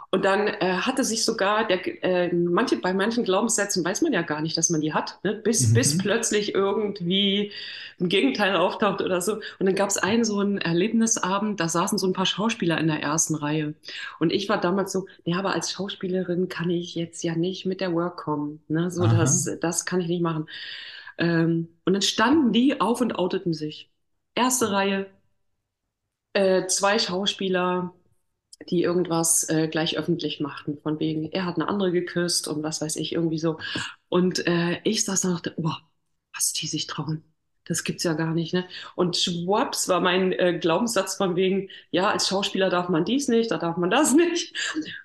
Und 0.10 0.24
dann 0.26 0.48
äh, 0.48 0.78
hatte 0.82 1.04
sich 1.04 1.26
sogar 1.26 1.68
der, 1.68 1.86
äh, 2.04 2.34
manche, 2.34 2.78
bei 2.78 2.94
manchen 2.94 3.24
Glaubenssätzen 3.26 3.84
weiß 3.84 4.02
man 4.02 4.14
ja 4.14 4.22
gar 4.22 4.42
nicht, 4.42 4.58
dass 4.58 4.70
man 4.70 4.82
die 4.82 4.94
hat, 4.94 5.20
ne? 5.24 5.34
bis, 5.34 5.74
bis 5.74 5.98
Mhm. 5.98 5.98
plötzlich 5.98 6.56
irgendwie 6.56 7.52
ein 8.00 8.10
Gegenteil 8.10 8.56
auftaucht 8.56 9.02
oder 9.02 9.22
so. 9.22 9.34
Und 9.60 9.66
dann 9.66 9.76
gab 9.76 9.90
es 9.90 9.98
einen 9.98 10.24
so 10.24 10.40
einen 10.40 10.60
Erlebnisabend, 10.60 11.60
da 11.60 11.68
saßen 11.68 11.98
so 11.98 12.08
ein 12.08 12.14
paar 12.14 12.26
Schauspieler 12.26 12.78
in 12.78 12.88
der 12.88 13.02
ersten 13.02 13.36
Reihe. 13.36 13.74
Und 14.20 14.32
ich 14.32 14.48
war 14.50 14.60
damals 14.62 14.92
so, 14.94 15.08
ja, 15.26 15.40
aber 15.40 15.54
als 15.54 15.72
Schauspielerin 15.72 16.48
kann 16.50 16.70
ich 16.70 16.96
jetzt 16.96 17.24
ja 17.24 17.36
nicht 17.36 17.66
mit 17.66 17.82
der 17.82 17.94
Work 17.94 18.18
kommen. 18.18 18.62
Ne? 18.68 18.90
So, 18.92 19.08
Aha. 19.08 19.08
das, 19.08 19.50
das 19.62 19.86
kann 19.86 20.00
ich 20.02 20.08
nicht 20.08 20.22
machen. 20.22 20.48
Ähm, 21.18 21.70
und 21.86 21.94
dann 21.94 22.02
standen 22.02 22.54
die 22.54 22.80
auf 22.82 23.02
und 23.02 23.16
outeten 23.18 23.54
sich. 23.54 23.90
Erste 24.36 24.72
Reihe, 24.72 25.08
äh, 26.34 26.68
zwei 26.68 27.00
Schauspieler 27.00 27.94
die 28.70 28.84
irgendwas 28.84 29.48
äh, 29.50 29.68
gleich 29.68 29.98
öffentlich 29.98 30.40
machten, 30.40 30.78
von 30.80 31.00
wegen, 31.00 31.32
er 31.32 31.46
hat 31.46 31.56
eine 31.56 31.68
andere 31.70 31.92
geküsst 31.92 32.48
und 32.48 32.64
was 32.64 32.82
weiß 32.82 32.96
ich, 32.98 33.14
irgendwie 33.14 33.40
so. 33.40 33.58
Und 34.10 34.46
äh, 34.48 34.80
ich 34.84 35.06
saß 35.06 35.22
da 35.22 35.30
und 35.30 35.36
dachte, 35.36 35.54
oh, 35.58 35.72
was 36.34 36.54
die 36.54 36.68
sich 36.68 36.88
trauen. 36.88 37.24
Das 37.66 37.84
gibt's 37.84 38.04
ja 38.04 38.14
gar 38.14 38.34
nicht, 38.34 38.54
ne? 38.54 38.66
Und 38.96 39.18
schwupps 39.18 39.90
war 39.90 40.00
mein 40.00 40.32
äh, 40.32 40.58
Glaubenssatz 40.58 41.16
von 41.16 41.36
wegen, 41.36 41.70
ja, 41.92 42.10
als 42.10 42.30
Schauspieler 42.30 42.70
darf 42.70 42.88
man 42.88 43.04
dies 43.04 43.28
nicht, 43.28 43.52
da 43.52 43.58
darf 43.58 43.76
man 43.76 43.90
das 43.90 44.14
nicht. 44.14 44.56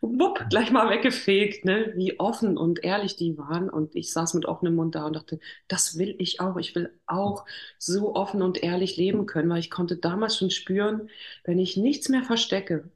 Wupp, 0.00 0.46
gleich 0.48 0.70
mal 0.70 0.88
weggefegt, 0.88 1.64
ne? 1.64 1.92
Wie 1.96 2.20
offen 2.20 2.56
und 2.56 2.84
ehrlich 2.84 3.16
die 3.16 3.36
waren. 3.36 3.68
Und 3.68 3.96
ich 3.96 4.12
saß 4.12 4.34
mit 4.34 4.46
offenem 4.46 4.76
Mund 4.76 4.94
da 4.94 5.06
und 5.06 5.14
dachte, 5.16 5.40
das 5.66 5.98
will 5.98 6.14
ich 6.18 6.40
auch. 6.40 6.56
Ich 6.56 6.74
will 6.76 6.96
auch 7.06 7.46
so 7.78 8.14
offen 8.14 8.42
und 8.42 8.62
ehrlich 8.62 8.96
leben 8.96 9.26
können, 9.26 9.50
weil 9.50 9.58
ich 9.58 9.70
konnte 9.70 9.96
damals 9.96 10.38
schon 10.38 10.50
spüren, 10.50 11.08
wenn 11.44 11.58
ich 11.58 11.76
nichts 11.76 12.08
mehr 12.08 12.22
verstecke, 12.22 12.90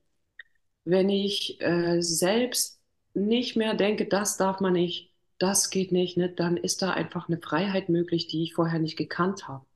wenn 0.86 1.10
ich 1.10 1.60
äh, 1.60 2.00
selbst 2.02 2.80
nicht 3.14 3.56
mehr 3.56 3.74
denke, 3.74 4.06
das 4.06 4.38
darf 4.38 4.60
man 4.60 4.74
nicht, 4.74 5.12
das 5.38 5.70
geht 5.70 5.92
nicht, 5.92 6.16
ne, 6.16 6.30
dann 6.30 6.56
ist 6.56 6.82
da 6.82 6.92
einfach 6.92 7.28
eine 7.28 7.38
Freiheit 7.40 7.88
möglich, 7.90 8.28
die 8.28 8.42
ich 8.44 8.54
vorher 8.54 8.78
nicht 8.80 8.96
gekannt 8.96 9.48
habe. 9.48 9.66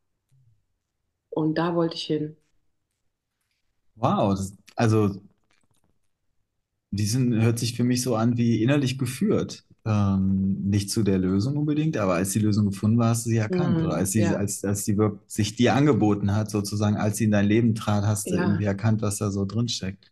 Und 1.31 1.57
da 1.59 1.75
wollte 1.75 1.97
ich 1.97 2.05
hin. 2.05 2.37
Wow. 3.97 4.35
Das, 4.35 4.57
also, 4.77 5.21
die 6.91 7.07
sind, 7.07 7.35
hört 7.35 7.59
sich 7.59 7.77
für 7.77 7.85
mich 7.85 8.03
so 8.03 8.17
an 8.17 8.37
wie 8.37 8.63
innerlich 8.63 8.99
geführt. 8.99 9.65
Ähm, 9.87 10.61
nicht 10.69 10.91
zu 10.91 11.03
der 11.03 11.19
Lösung 11.19 11.57
unbedingt, 11.57 11.97
aber 11.97 12.15
als 12.15 12.31
die 12.33 12.39
Lösung 12.41 12.67
gefunden 12.67 12.99
war, 12.99 13.11
hast 13.11 13.25
du 13.27 13.31
sie 13.31 13.37
erkannt. 13.39 13.81
Oder 13.83 13.95
Hm, 13.95 13.97
als 13.97 14.11
sie, 14.13 14.23
ja, 14.23 14.35
als, 14.35 14.65
als 14.65 14.85
die 14.85 14.97
sich 15.27 15.57
dir 15.57 15.75
angeboten 15.75 16.35
hat, 16.35 16.51
sozusagen, 16.51 16.97
als 16.97 17.17
sie 17.19 17.25
in 17.25 17.31
dein 17.31 17.47
Leben 17.47 17.75
trat, 17.75 18.05
hast 18.05 18.31
du 18.31 18.37
irgendwie 18.37 18.65
ja. 18.65 18.67
erkannt, 18.67 19.03
was 19.03 19.19
da 19.19 19.31
so 19.31 19.47
drin 19.47 19.69
steckt. 19.69 20.10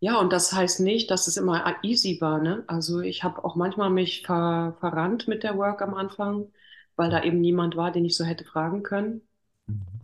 Ja, 0.00 0.18
und 0.20 0.32
das 0.32 0.52
heißt 0.52 0.80
nicht, 0.80 1.08
dass 1.10 1.26
es 1.28 1.36
immer 1.36 1.64
easy 1.84 2.20
war, 2.20 2.40
ne? 2.40 2.64
Also 2.68 3.00
ich 3.00 3.22
habe 3.24 3.44
auch 3.44 3.54
manchmal 3.56 3.90
mich 3.90 4.22
ver 4.26 4.76
verrannt 4.80 5.26
mit 5.28 5.42
der 5.44 5.56
Work 5.56 5.82
am 5.82 5.94
Anfang, 5.94 6.52
weil 6.96 7.10
da 7.10 7.22
eben 7.24 7.40
niemand 7.40 7.76
war, 7.76 7.90
den 7.92 8.04
ich 8.04 8.16
so 8.16 8.24
hätte 8.24 8.44
fragen 8.44 8.82
können, 8.84 9.22
Mhm. 9.68 10.00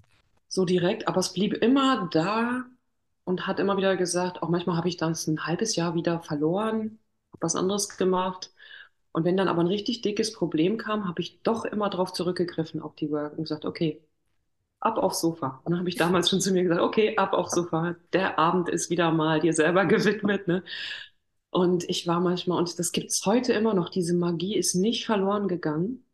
so 0.49 0.65
direkt. 0.65 1.09
Aber 1.09 1.21
es 1.21 1.33
blieb 1.33 1.55
immer 1.55 2.09
da 2.13 2.65
und 3.25 3.47
hat 3.47 3.61
immer 3.61 3.77
wieder 3.77 3.97
gesagt, 3.97 4.43
auch 4.43 4.49
manchmal 4.49 4.77
habe 4.77 4.89
ich 4.89 4.97
dann 4.97 5.15
ein 5.27 5.47
halbes 5.47 5.77
Jahr 5.77 5.95
wieder 5.95 6.21
verloren, 6.21 6.99
habe 7.33 7.43
was 7.43 7.57
anderes 7.57 7.89
gemacht. 7.97 8.53
Und 9.13 9.25
wenn 9.25 9.37
dann 9.37 9.49
aber 9.49 9.63
ein 9.63 9.67
richtig 9.69 10.03
dickes 10.03 10.33
Problem 10.33 10.79
kam, 10.79 11.09
habe 11.09 11.21
ich 11.23 11.43
doch 11.43 11.65
immer 11.65 11.91
darauf 11.91 12.13
zurückgegriffen, 12.13 12.83
auf 12.83 12.95
die 12.97 13.11
Work 13.11 13.35
und 13.39 13.45
gesagt, 13.45 13.65
okay, 13.65 14.03
ab 14.85 14.99
aufs 14.99 15.21
Sofa. 15.21 15.61
Und 15.65 15.73
dann 15.73 15.81
habe 15.81 15.89
ich 15.89 15.97
damals 15.97 16.31
schon 16.31 16.41
zu 16.41 16.53
mir 16.53 16.63
gesagt, 16.63 16.81
okay, 16.81 17.17
ab 17.17 17.33
aufs 17.33 17.55
Sofa. 17.55 17.97
Der 18.13 18.39
Abend 18.39 18.69
ist 18.69 18.91
wieder 18.91 19.11
mal 19.13 19.41
dir 19.41 19.53
selber 19.55 19.85
gewidmet, 19.87 20.49
ne? 20.49 20.63
Und 21.51 21.89
ich 21.89 22.07
war 22.07 22.21
manchmal, 22.21 22.59
und 22.59 22.79
das 22.79 22.93
gibt 22.93 23.11
es 23.13 23.25
heute 23.27 23.53
immer 23.53 23.75
noch, 23.75 23.89
diese 23.91 24.15
Magie 24.15 24.57
ist 24.57 24.75
nicht 24.75 25.07
verloren 25.07 25.49
gegangen, 25.49 26.05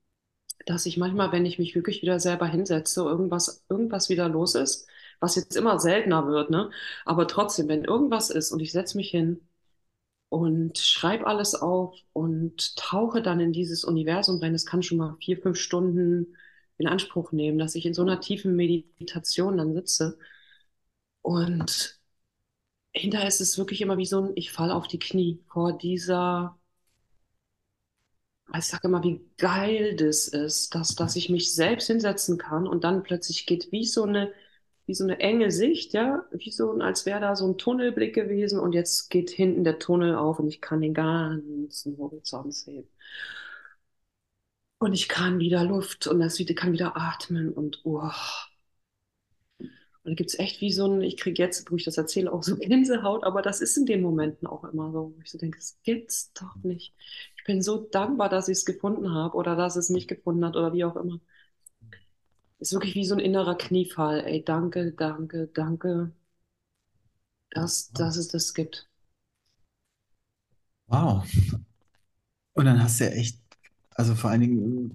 dass 0.67 0.87
ich 0.87 0.99
manchmal, 0.99 1.33
wenn 1.33 1.47
ich 1.47 1.59
mich 1.59 1.75
wirklich 1.75 2.03
wieder 2.03 2.21
selber 2.21 2.47
hinsetze, 2.47 3.03
irgendwas, 3.03 3.65
irgendwas 3.71 4.09
wieder 4.11 4.29
los 4.29 4.55
ist, 4.55 4.89
was 5.21 5.37
jetzt 5.37 5.57
immer 5.57 5.81
seltener 5.81 6.27
wird, 6.29 6.51
ne? 6.51 6.71
Aber 7.07 7.29
trotzdem, 7.29 7.69
wenn 7.69 7.85
irgendwas 7.85 8.31
ist 8.31 8.53
und 8.53 8.61
ich 8.61 8.73
setze 8.73 8.97
mich 8.99 9.11
hin 9.11 9.41
und 10.29 10.79
schreibe 10.79 11.27
alles 11.27 11.55
auf 11.55 11.97
und 12.13 12.77
tauche 12.77 13.23
dann 13.23 13.41
in 13.41 13.53
dieses 13.53 13.85
Universum 13.85 14.39
rein. 14.41 14.53
Das 14.53 14.67
kann 14.67 14.83
schon 14.83 14.99
mal 14.99 15.17
vier, 15.21 15.39
fünf 15.39 15.59
Stunden 15.59 16.37
in 16.81 16.89
Anspruch 16.89 17.33
nehmen, 17.33 17.59
dass 17.59 17.75
ich 17.75 17.87
in 17.87 17.95
so 17.95 18.03
einer 18.03 18.21
tiefen 18.21 18.57
Meditation 18.57 19.59
dann 19.59 19.75
sitze. 19.75 20.19
Und 21.23 21.99
hinterher 22.95 23.29
ist 23.29 23.41
es 23.41 23.59
wirklich 23.59 23.81
immer 23.83 23.99
wie 23.99 24.07
so 24.07 24.23
ein, 24.23 24.33
ich 24.37 24.53
falle 24.53 24.75
auf 24.77 24.89
die 24.89 24.99
Knie 25.01 25.43
vor 25.49 25.77
dieser, 25.79 26.59
ich 28.57 28.65
sage 28.65 28.89
immer, 28.89 29.03
wie 29.05 29.21
geil 29.39 29.95
das 29.97 30.27
ist, 30.29 30.75
dass, 30.75 30.95
dass 30.97 31.15
ich 31.17 31.29
mich 31.31 31.55
selbst 31.55 31.87
hinsetzen 31.87 32.37
kann 32.39 32.67
und 32.67 32.83
dann 32.85 33.03
plötzlich 33.03 33.47
geht 33.47 33.71
wie 33.71 33.85
so 33.85 34.05
eine, 34.05 34.33
wie 34.87 34.95
so 34.95 35.05
eine 35.05 35.21
enge 35.21 35.51
Sicht, 35.53 35.93
ja, 35.93 36.25
wie 36.33 36.51
so, 36.51 36.73
als 36.81 37.07
wäre 37.07 37.21
da 37.21 37.37
so 37.37 37.47
ein 37.47 37.59
Tunnelblick 37.59 38.15
gewesen 38.15 38.59
und 38.59 38.73
jetzt 38.73 39.09
geht 39.11 39.31
hinten 39.31 39.63
der 39.65 39.79
Tunnel 39.79 40.17
auf 40.17 40.41
und 40.41 40.49
ich 40.49 40.61
kann 40.61 40.81
den 40.81 40.95
ganzen 40.95 41.97
Horizont 41.99 42.55
sehen. 42.55 42.89
Und 44.81 44.95
ich 44.95 45.09
kann 45.09 45.39
wieder 45.39 45.63
Luft 45.63 46.07
und 46.07 46.21
das 46.21 46.39
wieder, 46.39 46.55
kann 46.55 46.73
wieder 46.73 46.97
atmen 46.97 47.53
und 47.53 47.83
oh. 47.85 48.11
Und 50.03 50.13
da 50.13 50.15
gibt 50.15 50.31
es 50.31 50.39
echt 50.39 50.63
wie 50.63 50.73
so 50.73 50.87
ein, 50.87 51.03
ich 51.03 51.19
kriege 51.19 51.43
jetzt, 51.43 51.71
wo 51.71 51.77
ich 51.77 51.85
das 51.85 51.99
erzähle, 51.99 52.33
auch 52.33 52.43
so 52.43 52.57
Gänsehaut, 52.59 53.23
aber 53.25 53.43
das 53.43 53.61
ist 53.61 53.77
in 53.77 53.85
den 53.87 54.01
Momenten 54.03 54.49
auch 54.49 54.65
immer 54.65 54.91
so, 54.91 55.15
wo 55.15 55.21
ich 55.23 55.31
so 55.31 55.37
denke, 55.39 55.59
das 55.59 55.79
gibt's 55.83 56.33
doch 56.33 56.57
nicht. 56.63 56.95
Ich 57.37 57.45
bin 57.45 57.63
so 57.63 57.79
dankbar, 57.79 58.31
dass 58.31 58.49
ich 58.49 58.59
es 58.59 58.65
gefunden 58.65 59.13
habe 59.13 59.37
oder 59.37 59.55
dass 59.55 59.77
es 59.77 59.91
mich 59.91 60.09
gefunden 60.09 60.45
hat 60.47 60.57
oder 60.57 60.73
wie 60.73 60.85
auch 60.85 60.97
immer. 60.97 61.21
Ist 62.59 62.73
wirklich 62.73 62.95
wie 62.95 63.05
so 63.05 63.15
ein 63.17 63.21
innerer 63.21 63.57
Kniefall. 63.57 64.25
Ey, 64.25 64.45
danke, 64.45 64.93
danke, 64.93 65.49
danke, 65.53 66.13
dass, 67.51 67.93
dass 67.93 68.17
es 68.17 68.29
das 68.29 68.55
gibt. 68.55 68.89
Wow. 70.89 71.25
Und 72.55 72.65
dann 72.67 72.83
hast 72.83 73.01
du 73.01 73.05
ja 73.05 73.11
echt, 73.11 73.40
also 74.01 74.15
vor 74.15 74.31
allen 74.31 74.41
Dingen 74.41 74.91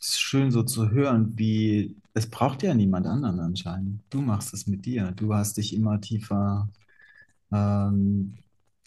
ist 0.00 0.20
schön 0.20 0.50
so 0.50 0.62
zu 0.64 0.90
hören, 0.90 1.34
wie 1.38 1.96
es 2.14 2.28
braucht 2.30 2.62
ja 2.62 2.74
niemand 2.74 3.06
anderen 3.06 3.40
anscheinend. 3.40 4.00
Du 4.10 4.20
machst 4.22 4.52
es 4.54 4.66
mit 4.66 4.84
dir. 4.86 5.12
Du 5.12 5.34
hast 5.34 5.56
dich 5.58 5.74
immer 5.74 6.00
tiefer 6.00 6.68
ähm, 7.52 8.38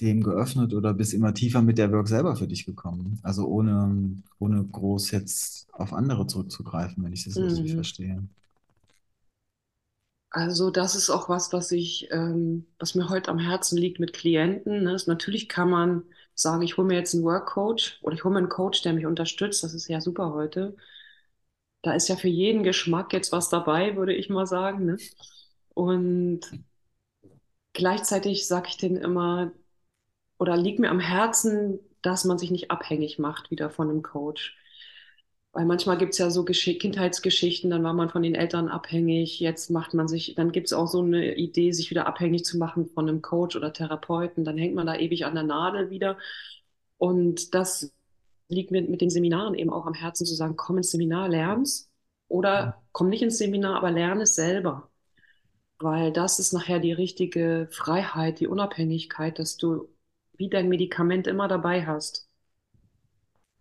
dem 0.01 0.23
geöffnet 0.23 0.73
oder 0.73 0.93
bist 0.93 1.13
immer 1.13 1.33
tiefer 1.33 1.61
mit 1.63 1.77
der 1.79 1.91
Work 1.91 2.07
selber 2.09 2.35
für 2.35 2.47
dich 2.47 2.65
gekommen. 2.65 3.19
Also 3.23 3.47
ohne, 3.47 4.23
ohne 4.39 4.63
groß 4.65 5.11
jetzt 5.11 5.67
auf 5.73 5.93
andere 5.93 6.27
zurückzugreifen, 6.27 7.03
wenn 7.03 7.13
ich 7.13 7.25
das 7.25 7.41
richtig 7.41 7.73
Mhm. 7.73 7.75
verstehe. 7.75 8.23
Also 10.29 10.69
das 10.69 10.95
ist 10.95 11.09
auch 11.09 11.29
was, 11.29 11.53
was 11.53 11.71
ich, 11.71 12.09
ähm, 12.11 12.65
was 12.77 12.93
mir 12.95 13.09
heute 13.09 13.31
am 13.31 13.39
Herzen 13.39 13.77
liegt 13.77 13.99
mit 13.99 14.13
Klienten. 14.13 14.83
Ne? 14.83 14.93
Ist, 14.95 15.07
natürlich 15.07 15.47
kann 15.49 15.69
man 15.69 16.03
sagen, 16.35 16.61
ich 16.63 16.77
hole 16.77 16.87
mir 16.87 16.95
jetzt 16.97 17.13
einen 17.13 17.23
Workcoach 17.23 17.99
oder 18.01 18.15
ich 18.15 18.23
hole 18.23 18.33
mir 18.33 18.39
einen 18.39 18.49
Coach, 18.49 18.81
der 18.83 18.93
mich 18.93 19.05
unterstützt. 19.05 19.63
Das 19.63 19.73
ist 19.73 19.87
ja 19.87 20.01
super 20.01 20.33
heute. 20.33 20.75
Da 21.81 21.93
ist 21.93 22.07
ja 22.09 22.15
für 22.15 22.27
jeden 22.27 22.63
Geschmack 22.63 23.13
jetzt 23.13 23.31
was 23.31 23.49
dabei, 23.49 23.95
würde 23.95 24.13
ich 24.13 24.29
mal 24.29 24.47
sagen. 24.47 24.85
Ne? 24.85 24.97
Und 25.73 26.41
gleichzeitig 27.73 28.47
sage 28.47 28.67
ich 28.69 28.77
denen 28.77 28.97
immer, 28.97 29.51
oder 30.37 30.57
liegt 30.57 30.79
mir 30.79 30.89
am 30.89 30.99
Herzen, 30.99 31.79
dass 32.01 32.25
man 32.25 32.37
sich 32.37 32.51
nicht 32.51 32.71
abhängig 32.71 33.19
macht 33.19 33.51
wieder 33.51 33.69
von 33.69 33.89
einem 33.89 34.01
Coach. 34.01 34.57
Weil 35.55 35.65
manchmal 35.65 35.97
gibt 35.97 36.11
es 36.11 36.17
ja 36.17 36.29
so 36.29 36.43
Gesch 36.43 36.65
Kindheitsgeschichten, 36.79 37.69
dann 37.69 37.81
war 37.81 37.93
man 37.93 38.09
von 38.09 38.21
den 38.21 38.35
Eltern 38.35 38.67
abhängig, 38.67 39.39
jetzt 39.39 39.69
macht 39.71 39.93
man 39.93 40.09
sich, 40.09 40.35
dann 40.35 40.51
gibt 40.51 40.67
es 40.67 40.73
auch 40.73 40.87
so 40.87 41.01
eine 41.01 41.35
Idee, 41.35 41.71
sich 41.71 41.89
wieder 41.91 42.07
abhängig 42.07 42.43
zu 42.43 42.57
machen 42.57 42.87
von 42.87 43.07
einem 43.07 43.21
Coach 43.21 43.55
oder 43.55 43.71
Therapeuten, 43.71 44.43
dann 44.43 44.57
hängt 44.57 44.75
man 44.75 44.85
da 44.85 44.95
ewig 44.97 45.25
an 45.25 45.33
der 45.33 45.43
Nadel 45.43 45.89
wieder. 45.89 46.17
Und 46.97 47.53
das 47.55 47.93
liegt 48.49 48.71
mir 48.71 48.81
mit 48.81 48.99
den 48.99 49.09
Seminaren 49.09 49.55
eben 49.55 49.69
auch 49.69 49.85
am 49.85 49.93
Herzen 49.93 50.25
zu 50.25 50.35
sagen, 50.35 50.57
komm 50.57 50.77
ins 50.77 50.91
Seminar, 50.91 51.29
lern's 51.29 51.89
oder 52.27 52.83
komm 52.91 53.07
nicht 53.09 53.21
ins 53.23 53.37
Seminar, 53.37 53.77
aber 53.77 53.91
lerne 53.91 54.23
es 54.23 54.35
selber. 54.35 54.91
Weil 55.79 56.11
das 56.11 56.39
ist 56.39 56.51
nachher 56.53 56.79
die 56.79 56.93
richtige 56.93 57.69
Freiheit, 57.71 58.41
die 58.41 58.47
Unabhängigkeit, 58.47 59.39
dass 59.39 59.55
du 59.57 59.87
wie 60.37 60.49
dein 60.49 60.67
Medikament 60.69 61.27
immer 61.27 61.47
dabei 61.47 61.85
hast. 61.85 62.24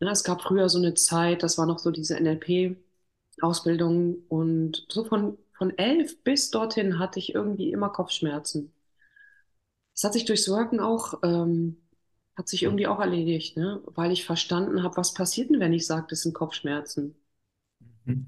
Ja, 0.04 0.10
es 0.12 0.22
gab 0.24 0.42
früher 0.42 0.68
so 0.68 0.78
eine 0.78 0.94
Zeit, 0.94 1.42
das 1.42 1.58
war 1.58 1.66
noch 1.66 1.78
so 1.80 1.90
diese 1.90 2.16
NLP-Ausbildung 2.16 4.16
und 4.28 4.86
so 4.88 5.04
von, 5.04 5.36
von 5.56 5.76
elf 5.78 6.22
bis 6.22 6.50
dorthin 6.50 6.98
hatte 7.00 7.18
ich 7.18 7.34
irgendwie 7.34 7.72
immer 7.72 7.88
Kopfschmerzen. 7.90 8.72
Das 9.94 10.04
hat 10.04 10.12
sich 10.12 10.24
durchs 10.24 10.48
Worken 10.48 10.78
auch, 10.80 11.14
ähm, 11.24 11.82
hat 12.36 12.48
sich 12.48 12.62
irgendwie 12.64 12.86
auch 12.86 13.00
erledigt, 13.00 13.56
ne? 13.56 13.80
Weil 13.86 14.12
ich 14.12 14.24
verstanden 14.24 14.82
habe, 14.82 14.96
was 14.96 15.14
passiert 15.14 15.50
denn, 15.50 15.60
wenn 15.60 15.72
ich 15.72 15.86
sage, 15.86 16.06
das 16.10 16.22
sind 16.22 16.34
Kopfschmerzen. 16.34 17.16
Mhm. 18.06 18.24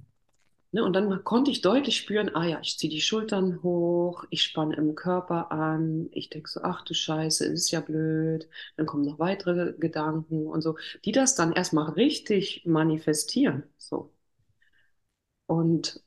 Ne? 0.77 0.85
Und 0.85 0.93
dann 0.93 1.25
konnte 1.25 1.51
ich 1.51 1.63
deutlich 1.63 1.97
spüren, 1.97 2.35
ah 2.35 2.45
ja, 2.47 2.61
ich 2.61 2.77
ziehe 2.79 2.91
die 2.91 3.01
Schultern 3.01 3.63
hoch, 3.63 4.25
ich 4.31 4.43
spanne 4.43 4.77
im 4.77 4.95
Körper 4.95 5.51
an, 5.51 6.09
ich 6.13 6.29
denke 6.29 6.51
so, 6.51 6.61
ach 6.63 6.83
du 6.85 6.93
Scheiße, 6.95 7.47
ist 7.47 7.71
ja 7.71 7.81
blöd. 7.81 8.49
Dann 8.77 8.85
kommen 8.87 9.05
noch 9.07 9.19
weitere 9.19 9.73
Gedanken 9.79 10.47
und 10.47 10.61
so, 10.63 10.77
die 11.07 11.13
das 11.13 11.35
dann 11.35 11.53
erstmal 11.53 11.91
richtig 11.93 12.65
manifestieren. 12.67 13.63
So. 13.79 14.13
Und 15.47 16.03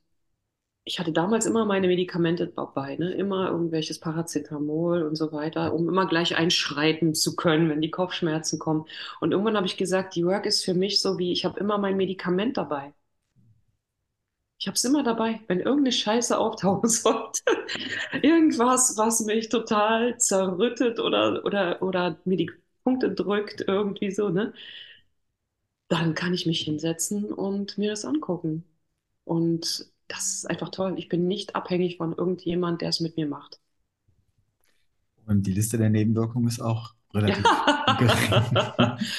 ich 0.85 0.99
hatte 0.99 1.11
damals 1.13 1.45
immer 1.45 1.65
meine 1.65 1.87
Medikamente 1.87 2.47
dabei, 2.47 2.95
ne? 2.97 3.11
Immer 3.13 3.49
irgendwelches 3.51 3.99
Paracetamol 3.99 5.03
und 5.03 5.15
so 5.15 5.31
weiter, 5.31 5.73
um 5.73 5.87
immer 5.89 6.07
gleich 6.07 6.35
einschreiten 6.37 7.13
zu 7.15 7.35
können, 7.35 7.69
wenn 7.69 7.81
die 7.81 7.91
Kopfschmerzen 7.91 8.59
kommen. 8.59 8.85
Und 9.21 9.31
irgendwann 9.31 9.57
habe 9.57 9.67
ich 9.67 9.77
gesagt, 9.77 10.15
die 10.15 10.25
Work 10.25 10.45
ist 10.47 10.65
für 10.65 10.73
mich 10.73 11.01
so 11.01 11.17
wie, 11.19 11.31
ich 11.31 11.45
habe 11.45 11.59
immer 11.59 11.77
mein 11.77 11.97
Medikament 11.97 12.57
dabei. 12.57 12.93
Ich 14.59 14.67
habe 14.67 14.75
es 14.75 14.83
immer 14.83 15.03
dabei, 15.03 15.39
wenn 15.47 15.59
irgendeine 15.59 15.91
Scheiße 15.93 16.37
auftauchen 16.37 16.89
sollte. 16.89 17.41
Irgendwas, 18.21 18.97
was 18.97 19.21
mich 19.21 19.49
total 19.49 20.17
zerrüttet 20.19 20.99
oder, 20.99 21.45
oder, 21.45 21.81
oder 21.81 22.19
mir 22.25 22.37
die 22.37 22.51
Punkte 22.83 23.11
drückt, 23.13 23.61
irgendwie 23.67 24.11
so, 24.11 24.29
ne? 24.29 24.53
Dann 25.87 26.15
kann 26.15 26.33
ich 26.33 26.45
mich 26.47 26.61
hinsetzen 26.61 27.31
und 27.33 27.77
mir 27.77 27.91
das 27.91 28.03
angucken. 28.05 28.63
Und 29.25 29.91
das 30.07 30.33
ist 30.35 30.49
einfach 30.49 30.69
toll. 30.69 30.95
Ich 30.97 31.09
bin 31.09 31.27
nicht 31.27 31.55
abhängig 31.55 31.97
von 31.97 32.13
irgendjemand, 32.17 32.81
der 32.81 32.89
es 32.89 32.99
mit 33.01 33.17
mir 33.17 33.27
macht. 33.27 33.59
Und 35.25 35.47
die 35.47 35.53
Liste 35.53 35.77
der 35.77 35.89
Nebenwirkungen 35.89 36.49
ist 36.49 36.59
auch 36.59 36.93
relativ 37.13 37.47
Ja. 37.47 37.87
gering. 37.97 38.49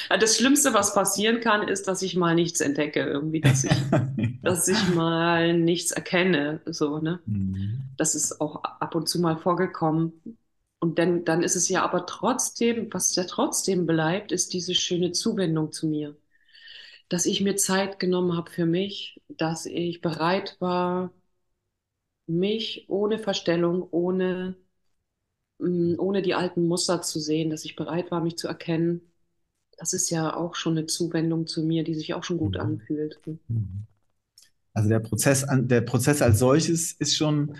Das 0.09 0.37
Schlimmste, 0.37 0.73
was 0.73 0.93
passieren 0.93 1.39
kann, 1.41 1.67
ist, 1.67 1.87
dass 1.87 2.01
ich 2.01 2.15
mal 2.15 2.35
nichts 2.35 2.61
entdecke, 2.61 3.01
irgendwie, 3.01 3.41
dass 3.41 3.63
ich, 3.63 3.89
dass 4.43 4.67
ich 4.67 4.87
mal 4.89 5.57
nichts 5.57 5.91
erkenne, 5.91 6.61
so, 6.65 6.99
ne? 6.99 7.21
Mhm. 7.25 7.97
Das 7.97 8.15
ist 8.15 8.41
auch 8.41 8.63
ab 8.63 8.95
und 8.95 9.09
zu 9.09 9.19
mal 9.21 9.37
vorgekommen. 9.37 10.13
Und 10.79 10.99
dann, 10.99 11.25
dann 11.25 11.43
ist 11.43 11.55
es 11.55 11.69
ja 11.69 11.83
aber 11.83 12.05
trotzdem, 12.07 12.93
was 12.93 13.15
ja 13.15 13.25
trotzdem 13.25 13.85
bleibt, 13.87 14.31
ist 14.31 14.53
diese 14.53 14.75
schöne 14.75 15.11
Zuwendung 15.13 15.71
zu 15.71 15.87
mir. 15.87 16.17
Dass 17.09 17.25
ich 17.27 17.41
mir 17.41 17.55
Zeit 17.57 17.99
genommen 17.99 18.35
habe 18.37 18.51
für 18.51 18.65
mich, 18.65 19.21
dass 19.29 19.65
ich 19.67 20.01
bereit 20.01 20.57
war, 20.61 21.11
mich 22.27 22.85
ohne 22.89 23.19
Verstellung, 23.19 23.87
ohne, 23.91 24.55
ohne 25.61 26.21
die 26.21 26.33
alten 26.35 26.67
Muster 26.67 27.01
zu 27.01 27.19
sehen, 27.19 27.49
dass 27.49 27.65
ich 27.65 27.75
bereit 27.75 28.11
war, 28.11 28.21
mich 28.21 28.37
zu 28.37 28.47
erkennen. 28.47 29.01
Das 29.77 29.93
ist 29.93 30.09
ja 30.11 30.35
auch 30.35 30.55
schon 30.55 30.77
eine 30.77 30.87
Zuwendung 30.87 31.47
zu 31.47 31.63
mir, 31.63 31.83
die 31.83 31.95
sich 31.95 32.13
auch 32.15 32.23
schon 32.25 32.37
gut 32.39 32.57
Mhm. 32.57 32.59
anfühlt. 32.59 33.19
Mhm. 33.49 33.87
Also 34.73 34.89
der 34.89 34.99
Prozess, 34.99 35.45
der 35.51 35.81
Prozess 35.81 36.21
als 36.21 36.39
solches 36.39 36.93
ist 36.93 37.15
schon 37.17 37.55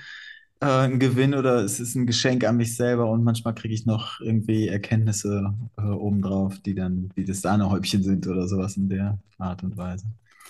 äh, 0.62 0.66
ein 0.68 1.00
Gewinn 1.00 1.36
oder 1.36 1.58
es 1.64 1.80
ist 1.80 1.96
ein 1.96 2.08
Geschenk 2.08 2.46
an 2.46 2.58
mich 2.58 2.76
selber 2.78 3.10
und 3.12 3.24
manchmal 3.24 3.56
kriege 3.56 3.74
ich 3.74 3.86
noch 3.86 4.22
irgendwie 4.22 4.68
Erkenntnisse 4.70 5.54
äh, 5.78 5.82
obendrauf, 5.84 6.60
die 6.62 6.76
dann 6.76 7.12
wie 7.16 7.26
das 7.26 7.42
Sahnehäubchen 7.42 8.04
sind 8.04 8.28
oder 8.28 8.48
sowas 8.48 8.78
in 8.78 8.90
der 8.90 9.20
Art 9.40 9.64
und 9.64 9.78
Weise. 9.78 10.06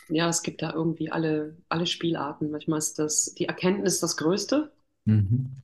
Ja, 0.08 0.30
es 0.30 0.44
gibt 0.44 0.62
da 0.62 0.74
irgendwie 0.74 1.12
alle, 1.12 1.58
alle 1.70 1.88
Spielarten. 1.88 2.52
Manchmal 2.52 2.78
ist 2.80 3.00
das 3.00 3.34
die 3.34 3.48
Erkenntnis 3.48 4.00
das 4.00 4.16
Größte. 4.18 4.72
Mhm. 5.06 5.62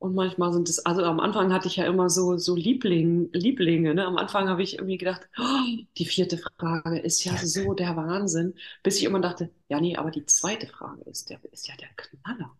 Und 0.00 0.14
manchmal 0.14 0.50
sind 0.50 0.66
es, 0.70 0.84
also 0.86 1.04
am 1.04 1.20
Anfang 1.20 1.52
hatte 1.52 1.68
ich 1.68 1.76
ja 1.76 1.84
immer 1.84 2.08
so, 2.08 2.38
so 2.38 2.56
Liebling, 2.56 3.28
Lieblinge, 3.34 3.94
ne? 3.94 4.06
Am 4.06 4.16
Anfang 4.16 4.48
habe 4.48 4.62
ich 4.62 4.78
irgendwie 4.78 4.96
gedacht, 4.96 5.28
oh, 5.38 5.84
die 5.98 6.06
vierte 6.06 6.38
Frage 6.38 6.98
ist 6.98 7.22
ja 7.24 7.36
so 7.36 7.74
der 7.74 7.96
Wahnsinn, 7.96 8.54
bis 8.82 8.96
ich 8.96 9.04
immer 9.04 9.20
dachte, 9.20 9.50
ja, 9.68 9.78
nee, 9.78 9.96
aber 9.96 10.10
die 10.10 10.24
zweite 10.24 10.66
Frage 10.66 11.02
ist, 11.02 11.28
der, 11.28 11.38
ist 11.52 11.68
ja 11.68 11.74
der 11.76 11.90
Knaller. 11.96 12.56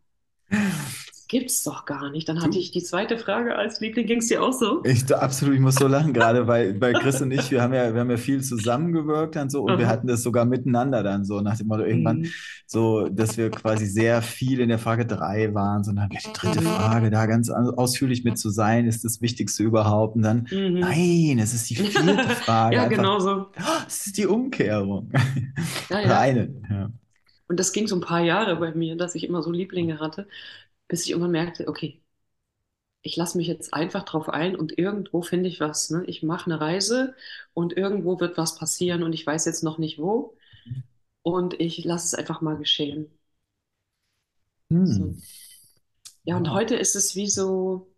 Gibt's 1.31 1.63
doch 1.63 1.85
gar 1.85 2.11
nicht. 2.11 2.29
Dann 2.29 2.43
hatte 2.43 2.59
ich 2.59 2.73
die 2.73 2.83
zweite 2.83 3.17
Frage 3.17 3.55
als 3.55 3.81
Liebling. 3.81 4.07
Ging 4.07 4.19
es 4.19 4.27
dir 4.27 4.43
auch 4.43 4.53
so? 4.53 4.83
Ich, 4.85 5.15
absolut, 5.15 5.55
ich 5.55 5.61
muss 5.61 5.77
so 5.77 5.87
lachen, 5.87 6.13
gerade 6.13 6.47
weil, 6.47 6.81
weil 6.81 6.97
Chris 6.97 7.21
und 7.21 7.31
ich, 7.31 7.51
wir 7.51 7.63
haben 7.63 7.73
ja, 7.75 7.93
wir 7.95 8.01
haben 8.01 8.11
ja 8.11 8.17
viel 8.17 8.43
zusammengewirkt 8.43 9.37
und 9.37 9.51
so 9.53 9.63
und 9.63 9.77
wir 9.79 9.85
Aha. 9.85 9.93
hatten 9.93 10.07
das 10.07 10.23
sogar 10.23 10.45
miteinander 10.45 11.03
dann 11.03 11.25
so 11.25 11.41
nach 11.41 11.57
dem 11.59 11.69
Motto 11.69 11.85
irgendwann 11.85 12.21
Mhm. 12.21 12.35
so, 12.67 13.09
dass 13.09 13.37
wir 13.37 13.51
quasi 13.51 13.87
sehr 13.87 14.23
viel 14.23 14.59
in 14.61 14.71
der 14.71 14.79
Frage 14.79 15.07
drei 15.07 15.55
waren, 15.55 15.85
so 15.85 15.93
dann 15.93 16.09
ja, 16.11 16.19
die 16.19 16.33
dritte 16.33 16.61
Mhm. 16.61 16.65
Frage, 16.67 17.11
da 17.11 17.27
ganz 17.27 17.51
au- 17.51 17.75
ausführlich 17.77 18.25
mit 18.25 18.39
zu 18.39 18.51
sein, 18.51 18.87
ist 18.87 19.05
das 19.05 19.21
Wichtigste 19.21 19.63
überhaupt 19.63 20.17
und 20.17 20.23
dann, 20.23 20.49
Mhm. 20.51 20.81
nein, 20.81 21.39
es 21.39 21.55
ist 21.55 21.69
die 21.71 21.77
vierte 21.77 22.29
Frage, 22.31 22.77
Ja, 22.77 22.83
einfach, 22.85 22.97
genau 22.97 23.19
so. 23.21 23.47
ah, 23.57 23.85
es 23.87 24.07
ist 24.07 24.17
die 24.17 24.27
Umkehrung. 24.27 25.11
Ja, 25.89 26.01
Oder 26.03 26.05
ja. 26.07 26.21
eine, 26.21 26.55
ja. 26.71 26.91
Und 27.49 27.59
das 27.59 27.73
ging 27.73 27.87
so 27.89 27.97
ein 27.97 28.01
paar 28.01 28.21
Jahre 28.21 28.57
bei 28.57 28.73
mir, 28.75 28.97
dass 28.97 29.15
ich 29.15 29.25
immer 29.25 29.43
so 29.43 29.51
Lieblinge 29.51 29.99
hatte, 30.01 30.29
bis 30.91 31.05
ich 31.07 31.13
irgendwann 31.13 31.33
merkte, 31.33 31.69
okay, 31.69 32.03
ich 33.03 33.17
lasse 33.17 33.37
mich 33.39 33.47
jetzt 33.47 33.73
einfach 33.75 34.05
drauf 34.05 34.29
ein 34.31 34.57
und 34.57 34.77
irgendwo 34.79 35.23
finde 35.23 35.49
ich 35.49 35.61
was. 35.61 35.91
Ne? 35.91 36.05
Ich 36.07 36.23
mache 36.23 36.47
eine 36.51 36.61
Reise 36.61 37.15
und 37.55 37.77
irgendwo 37.77 38.21
wird 38.21 38.37
was 38.39 38.57
passieren 38.57 39.03
und 39.03 39.13
ich 39.15 39.27
weiß 39.27 39.45
jetzt 39.47 39.63
noch 39.65 39.79
nicht 39.79 39.99
wo 39.99 40.37
und 41.23 41.61
ich 41.61 41.85
lasse 41.85 42.07
es 42.09 42.15
einfach 42.15 42.41
mal 42.43 42.57
geschehen. 42.59 43.11
Hm. 44.71 44.81
So. 44.85 45.17
Ja, 46.25 46.37
und 46.39 46.49
Wow. 46.49 46.55
heute 46.55 46.77
ist 46.77 46.97
es 46.97 47.15
wie 47.15 47.29
so, 47.29 47.93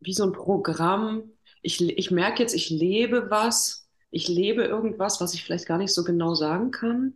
wie 0.00 0.12
so 0.12 0.24
ein 0.24 0.32
Programm. 0.32 1.32
Ich, 1.62 1.80
ich 1.80 2.10
merke 2.10 2.42
jetzt, 2.42 2.54
ich 2.54 2.70
lebe 2.70 3.30
was, 3.30 3.88
ich 4.10 4.28
lebe 4.28 4.62
irgendwas, 4.64 5.20
was 5.20 5.34
ich 5.34 5.44
vielleicht 5.44 5.66
gar 5.66 5.78
nicht 5.78 5.92
so 5.94 6.04
genau 6.04 6.34
sagen 6.34 6.70
kann. 6.70 7.14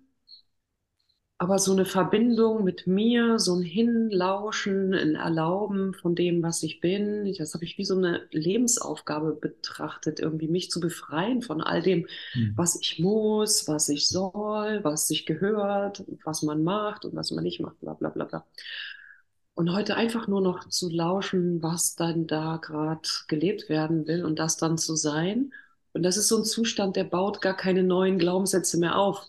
Aber 1.41 1.61
so 1.61 1.70
eine 1.72 1.84
Verbindung 1.84 2.64
mit 2.64 2.89
mir, 2.89 3.39
so 3.39 3.55
ein 3.55 3.62
Hinlauschen, 3.62 4.93
ein 4.93 5.14
Erlauben 5.14 5.95
von 5.95 6.16
dem, 6.16 6.43
was 6.43 6.64
ich 6.64 6.80
bin, 6.80 7.32
das 7.39 7.55
habe 7.55 7.64
ich 7.64 7.78
wie 7.78 7.84
so 7.84 7.97
eine 7.97 8.26
Lebensaufgabe 8.32 9.34
betrachtet, 9.34 10.18
irgendwie 10.18 10.49
mich 10.49 10.68
zu 10.70 10.80
befreien 10.80 11.41
von 11.43 11.61
all 11.61 11.80
dem, 11.80 12.09
Hm. 12.34 12.49
was 12.57 12.80
ich 12.80 12.99
muss, 12.99 13.68
was 13.68 13.89
ich 13.89 14.09
soll, 14.09 14.80
was 14.82 15.07
sich 15.07 15.26
gehört, 15.26 16.03
was 16.24 16.43
man 16.43 16.64
macht 16.64 17.05
und 17.05 17.14
was 17.14 17.30
man 17.30 17.45
nicht 17.45 17.61
macht, 17.61 17.78
bla 17.80 17.95
bla 17.95 18.09
bla 18.11 18.24
bla. 18.24 18.45
Und 19.55 19.72
heute 19.72 19.97
einfach 19.97 20.26
nur 20.28 20.41
noch 20.41 20.68
zu 20.68 20.89
lauschen, 20.89 21.62
was 21.62 21.97
dann 21.97 22.26
da 22.26 22.57
gerade 22.59 23.01
gelebt 23.26 23.68
werden 23.68 24.07
will 24.07 24.24
und 24.24 24.39
das 24.39 24.57
dann 24.57 24.78
zu 24.78 24.95
sein. 24.97 25.53
Und 25.93 26.03
das 26.05 26.16
ist 26.16 26.28
so 26.28 26.39
ein 26.39 26.45
Zustand, 26.45 26.95
der 26.97 27.05
baut 27.05 27.41
gar 27.43 27.57
keine 27.57 27.82
neuen 27.82 28.18
Glaubenssätze 28.18 28.78
mehr 28.78 28.97
auf. 28.97 29.28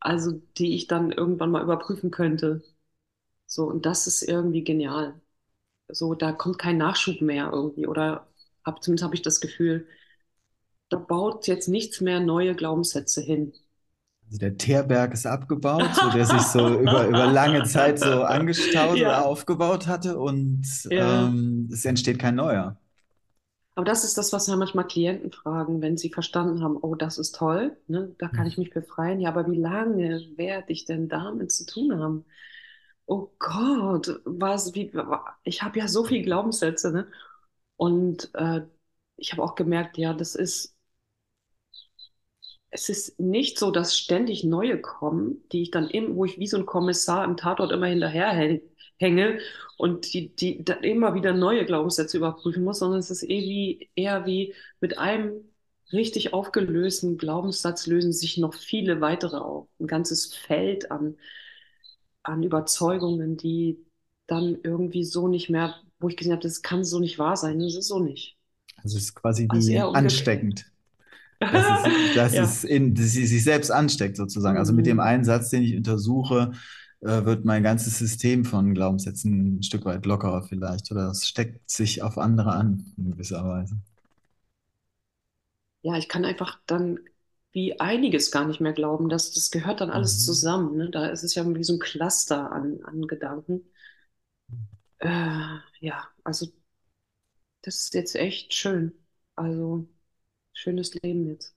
Also 0.00 0.40
die 0.58 0.74
ich 0.74 0.86
dann 0.86 1.12
irgendwann 1.12 1.50
mal 1.50 1.62
überprüfen 1.62 2.10
könnte. 2.10 2.62
So, 3.46 3.64
und 3.64 3.86
das 3.86 4.06
ist 4.06 4.22
irgendwie 4.22 4.64
genial. 4.64 5.20
So, 5.88 6.14
da 6.14 6.32
kommt 6.32 6.58
kein 6.58 6.76
Nachschub 6.76 7.20
mehr 7.20 7.50
irgendwie. 7.52 7.86
Oder 7.86 8.26
hab, 8.64 8.82
zumindest 8.82 9.04
habe 9.04 9.14
ich 9.14 9.22
das 9.22 9.40
Gefühl, 9.40 9.86
da 10.90 10.98
baut 10.98 11.46
jetzt 11.46 11.68
nichts 11.68 12.00
mehr 12.00 12.20
neue 12.20 12.54
Glaubenssätze 12.54 13.20
hin. 13.20 13.52
Also 14.26 14.38
der 14.38 14.56
Teerberg 14.58 15.14
ist 15.14 15.26
abgebaut, 15.26 15.88
so 15.94 16.10
der 16.10 16.26
sich 16.26 16.42
so 16.42 16.78
über, 16.78 17.06
über 17.06 17.26
lange 17.26 17.64
Zeit 17.64 17.98
so 17.98 18.22
angestaut 18.24 18.98
ja. 18.98 19.08
oder 19.08 19.24
aufgebaut 19.24 19.86
hatte 19.86 20.18
und 20.18 20.66
ja. 20.90 21.28
ähm, 21.28 21.70
es 21.72 21.84
entsteht 21.86 22.18
kein 22.18 22.34
neuer. 22.34 22.78
Aber 23.78 23.84
das 23.84 24.02
ist 24.02 24.18
das, 24.18 24.32
was 24.32 24.48
ja 24.48 24.56
manchmal 24.56 24.88
Klienten 24.88 25.30
fragen, 25.30 25.80
wenn 25.80 25.96
sie 25.96 26.10
verstanden 26.10 26.64
haben, 26.64 26.76
oh, 26.82 26.96
das 26.96 27.16
ist 27.16 27.36
toll, 27.36 27.76
ne? 27.86 28.12
da 28.18 28.26
kann 28.26 28.40
hm. 28.40 28.46
ich 28.48 28.58
mich 28.58 28.70
befreien. 28.70 29.20
Ja, 29.20 29.28
aber 29.28 29.48
wie 29.48 29.56
lange 29.56 30.20
werde 30.34 30.72
ich 30.72 30.84
denn 30.84 31.08
damit 31.08 31.52
zu 31.52 31.64
tun 31.64 31.96
haben? 31.96 32.24
Oh 33.06 33.28
Gott, 33.38 34.20
was, 34.24 34.74
wie, 34.74 34.90
ich 35.44 35.62
habe 35.62 35.78
ja 35.78 35.86
so 35.86 36.02
viele 36.04 36.24
Glaubenssätze, 36.24 36.90
ne? 36.90 37.06
Und 37.76 38.34
äh, 38.34 38.62
ich 39.16 39.30
habe 39.30 39.44
auch 39.44 39.54
gemerkt, 39.54 39.96
ja, 39.96 40.12
das 40.12 40.34
ist 40.34 40.76
es 42.70 42.88
ist 42.88 43.20
nicht 43.20 43.58
so, 43.58 43.70
dass 43.70 43.96
ständig 43.96 44.42
neue 44.42 44.80
kommen, 44.80 45.42
die 45.52 45.62
ich 45.62 45.70
dann 45.70 45.88
eben, 45.88 46.16
wo 46.16 46.24
ich 46.24 46.38
wie 46.38 46.48
so 46.48 46.56
ein 46.56 46.66
Kommissar 46.66 47.24
im 47.24 47.36
Tatort 47.36 47.70
immer 47.70 47.86
hinterher 47.86 48.32
hänge 48.98 49.38
und 49.76 50.12
die, 50.12 50.34
die 50.34 50.64
immer 50.82 51.14
wieder 51.14 51.32
neue 51.32 51.64
Glaubenssätze 51.64 52.16
überprüfen 52.16 52.64
muss, 52.64 52.80
sondern 52.80 53.00
es 53.00 53.10
ist 53.10 53.22
eher 53.22 53.42
wie, 53.42 53.90
eher 53.94 54.26
wie 54.26 54.54
mit 54.80 54.98
einem 54.98 55.44
richtig 55.92 56.32
aufgelösten 56.32 57.16
Glaubenssatz 57.16 57.86
lösen 57.86 58.12
sich 58.12 58.36
noch 58.38 58.54
viele 58.54 59.00
weitere 59.00 59.36
auf. 59.36 59.68
Ein 59.80 59.86
ganzes 59.86 60.34
Feld 60.34 60.90
an, 60.90 61.16
an 62.22 62.42
Überzeugungen, 62.42 63.36
die 63.36 63.78
dann 64.26 64.58
irgendwie 64.62 65.04
so 65.04 65.28
nicht 65.28 65.48
mehr, 65.48 65.76
wo 65.98 66.08
ich 66.08 66.16
gesehen 66.16 66.32
habe, 66.32 66.42
das 66.42 66.62
kann 66.62 66.84
so 66.84 67.00
nicht 67.00 67.18
wahr 67.18 67.36
sein. 67.36 67.60
Das 67.60 67.74
ist 67.74 67.88
so 67.88 68.00
nicht. 68.00 68.36
Also 68.76 68.96
es 68.98 69.04
ist 69.04 69.14
quasi 69.14 69.46
also 69.48 69.68
wie 69.68 69.78
ansteckend. 69.78 70.66
Dass, 71.40 71.86
es, 71.86 72.14
dass, 72.14 72.34
ja. 72.34 72.42
es 72.42 72.64
in, 72.64 72.94
dass 72.94 73.12
sie 73.12 73.26
sich 73.26 73.42
selbst 73.42 73.70
ansteckt, 73.70 74.16
sozusagen. 74.16 74.58
Also 74.58 74.72
mit 74.72 74.86
dem 74.86 74.96
mhm. 74.96 75.02
einen 75.02 75.24
Satz, 75.24 75.50
den 75.50 75.62
ich 75.62 75.76
untersuche, 75.76 76.52
wird 77.00 77.44
mein 77.44 77.62
ganzes 77.62 77.98
System 77.98 78.44
von 78.44 78.74
Glaubenssätzen 78.74 79.58
ein 79.58 79.62
Stück 79.62 79.84
weit 79.84 80.04
lockerer 80.06 80.42
vielleicht. 80.42 80.90
Oder 80.90 81.10
es 81.10 81.26
steckt 81.26 81.70
sich 81.70 82.02
auf 82.02 82.18
andere 82.18 82.52
an, 82.52 82.92
in 82.96 83.12
gewisser 83.12 83.44
Weise. 83.46 83.78
Ja, 85.82 85.96
ich 85.96 86.08
kann 86.08 86.24
einfach 86.24 86.58
dann 86.66 86.98
wie 87.52 87.80
einiges 87.80 88.30
gar 88.30 88.46
nicht 88.46 88.60
mehr 88.60 88.72
glauben. 88.72 89.08
Das, 89.08 89.32
das 89.32 89.50
gehört 89.50 89.80
dann 89.80 89.90
alles 89.90 90.18
mhm. 90.18 90.24
zusammen. 90.24 90.76
Ne? 90.76 90.90
Da 90.90 91.06
ist 91.06 91.22
es 91.22 91.34
ja 91.34 91.46
wie 91.54 91.64
so 91.64 91.74
ein 91.74 91.78
Cluster 91.78 92.52
an, 92.52 92.80
an 92.84 93.02
Gedanken. 93.06 93.62
Äh, 94.98 95.58
ja, 95.80 96.08
also 96.24 96.46
das 97.62 97.80
ist 97.82 97.94
jetzt 97.94 98.16
echt 98.16 98.54
schön. 98.54 98.92
Also 99.36 99.88
schönes 100.52 100.94
Leben 100.94 101.28
jetzt. 101.28 101.54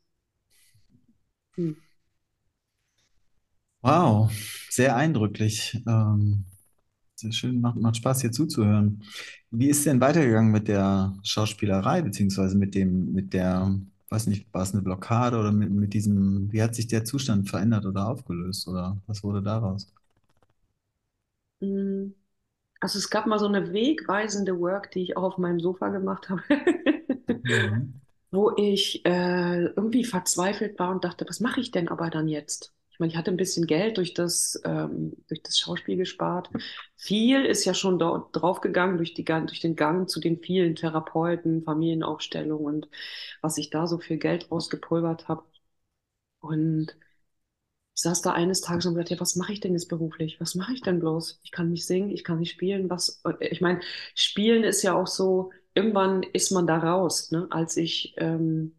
Hm. 1.55 1.77
Wow, 3.81 4.29
sehr 4.69 4.95
eindrücklich. 4.95 5.81
Ähm, 5.87 6.45
sehr 7.15 7.31
schön, 7.33 7.61
macht, 7.61 7.77
macht 7.77 7.97
Spaß 7.97 8.21
hier 8.21 8.31
zuzuhören. 8.31 9.03
Wie 9.51 9.69
ist 9.69 9.85
denn 9.85 10.01
weitergegangen 10.01 10.51
mit 10.51 10.67
der 10.67 11.15
Schauspielerei, 11.23 12.01
beziehungsweise 12.01 12.57
mit 12.57 12.75
dem, 12.75 13.13
mit 13.13 13.33
der, 13.33 13.75
weiß 14.09 14.27
nicht, 14.27 14.53
war 14.53 14.63
es 14.63 14.73
eine 14.73 14.81
Blockade 14.83 15.39
oder 15.39 15.51
mit, 15.51 15.71
mit 15.71 15.93
diesem, 15.93 16.51
wie 16.53 16.61
hat 16.63 16.75
sich 16.75 16.87
der 16.87 17.05
Zustand 17.05 17.49
verändert 17.49 17.85
oder 17.85 18.07
aufgelöst 18.07 18.67
oder 18.67 18.97
was 19.07 19.23
wurde 19.23 19.41
daraus? 19.43 19.87
Hm. 21.61 22.15
Also 22.81 22.99
es 22.99 23.09
gab 23.09 23.27
mal 23.27 23.39
so 23.39 23.47
eine 23.47 23.73
wegweisende 23.73 24.59
Work, 24.59 24.91
die 24.91 25.03
ich 25.03 25.17
auch 25.17 25.23
auf 25.23 25.37
meinem 25.39 25.59
Sofa 25.61 25.89
gemacht 25.89 26.29
habe. 26.29 26.43
Mhm 27.43 28.01
wo 28.31 28.51
ich 28.57 29.05
äh, 29.05 29.65
irgendwie 29.65 30.03
verzweifelt 30.05 30.77
war 30.79 30.91
und 30.91 31.03
dachte, 31.05 31.25
was 31.29 31.39
mache 31.39 31.61
ich 31.61 31.71
denn 31.71 31.87
aber 31.89 32.09
dann 32.09 32.27
jetzt? 32.27 32.73
Ich 33.01 33.03
meine, 33.03 33.13
ich 33.13 33.17
hatte 33.17 33.31
ein 33.31 33.37
bisschen 33.37 33.65
Geld 33.65 33.97
durch 33.97 34.13
das, 34.13 34.61
ähm, 34.63 35.13
durch 35.27 35.41
das 35.41 35.57
Schauspiel 35.57 35.97
gespart. 35.97 36.51
Viel 36.95 37.45
ist 37.45 37.65
ja 37.65 37.73
schon 37.73 37.97
dort 37.97 38.29
draufgegangen 38.35 38.97
durch, 38.97 39.15
die, 39.15 39.25
durch 39.25 39.59
den 39.59 39.75
Gang 39.75 40.07
zu 40.07 40.19
den 40.19 40.37
vielen 40.39 40.75
Therapeuten, 40.75 41.63
Familienaufstellungen 41.63 42.63
und 42.63 42.89
was 43.41 43.57
ich 43.57 43.71
da 43.71 43.87
so 43.87 43.97
viel 43.97 44.17
Geld 44.17 44.51
rausgepulvert 44.51 45.27
habe. 45.27 45.43
Und 46.41 46.95
ich 47.95 48.01
saß 48.03 48.21
da 48.21 48.33
eines 48.33 48.61
Tages 48.61 48.85
und 48.85 48.95
dachte, 48.95 49.13
ja, 49.15 49.19
was 49.19 49.35
mache 49.35 49.53
ich 49.53 49.59
denn 49.59 49.73
jetzt 49.73 49.89
beruflich? 49.89 50.39
Was 50.39 50.55
mache 50.55 50.73
ich 50.73 50.81
denn 50.81 50.99
bloß? 50.99 51.39
Ich 51.43 51.51
kann 51.51 51.71
nicht 51.71 51.85
singen, 51.87 52.11
ich 52.11 52.23
kann 52.23 52.39
nicht 52.39 52.51
spielen. 52.51 52.89
Was? 52.89 53.21
Ich 53.39 53.61
meine, 53.61 53.81
Spielen 54.15 54.63
ist 54.63 54.83
ja 54.83 54.93
auch 54.95 55.07
so, 55.07 55.51
irgendwann 55.73 56.23
ist 56.23 56.51
man 56.51 56.67
da 56.67 56.77
raus. 56.77 57.31
Ne? 57.31 57.47
Als 57.51 57.77
ich, 57.77 58.13
ähm, 58.17 58.75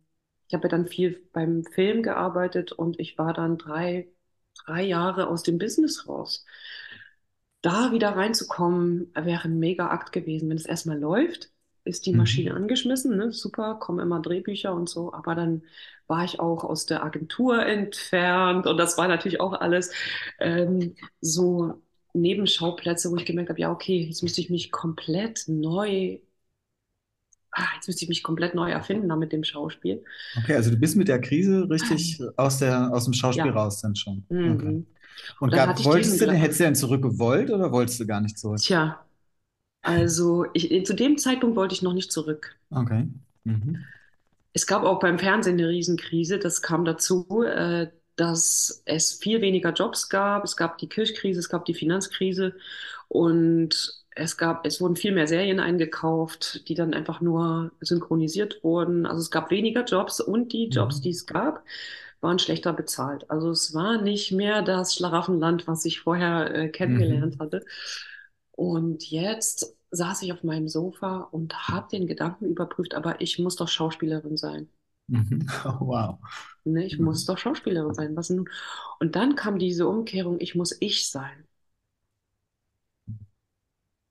ich 0.52 0.54
habe 0.54 0.64
ja 0.64 0.68
dann 0.68 0.86
viel 0.86 1.18
beim 1.32 1.64
Film 1.64 2.02
gearbeitet 2.02 2.72
und 2.72 3.00
ich 3.00 3.16
war 3.16 3.32
dann 3.32 3.56
drei, 3.56 4.08
drei 4.66 4.82
Jahre 4.82 5.28
aus 5.28 5.42
dem 5.42 5.56
Business 5.56 6.06
raus. 6.06 6.44
Da 7.62 7.90
wieder 7.90 8.10
reinzukommen, 8.10 9.10
wäre 9.14 9.44
ein 9.44 9.58
mega 9.58 9.88
Akt 9.88 10.12
gewesen. 10.12 10.50
Wenn 10.50 10.58
es 10.58 10.66
erstmal 10.66 10.98
läuft, 10.98 11.50
ist 11.84 12.04
die 12.04 12.12
Maschine 12.12 12.50
mhm. 12.50 12.56
angeschmissen, 12.56 13.16
ne? 13.16 13.32
super, 13.32 13.76
kommen 13.76 14.00
immer 14.00 14.20
Drehbücher 14.20 14.74
und 14.74 14.90
so, 14.90 15.14
aber 15.14 15.34
dann 15.34 15.62
war 16.06 16.22
ich 16.22 16.38
auch 16.38 16.64
aus 16.64 16.84
der 16.84 17.02
Agentur 17.02 17.64
entfernt 17.64 18.66
und 18.66 18.76
das 18.76 18.98
war 18.98 19.08
natürlich 19.08 19.40
auch 19.40 19.54
alles 19.54 19.90
ähm, 20.38 20.96
so 21.22 21.80
Nebenschauplätze, 22.12 23.10
wo 23.10 23.16
ich 23.16 23.24
gemerkt 23.24 23.48
habe, 23.48 23.60
ja, 23.60 23.72
okay, 23.72 24.04
jetzt 24.04 24.22
müsste 24.22 24.42
ich 24.42 24.50
mich 24.50 24.70
komplett 24.70 25.44
neu 25.46 26.18
ah, 27.52 27.68
jetzt 27.74 27.86
müsste 27.86 28.04
ich 28.04 28.08
mich 28.08 28.22
komplett 28.22 28.54
neu 28.54 28.70
erfinden 28.70 29.08
da 29.08 29.16
mit 29.16 29.32
dem 29.32 29.44
Schauspiel. 29.44 30.02
Okay, 30.38 30.54
also 30.54 30.70
du 30.70 30.76
bist 30.76 30.96
mit 30.96 31.08
der 31.08 31.20
Krise 31.20 31.68
richtig 31.70 32.20
aus, 32.36 32.58
der, 32.58 32.92
aus 32.92 33.04
dem 33.04 33.12
Schauspiel 33.12 33.46
ja. 33.46 33.52
raus 33.52 33.80
dann 33.80 33.94
schon. 33.94 34.24
Mhm. 34.28 34.52
Okay. 34.52 34.84
Und, 35.40 35.52
gab, 35.52 35.84
wolltest 35.84 36.20
du 36.20 36.26
denn, 36.26 36.34
hättest 36.34 36.60
du 36.60 36.64
denn 36.64 36.74
zurück 36.74 37.02
gewollt 37.02 37.50
oder 37.50 37.70
wolltest 37.70 38.00
du 38.00 38.06
gar 38.06 38.20
nicht 38.20 38.38
zurück? 38.38 38.58
Tja, 38.58 39.04
also 39.82 40.46
ich, 40.54 40.86
zu 40.86 40.94
dem 40.94 41.18
Zeitpunkt 41.18 41.56
wollte 41.56 41.74
ich 41.74 41.82
noch 41.82 41.92
nicht 41.92 42.10
zurück. 42.10 42.56
Okay. 42.70 43.08
Mhm. 43.44 43.84
Es 44.54 44.66
gab 44.66 44.84
auch 44.84 45.00
beim 45.00 45.18
Fernsehen 45.18 45.58
eine 45.58 45.68
Riesenkrise. 45.68 46.38
Das 46.38 46.62
kam 46.62 46.84
dazu, 46.84 47.42
äh, 47.42 47.88
dass 48.16 48.82
es 48.84 49.14
viel 49.14 49.40
weniger 49.40 49.72
Jobs 49.72 50.08
gab. 50.08 50.44
Es 50.44 50.56
gab 50.56 50.78
die 50.78 50.88
Kirchkrise, 50.88 51.40
es 51.40 51.48
gab 51.48 51.64
die 51.64 51.74
Finanzkrise 51.74 52.54
und 53.08 54.01
es 54.14 54.36
gab, 54.36 54.66
es 54.66 54.80
wurden 54.80 54.96
viel 54.96 55.12
mehr 55.12 55.26
Serien 55.26 55.60
eingekauft, 55.60 56.68
die 56.68 56.74
dann 56.74 56.94
einfach 56.94 57.20
nur 57.20 57.72
synchronisiert 57.80 58.62
wurden. 58.62 59.06
Also 59.06 59.20
es 59.20 59.30
gab 59.30 59.50
weniger 59.50 59.84
Jobs 59.84 60.20
und 60.20 60.52
die 60.52 60.68
Jobs, 60.68 60.98
mhm. 60.98 61.02
die 61.02 61.10
es 61.10 61.26
gab, 61.26 61.64
waren 62.20 62.38
schlechter 62.38 62.72
bezahlt. 62.72 63.30
Also 63.30 63.50
es 63.50 63.74
war 63.74 64.00
nicht 64.00 64.32
mehr 64.32 64.62
das 64.62 64.94
Schlaraffenland, 64.94 65.66
was 65.66 65.84
ich 65.84 66.00
vorher 66.00 66.54
äh, 66.54 66.68
kennengelernt 66.68 67.36
mhm. 67.36 67.42
hatte. 67.42 67.64
Und 68.52 69.10
jetzt 69.10 69.76
saß 69.90 70.22
ich 70.22 70.32
auf 70.32 70.42
meinem 70.42 70.68
Sofa 70.68 71.28
und 71.30 71.68
habe 71.68 71.88
den 71.90 72.06
Gedanken 72.06 72.46
überprüft, 72.46 72.94
aber 72.94 73.20
ich 73.20 73.38
muss 73.38 73.56
doch 73.56 73.68
Schauspielerin 73.68 74.36
sein. 74.36 74.68
Mhm. 75.08 75.46
Oh, 75.64 75.86
wow. 75.86 76.18
Ne, 76.64 76.84
ich 76.84 76.98
mhm. 76.98 77.06
muss 77.06 77.24
doch 77.24 77.38
Schauspielerin 77.38 77.94
sein. 77.94 78.16
Was 78.16 78.30
nun? 78.30 78.48
Und 79.00 79.16
dann 79.16 79.36
kam 79.36 79.58
diese 79.58 79.88
Umkehrung, 79.88 80.40
ich 80.40 80.54
muss 80.54 80.76
ich 80.80 81.08
sein. 81.08 81.46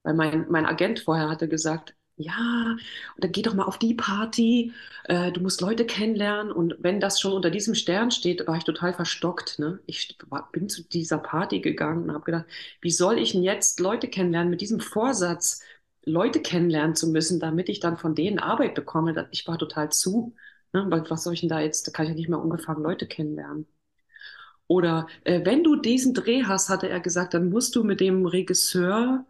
Weil 0.03 0.13
mein, 0.15 0.45
mein 0.49 0.65
Agent 0.65 0.99
vorher 0.99 1.29
hatte 1.29 1.47
gesagt, 1.47 1.95
ja, 2.17 2.75
oder 3.17 3.27
geh 3.29 3.41
doch 3.41 3.53
mal 3.53 3.63
auf 3.65 3.77
die 3.79 3.93
Party, 3.93 4.73
äh, 5.05 5.31
du 5.31 5.41
musst 5.41 5.61
Leute 5.61 5.85
kennenlernen. 5.85 6.51
Und 6.51 6.75
wenn 6.79 6.99
das 6.99 7.19
schon 7.19 7.33
unter 7.33 7.49
diesem 7.49 7.75
Stern 7.75 8.11
steht, 8.11 8.45
war 8.47 8.57
ich 8.57 8.63
total 8.63 8.93
verstockt. 8.93 9.59
Ne? 9.59 9.79
Ich 9.85 10.17
war, 10.29 10.49
bin 10.51 10.69
zu 10.69 10.83
dieser 10.83 11.17
Party 11.17 11.59
gegangen 11.61 12.03
und 12.03 12.13
habe 12.13 12.25
gedacht, 12.25 12.45
wie 12.81 12.91
soll 12.91 13.17
ich 13.19 13.31
denn 13.33 13.43
jetzt 13.43 13.79
Leute 13.79 14.07
kennenlernen 14.07 14.49
mit 14.49 14.61
diesem 14.61 14.79
Vorsatz, 14.79 15.61
Leute 16.03 16.41
kennenlernen 16.41 16.95
zu 16.95 17.07
müssen, 17.09 17.39
damit 17.39 17.69
ich 17.69 17.79
dann 17.79 17.97
von 17.97 18.15
denen 18.15 18.39
Arbeit 18.39 18.75
bekomme. 18.75 19.27
Ich 19.31 19.47
war 19.47 19.57
total 19.57 19.91
zu. 19.91 20.35
Ne? 20.73 20.87
Was 21.09 21.23
soll 21.23 21.33
ich 21.33 21.41
denn 21.41 21.49
da 21.49 21.59
jetzt? 21.59 21.87
Da 21.87 21.91
kann 21.91 22.05
ich 22.05 22.09
ja 22.11 22.15
nicht 22.15 22.29
mehr 22.29 22.39
ungefangen 22.39 22.83
Leute 22.83 23.07
kennenlernen. 23.07 23.67
Oder 24.67 25.07
äh, 25.25 25.43
wenn 25.45 25.63
du 25.63 25.75
diesen 25.75 26.13
Dreh 26.13 26.43
hast, 26.45 26.69
hatte 26.69 26.87
er 26.89 26.99
gesagt, 27.01 27.33
dann 27.33 27.49
musst 27.49 27.75
du 27.75 27.83
mit 27.83 27.99
dem 27.99 28.25
Regisseur 28.25 29.25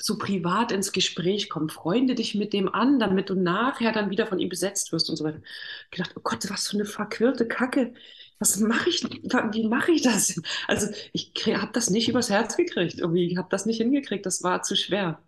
so 0.00 0.16
privat 0.18 0.72
ins 0.72 0.92
Gespräch 0.92 1.48
kommen. 1.50 1.70
Freunde 1.70 2.14
dich 2.14 2.34
mit 2.34 2.52
dem 2.52 2.72
an, 2.72 2.98
damit 3.00 3.30
du 3.30 3.34
nachher 3.34 3.92
dann 3.92 4.10
wieder 4.10 4.26
von 4.26 4.38
ihm 4.38 4.48
besetzt 4.48 4.92
wirst 4.92 5.10
und 5.10 5.16
so 5.16 5.24
weiter. 5.24 5.40
Ich 5.86 5.90
gedacht, 5.90 6.12
oh 6.16 6.20
Gott, 6.22 6.48
was 6.50 6.68
für 6.68 6.76
eine 6.76 6.84
verquirlte 6.84 7.48
Kacke. 7.48 7.94
Was 8.38 8.56
mache 8.58 8.88
ich? 8.88 9.02
Wie 9.04 9.66
mache 9.68 9.92
ich 9.92 10.02
das? 10.02 10.40
Also 10.68 10.88
ich 11.12 11.32
habe 11.46 11.72
das 11.72 11.90
nicht 11.90 12.08
übers 12.08 12.30
Herz 12.30 12.56
gekriegt. 12.56 12.98
Irgendwie, 12.98 13.26
ich 13.32 13.36
habe 13.36 13.48
das 13.50 13.66
nicht 13.66 13.78
hingekriegt. 13.78 14.24
Das 14.26 14.42
war 14.44 14.62
zu 14.62 14.76
schwer. 14.76 15.20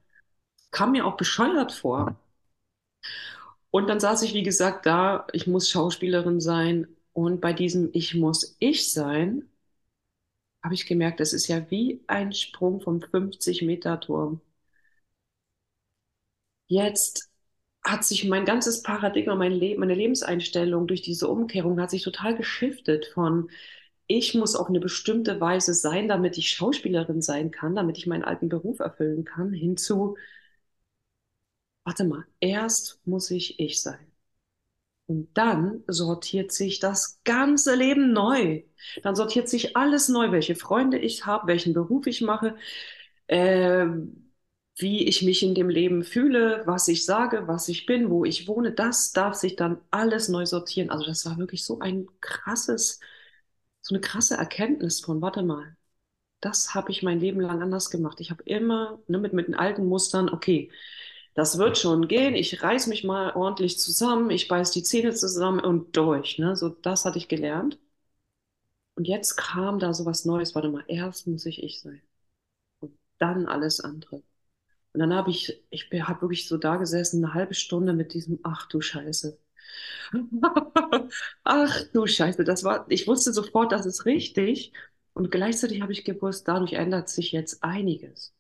Kam 0.73 0.93
mir 0.93 1.07
auch 1.07 1.17
bescheuert 1.17 1.73
vor. 1.73 2.17
Und 3.71 3.89
dann 3.89 4.01
saß 4.01 4.23
ich, 4.23 4.35
wie 4.35 4.43
gesagt, 4.43 4.87
da. 4.87 5.27
Ich 5.33 5.47
muss 5.47 5.71
Schauspielerin 5.71 6.41
sein. 6.41 6.87
Und 7.13 7.41
bei 7.41 7.53
diesem 7.53 7.91
Ich 7.93 8.15
muss 8.15 8.57
ich 8.61 8.91
sein 8.93 9.45
habe 10.63 10.75
ich 10.75 10.87
gemerkt, 10.87 11.21
das 11.21 11.33
ist 11.35 11.49
ja 11.49 11.71
wie 11.71 12.03
ein 12.07 12.33
Sprung 12.33 12.81
vom 12.81 13.01
50-Meter-Turm. 13.03 14.41
Jetzt 16.71 17.29
hat 17.85 18.05
sich 18.05 18.27
mein 18.29 18.45
ganzes 18.45 18.83
Paradigma, 18.83 19.35
mein 19.35 19.53
Leben, 19.53 19.81
meine 19.81 19.95
Lebenseinstellung 19.95 20.87
durch 20.87 21.03
diese 21.03 21.29
Umkehrung 21.29 21.81
hat 21.81 21.91
sich 21.91 22.03
total 22.03 22.37
geschiftet 22.37 23.07
von 23.15 23.51
ich 24.07 24.35
muss 24.35 24.57
auf 24.57 24.69
eine 24.69 24.81
bestimmte 24.81 25.41
Weise 25.41 25.75
sein, 25.75 26.09
damit 26.09 26.39
ich 26.39 26.51
Schauspielerin 26.53 27.23
sein 27.23 27.51
kann, 27.53 27.75
damit 27.77 27.99
ich 27.99 28.07
meinen 28.07 28.25
alten 28.25 28.49
Beruf 28.49 28.81
erfüllen 28.81 29.25
kann, 29.25 29.53
hinzu, 29.53 30.17
warte 31.85 32.05
mal, 32.05 32.25
erst 32.41 33.01
muss 33.07 33.31
ich 33.31 33.59
ich 33.61 33.83
sein. 33.83 33.99
Und 35.07 35.29
dann 35.37 35.83
sortiert 35.89 36.53
sich 36.53 36.79
das 36.79 37.21
ganze 37.25 37.75
Leben 37.75 38.13
neu. 38.13 38.63
Dann 39.03 39.17
sortiert 39.17 39.49
sich 39.49 39.77
alles 39.77 40.09
neu, 40.09 40.31
welche 40.31 40.55
Freunde 40.55 40.99
ich 40.99 41.27
habe, 41.27 41.49
welchen 41.49 41.75
Beruf 41.75 42.07
ich 42.07 42.21
mache, 42.21 42.57
äh, 43.29 43.87
wie 44.77 45.05
ich 45.07 45.23
mich 45.23 45.43
in 45.43 45.55
dem 45.55 45.69
Leben 45.69 46.05
fühle, 46.05 46.63
was 46.67 46.89
ich 46.89 47.05
sage, 47.05 47.47
was 47.49 47.69
ich 47.69 47.87
bin, 47.87 48.11
wo 48.11 48.25
ich 48.25 48.49
wohne. 48.49 48.73
Das 48.73 49.13
darf 49.13 49.35
sich 49.35 49.57
dann 49.57 49.79
alles 49.91 50.29
neu 50.29 50.47
sortieren. 50.47 50.91
Also 50.91 51.05
das 51.07 51.27
war 51.27 51.39
wirklich 51.39 51.65
so 51.65 51.81
ein 51.81 52.09
krasses, 52.21 53.01
so 53.83 53.95
eine 53.95 54.01
krasse 54.01 54.37
Erkenntnis 54.37 55.01
von, 55.01 55.21
warte 55.23 55.43
mal, 55.43 55.77
das 56.41 56.75
habe 56.75 56.91
ich 56.93 57.03
mein 57.03 57.21
Leben 57.21 57.41
lang 57.41 57.63
anders 57.63 57.91
gemacht. 57.91 58.21
Ich 58.21 58.31
habe 58.31 58.43
immer 58.45 59.01
ne, 59.09 59.19
mit, 59.19 59.33
mit 59.35 59.49
den 59.49 59.55
alten 59.57 59.87
Mustern, 59.87 60.31
okay, 60.31 60.71
das 61.35 61.59
wird 61.59 61.79
schon 61.79 62.09
gehen, 62.09 62.35
ich 62.37 62.63
reiß 62.63 62.89
mich 62.89 63.05
mal 63.05 63.33
ordentlich 63.37 63.79
zusammen, 63.79 64.31
ich 64.31 64.49
beiß 64.49 64.73
die 64.73 64.83
Zähne 64.85 65.15
zusammen 65.15 65.61
und 65.61 65.97
durch. 65.97 66.39
Ne? 66.39 66.57
So, 66.57 66.71
das 66.71 67.05
hatte 67.05 67.19
ich 67.19 67.29
gelernt. 67.29 67.79
Und 68.95 69.09
jetzt 69.09 69.37
kam 69.37 69.79
da 69.81 69.93
so 69.95 70.05
was 70.07 70.25
Neues. 70.25 70.55
Warte 70.55 70.69
mal, 70.69 70.85
erst 70.87 71.27
muss 71.27 71.47
ich 71.47 71.63
ich 71.63 71.81
sein. 71.81 72.03
Und 72.81 72.99
dann 73.19 73.47
alles 73.47 73.81
andere. 73.81 74.23
Und 74.93 75.01
dann 75.01 75.15
habe 75.15 75.31
ich, 75.31 75.63
ich 75.71 75.89
habe 76.03 76.23
wirklich 76.23 76.49
so 76.49 76.57
da 76.59 76.77
gesessen, 76.77 77.25
eine 77.25 77.35
halbe 77.35 77.55
Stunde 77.55 77.93
mit 77.93 78.15
diesem, 78.15 78.41
ach 78.43 78.67
du 78.69 78.81
Scheiße. 78.81 79.39
ach 81.45 81.83
du 81.93 82.07
Scheiße, 82.07 82.45
das 82.45 82.65
war, 82.65 82.87
ich 82.91 83.07
wusste 83.09 83.33
sofort, 83.33 83.73
das 83.73 83.87
ist 83.87 84.07
richtig. 84.07 84.73
Und 85.15 85.31
gleichzeitig 85.31 85.83
habe 85.83 85.93
ich 85.93 86.05
gewusst, 86.05 86.49
dadurch 86.49 86.75
ändert 86.75 87.09
sich 87.09 87.33
jetzt 87.33 87.63
einiges. 87.65 88.35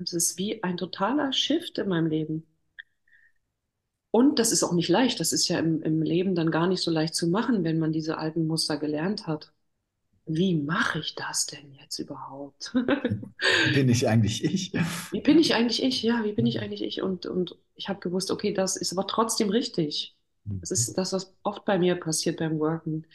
Es 0.00 0.12
ist 0.12 0.38
wie 0.38 0.60
ein 0.64 0.76
totaler 0.76 1.32
Shift 1.32 1.78
in 1.78 1.88
meinem 1.88 2.08
Leben. 2.08 2.44
Und 4.10 4.38
das 4.38 4.52
ist 4.52 4.62
auch 4.64 4.72
nicht 4.74 4.88
leicht. 4.90 5.18
Das 5.18 5.32
ist 5.32 5.48
ja 5.48 5.58
im, 5.58 5.80
im 5.82 6.02
Leben 6.02 6.34
dann 6.34 6.50
gar 6.50 6.66
nicht 6.66 6.82
so 6.82 6.90
leicht 6.90 7.14
zu 7.14 7.26
machen, 7.28 7.64
wenn 7.64 7.78
man 7.78 7.90
diese 7.92 8.18
alten 8.18 8.46
Muster 8.46 8.76
gelernt 8.76 9.26
hat. 9.26 9.50
Wie 10.28 10.54
mache 10.54 11.00
ich 11.00 11.14
das 11.14 11.46
denn 11.46 11.72
jetzt 11.72 11.98
überhaupt? 11.98 12.72
bin 13.74 13.88
ich 13.88 14.08
eigentlich 14.08 14.44
ich? 14.44 14.72
Wie 15.12 15.20
bin 15.20 15.38
ich 15.38 15.54
eigentlich 15.54 15.82
ich? 15.82 16.02
Ja, 16.02 16.22
wie 16.24 16.32
bin 16.32 16.46
ich 16.46 16.60
eigentlich 16.60 16.82
ich? 16.82 17.02
Und, 17.02 17.26
und 17.26 17.56
ich 17.74 17.88
habe 17.88 18.00
gewusst, 18.00 18.30
okay, 18.30 18.52
das 18.52 18.76
ist 18.76 18.92
aber 18.92 19.06
trotzdem 19.06 19.48
richtig. 19.48 20.16
Das 20.60 20.70
ist 20.70 20.96
das, 20.96 21.12
was 21.12 21.34
oft 21.42 21.64
bei 21.64 21.78
mir 21.78 21.94
passiert 21.96 22.38
beim 22.38 22.58
Worken. 22.58 23.06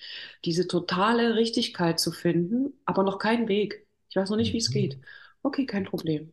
Diese 0.46 0.68
totale 0.68 1.36
Richtigkeit 1.36 2.00
zu 2.00 2.12
finden, 2.12 2.74
aber 2.86 3.04
noch 3.04 3.18
keinen 3.18 3.48
Weg. 3.48 3.88
Ich 4.10 4.16
weiß 4.16 4.30
noch 4.30 4.38
nicht, 4.38 4.54
wie 4.54 4.58
es 4.58 4.70
geht. 4.70 5.00
Okay, 5.42 5.66
kein 5.66 5.86
Problem. 5.86 6.32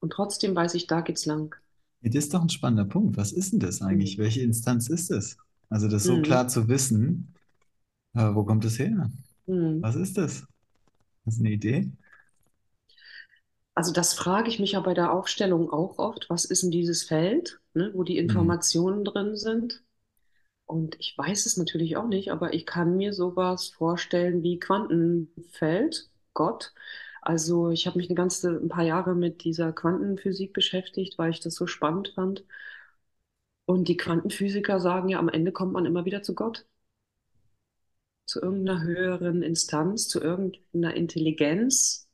Und 0.00 0.10
trotzdem 0.10 0.54
weiß 0.54 0.74
ich, 0.74 0.86
da 0.86 1.02
geht's 1.02 1.26
lang. 1.26 1.54
Das 2.00 2.14
ist 2.14 2.34
doch 2.34 2.42
ein 2.42 2.48
spannender 2.48 2.84
Punkt. 2.84 3.16
Was 3.16 3.32
ist 3.32 3.52
denn 3.52 3.60
das 3.60 3.82
eigentlich? 3.82 4.16
Mhm. 4.16 4.22
Welche 4.22 4.42
Instanz 4.42 4.88
ist 4.88 5.10
es? 5.10 5.36
Also 5.68 5.88
das 5.88 6.04
so 6.04 6.16
mhm. 6.16 6.22
klar 6.22 6.48
zu 6.48 6.68
wissen, 6.68 7.34
äh, 8.14 8.34
wo 8.34 8.44
kommt 8.44 8.64
es 8.64 8.78
her? 8.78 9.10
Mhm. 9.46 9.82
Was 9.82 9.96
ist 9.96 10.16
das? 10.16 10.46
Hast 11.24 11.38
du 11.38 11.42
eine 11.44 11.52
Idee? 11.52 11.90
Also 13.74 13.92
das 13.92 14.14
frage 14.14 14.48
ich 14.48 14.58
mich 14.58 14.72
ja 14.72 14.80
bei 14.80 14.94
der 14.94 15.12
Aufstellung 15.12 15.70
auch 15.70 15.98
oft. 15.98 16.30
Was 16.30 16.44
ist 16.46 16.62
denn 16.62 16.70
dieses 16.70 17.02
Feld, 17.02 17.60
ne, 17.74 17.90
wo 17.94 18.04
die 18.04 18.14
mhm. 18.14 18.20
Informationen 18.20 19.04
drin 19.04 19.36
sind? 19.36 19.82
Und 20.66 20.96
ich 20.98 21.16
weiß 21.16 21.46
es 21.46 21.56
natürlich 21.56 21.96
auch 21.96 22.08
nicht, 22.08 22.32
aber 22.32 22.54
ich 22.54 22.66
kann 22.66 22.96
mir 22.96 23.12
sowas 23.12 23.68
vorstellen 23.68 24.42
wie 24.42 24.58
Quantenfeld, 24.58 26.10
Gott, 26.34 26.72
also 27.26 27.70
ich 27.70 27.86
habe 27.86 27.98
mich 27.98 28.08
eine 28.08 28.14
ganze, 28.16 28.50
ein 28.50 28.68
paar 28.68 28.84
Jahre 28.84 29.14
mit 29.16 29.42
dieser 29.44 29.72
Quantenphysik 29.72 30.52
beschäftigt, 30.52 31.18
weil 31.18 31.30
ich 31.30 31.40
das 31.40 31.54
so 31.56 31.66
spannend 31.66 32.12
fand. 32.14 32.44
Und 33.64 33.86
die 33.88 33.96
Quantenphysiker 33.96 34.80
sagen 34.80 35.08
ja, 35.08 35.18
am 35.18 35.28
Ende 35.28 35.52
kommt 35.52 35.72
man 35.72 35.86
immer 35.86 36.04
wieder 36.04 36.22
zu 36.22 36.34
Gott. 36.34 36.66
Zu 38.26 38.42
irgendeiner 38.42 38.82
höheren 38.82 39.42
Instanz, 39.42 40.08
zu 40.08 40.20
irgendeiner 40.20 40.94
Intelligenz, 40.94 42.08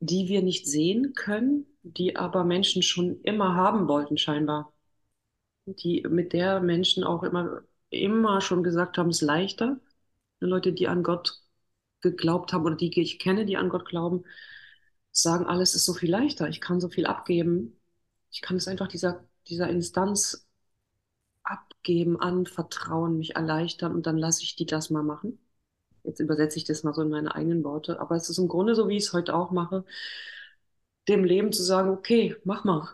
die 0.00 0.28
wir 0.28 0.42
nicht 0.42 0.66
sehen 0.66 1.14
können, 1.14 1.66
die 1.82 2.16
aber 2.16 2.44
Menschen 2.44 2.82
schon 2.82 3.20
immer 3.22 3.54
haben 3.54 3.88
wollten, 3.88 4.18
scheinbar. 4.18 4.72
Die, 5.66 6.02
mit 6.08 6.32
der 6.32 6.60
Menschen 6.60 7.04
auch 7.04 7.22
immer, 7.22 7.62
immer 7.90 8.40
schon 8.40 8.62
gesagt 8.64 8.98
haben, 8.98 9.10
es 9.10 9.22
ist 9.22 9.26
leichter. 9.26 9.80
Leute, 10.40 10.72
die 10.72 10.88
an 10.88 11.02
Gott 11.04 11.42
geglaubt 12.00 12.52
haben 12.52 12.64
oder 12.66 12.76
die 12.76 13.00
ich 13.00 13.18
kenne, 13.18 13.46
die 13.46 13.56
an 13.56 13.68
Gott 13.68 13.86
glauben, 13.86 14.24
sagen, 15.12 15.46
alles 15.46 15.74
ist 15.74 15.84
so 15.84 15.94
viel 15.94 16.10
leichter. 16.10 16.48
Ich 16.48 16.60
kann 16.60 16.80
so 16.80 16.88
viel 16.88 17.06
abgeben. 17.06 17.80
Ich 18.30 18.42
kann 18.42 18.56
es 18.56 18.68
einfach 18.68 18.88
dieser, 18.88 19.24
dieser 19.48 19.68
Instanz 19.68 20.48
abgeben, 21.44 22.20
anvertrauen, 22.20 23.18
mich 23.18 23.36
erleichtern 23.36 23.94
und 23.94 24.06
dann 24.06 24.18
lasse 24.18 24.42
ich 24.42 24.56
die 24.56 24.66
das 24.66 24.90
mal 24.90 25.02
machen. 25.02 25.38
Jetzt 26.04 26.20
übersetze 26.20 26.58
ich 26.58 26.64
das 26.64 26.82
mal 26.82 26.94
so 26.94 27.02
in 27.02 27.10
meine 27.10 27.34
eigenen 27.34 27.64
Worte. 27.64 28.00
Aber 28.00 28.16
es 28.16 28.28
ist 28.28 28.38
im 28.38 28.48
Grunde 28.48 28.74
so, 28.74 28.88
wie 28.88 28.96
ich 28.96 29.04
es 29.04 29.12
heute 29.12 29.34
auch 29.34 29.50
mache, 29.50 29.84
dem 31.08 31.24
Leben 31.24 31.52
zu 31.52 31.62
sagen, 31.62 31.90
okay, 31.90 32.36
mach 32.44 32.64
mal. 32.64 32.88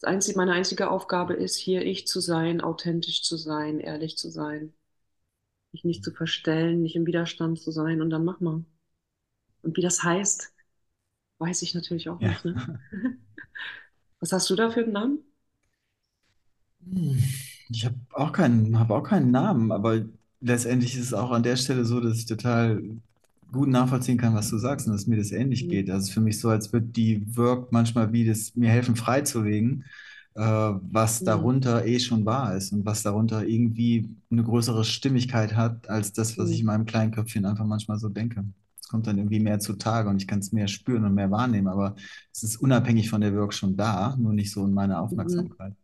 Das 0.00 0.04
einzige, 0.04 0.36
meine 0.36 0.52
einzige 0.52 0.90
Aufgabe 0.90 1.34
ist, 1.34 1.56
hier 1.56 1.82
ich 1.82 2.06
zu 2.06 2.20
sein, 2.20 2.60
authentisch 2.60 3.22
zu 3.22 3.36
sein, 3.36 3.80
ehrlich 3.80 4.16
zu 4.16 4.30
sein 4.30 4.74
mich 5.76 5.84
nicht 5.84 6.04
zu 6.04 6.10
verstellen, 6.10 6.80
nicht 6.80 6.96
im 6.96 7.06
Widerstand 7.06 7.60
zu 7.60 7.70
sein 7.70 8.00
und 8.00 8.08
dann 8.08 8.24
mach 8.24 8.40
mal. 8.40 8.64
Und 9.62 9.76
wie 9.76 9.82
das 9.82 10.02
heißt, 10.02 10.54
weiß 11.38 11.60
ich 11.60 11.74
natürlich 11.74 12.08
auch 12.08 12.20
ja. 12.20 12.28
nicht. 12.28 12.44
Ne? 12.46 12.80
Was 14.20 14.32
hast 14.32 14.48
du 14.48 14.56
da 14.56 14.70
für 14.70 14.84
einen 14.84 14.92
Namen? 14.92 15.18
Hm, 16.90 17.18
ich 17.68 17.84
habe 17.84 17.96
auch 18.12 18.32
keinen, 18.32 18.78
habe 18.78 18.94
auch 18.94 19.02
keinen 19.02 19.30
Namen, 19.30 19.72
aber 19.72 20.04
letztendlich 20.40 20.96
ist 20.96 21.06
es 21.06 21.14
auch 21.14 21.30
an 21.30 21.42
der 21.42 21.56
Stelle 21.56 21.84
so, 21.84 22.00
dass 22.00 22.18
ich 22.18 22.26
total 22.26 22.82
gut 23.52 23.68
nachvollziehen 23.68 24.18
kann, 24.18 24.34
was 24.34 24.50
du 24.50 24.58
sagst 24.58 24.86
und 24.86 24.92
dass 24.92 25.06
mir 25.06 25.16
das 25.16 25.32
ähnlich 25.32 25.64
mhm. 25.64 25.68
geht. 25.68 25.90
Also 25.90 26.02
es 26.02 26.08
ist 26.08 26.14
für 26.14 26.20
mich 26.20 26.38
so, 26.40 26.48
als 26.48 26.72
würde 26.72 26.86
die 26.86 27.24
Work 27.36 27.72
manchmal 27.72 28.12
wie 28.12 28.26
das 28.26 28.54
mir 28.54 28.70
helfen 28.70 28.96
freizulegen 28.96 29.84
äh, 30.36 30.40
was 30.40 31.22
mhm. 31.22 31.26
darunter 31.26 31.86
eh 31.86 31.98
schon 31.98 32.26
wahr 32.26 32.54
ist 32.54 32.72
und 32.72 32.84
was 32.84 33.02
darunter 33.02 33.46
irgendwie 33.46 34.10
eine 34.30 34.44
größere 34.44 34.84
Stimmigkeit 34.84 35.56
hat, 35.56 35.88
als 35.88 36.12
das, 36.12 36.36
was 36.36 36.50
ich 36.50 36.60
in 36.60 36.66
mhm. 36.66 36.72
meinem 36.72 36.86
kleinen 36.86 37.10
Köpfchen 37.10 37.46
einfach 37.46 37.64
manchmal 37.64 37.98
so 37.98 38.08
denke. 38.08 38.44
Es 38.78 38.88
kommt 38.88 39.06
dann 39.06 39.16
irgendwie 39.18 39.40
mehr 39.40 39.58
zutage 39.58 40.08
und 40.08 40.20
ich 40.20 40.28
kann 40.28 40.40
es 40.40 40.52
mehr 40.52 40.68
spüren 40.68 41.04
und 41.04 41.14
mehr 41.14 41.30
wahrnehmen, 41.30 41.68
aber 41.68 41.96
es 42.32 42.42
ist 42.42 42.56
unabhängig 42.56 43.08
von 43.08 43.22
der 43.22 43.34
Work 43.34 43.54
schon 43.54 43.76
da, 43.76 44.14
nur 44.16 44.32
nicht 44.32 44.52
so 44.52 44.64
in 44.64 44.74
meiner 44.74 45.00
Aufmerksamkeit. 45.00 45.74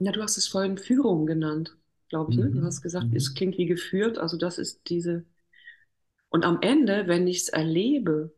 Ja, 0.00 0.12
du 0.12 0.22
hast 0.22 0.38
es 0.38 0.48
vorhin 0.48 0.78
Führung 0.78 1.26
genannt, 1.26 1.76
glaube 2.08 2.32
ich. 2.32 2.38
Ne? 2.38 2.50
Du 2.50 2.62
hast 2.62 2.80
gesagt, 2.80 3.08
mhm. 3.08 3.16
es 3.16 3.34
klingt 3.34 3.58
wie 3.58 3.66
geführt, 3.66 4.18
also 4.18 4.36
das 4.36 4.58
ist 4.58 4.80
diese. 4.88 5.24
Und 6.30 6.44
am 6.44 6.58
Ende, 6.62 7.06
wenn 7.06 7.26
ich 7.26 7.42
es 7.42 7.48
erlebe, 7.50 8.34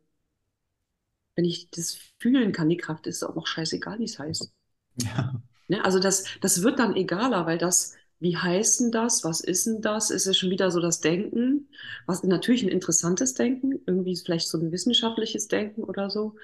wenn 1.37 1.45
ich 1.45 1.71
das 1.71 1.97
fühlen 2.19 2.53
kann, 2.53 2.69
die 2.69 2.77
Kraft 2.77 3.07
ist 3.07 3.23
auch 3.23 3.37
noch 3.37 3.47
scheißegal, 3.47 4.01
wie 4.01 4.05
es 4.05 4.19
heißt. 4.19 4.53
Ja. 5.03 5.41
Ne? 5.69 5.85
Also 5.85 6.01
das, 6.01 6.25
das 6.41 6.63
wird 6.63 6.81
dann 6.81 6.97
egaler, 6.97 7.47
weil 7.47 7.59
das, 7.59 7.95
wie 8.19 8.37
heißt 8.37 8.81
denn 8.81 8.91
das? 8.91 9.23
Was 9.23 9.41
ist 9.41 9.67
denn 9.67 9.81
das? 9.81 10.11
Ist 10.11 10.27
es 10.27 10.37
schon 10.37 10.51
wieder 10.51 10.71
so 10.73 10.81
das 10.81 11.01
Denken? 11.01 11.69
Was 12.07 12.25
natürlich 12.25 12.65
ein 12.65 12.69
interessantes 12.69 13.35
Denken, 13.35 13.81
irgendwie 13.87 14.17
vielleicht 14.17 14.49
so 14.49 14.59
ein 14.59 14.73
wissenschaftliches 14.73 15.47
Denken 15.47 15.85
oder 15.85 16.11
so. 16.11 16.35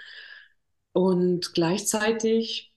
Und 0.93 1.55
gleichzeitig 1.55 2.68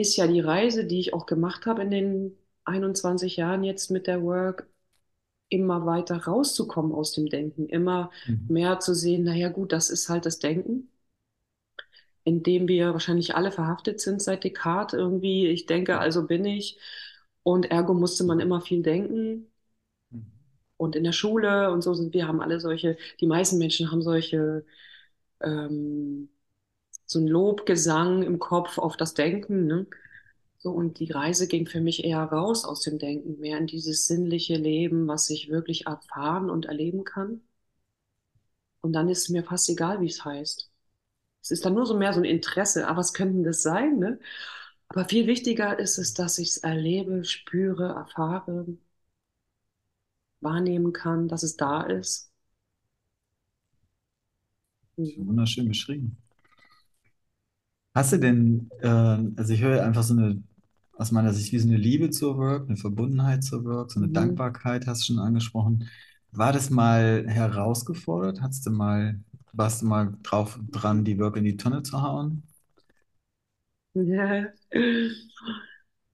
ist 0.00 0.16
ja 0.16 0.26
die 0.26 0.40
Reise, 0.40 0.84
die 0.86 1.00
ich 1.00 1.14
auch 1.14 1.26
gemacht 1.26 1.66
habe 1.66 1.82
in 1.82 1.90
den 1.90 2.38
21 2.64 3.36
Jahren 3.36 3.64
jetzt 3.64 3.90
mit 3.90 4.06
der 4.06 4.22
Work, 4.22 4.66
immer 5.48 5.84
weiter 5.86 6.16
rauszukommen 6.24 6.92
aus 6.92 7.12
dem 7.12 7.28
Denken, 7.28 7.68
immer 7.68 8.10
mhm. 8.26 8.46
mehr 8.48 8.80
zu 8.80 8.94
sehen, 8.94 9.24
naja 9.24 9.48
gut, 9.48 9.72
das 9.72 9.90
ist 9.90 10.08
halt 10.08 10.26
das 10.26 10.38
Denken 10.38 10.90
in 12.24 12.42
dem 12.42 12.68
wir 12.68 12.92
wahrscheinlich 12.92 13.34
alle 13.34 13.52
verhaftet 13.52 14.00
sind 14.00 14.22
seit 14.22 14.44
Descartes 14.44 14.98
irgendwie. 14.98 15.48
Ich 15.48 15.66
denke, 15.66 15.98
also 15.98 16.26
bin 16.26 16.44
ich. 16.44 16.78
Und 17.42 17.70
ergo 17.70 17.94
musste 17.94 18.24
man 18.24 18.40
immer 18.40 18.60
viel 18.60 18.82
denken. 18.82 19.50
Mhm. 20.10 20.26
Und 20.76 20.96
in 20.96 21.04
der 21.04 21.12
Schule 21.12 21.72
und 21.72 21.82
so 21.82 21.94
sind 21.94 22.14
wir, 22.14 22.28
haben 22.28 22.40
alle 22.40 22.60
solche, 22.60 22.96
die 23.20 23.26
meisten 23.26 23.58
Menschen 23.58 23.90
haben 23.90 24.02
solche, 24.02 24.64
ähm, 25.42 26.30
so 27.10 27.18
ein 27.18 27.26
Lobgesang 27.26 28.22
im 28.22 28.38
Kopf 28.38 28.78
auf 28.78 28.96
das 28.96 29.14
Denken. 29.14 29.66
Ne? 29.66 29.86
So, 30.58 30.70
und 30.70 31.00
die 31.00 31.10
Reise 31.10 31.48
ging 31.48 31.66
für 31.66 31.80
mich 31.80 32.04
eher 32.04 32.22
raus 32.22 32.64
aus 32.64 32.82
dem 32.82 32.98
Denken, 32.98 33.40
mehr 33.40 33.58
in 33.58 33.66
dieses 33.66 34.06
sinnliche 34.06 34.54
Leben, 34.56 35.08
was 35.08 35.28
ich 35.28 35.48
wirklich 35.50 35.86
erfahren 35.86 36.50
und 36.50 36.66
erleben 36.66 37.02
kann. 37.04 37.42
Und 38.80 38.92
dann 38.92 39.08
ist 39.08 39.22
es 39.22 39.28
mir 39.28 39.42
fast 39.42 39.68
egal, 39.68 40.00
wie 40.00 40.06
es 40.06 40.24
heißt. 40.24 40.70
Es 41.42 41.50
ist 41.50 41.64
dann 41.64 41.74
nur 41.74 41.86
so 41.86 41.96
mehr 41.98 42.12
so 42.12 42.20
ein 42.20 42.24
Interesse. 42.24 42.86
Aber 42.86 42.98
was 42.98 43.12
könnte 43.12 43.42
das 43.42 43.62
sein? 43.62 43.98
Ne? 43.98 44.20
Aber 44.88 45.04
viel 45.08 45.26
wichtiger 45.26 45.78
ist 45.80 45.98
es, 45.98 46.14
dass 46.14 46.38
ich 46.38 46.50
es 46.50 46.58
erlebe, 46.58 47.24
spüre, 47.24 47.88
erfahre, 47.88 48.66
wahrnehmen 50.40 50.92
kann, 50.92 51.26
dass 51.26 51.42
es 51.42 51.56
da 51.56 51.82
ist. 51.82 52.30
Wunderschön 54.96 55.66
beschrieben. 55.66 56.16
Hast 57.94 58.12
du 58.12 58.18
denn, 58.18 58.70
äh, 58.80 58.86
also 58.88 59.52
ich 59.52 59.60
höre 59.62 59.82
einfach 59.84 60.02
so 60.02 60.14
eine, 60.14 60.42
aus 60.96 61.10
meiner 61.12 61.32
Sicht, 61.32 61.52
wie 61.52 61.58
so 61.58 61.68
eine 61.68 61.76
Liebe 61.76 62.10
zur 62.10 62.36
Work, 62.38 62.68
eine 62.68 62.76
Verbundenheit 62.76 63.42
zur 63.44 63.64
Work, 63.64 63.90
so 63.90 64.00
eine 64.00 64.08
Mhm. 64.08 64.12
Dankbarkeit, 64.12 64.86
hast 64.86 65.02
du 65.02 65.14
schon 65.14 65.18
angesprochen. 65.22 65.88
War 66.32 66.52
das 66.52 66.70
mal 66.70 67.26
herausgefordert? 67.28 68.40
Hast 68.42 68.66
du 68.66 68.70
mal, 68.70 69.20
warst 69.52 69.82
du 69.82 69.86
mal 69.86 70.14
drauf 70.22 70.58
dran, 70.70 71.04
die 71.04 71.18
Work 71.18 71.36
in 71.36 71.44
die 71.44 71.56
Tonne 71.56 71.82
zu 71.82 72.00
hauen? 72.02 72.44
Ja. 73.94 74.52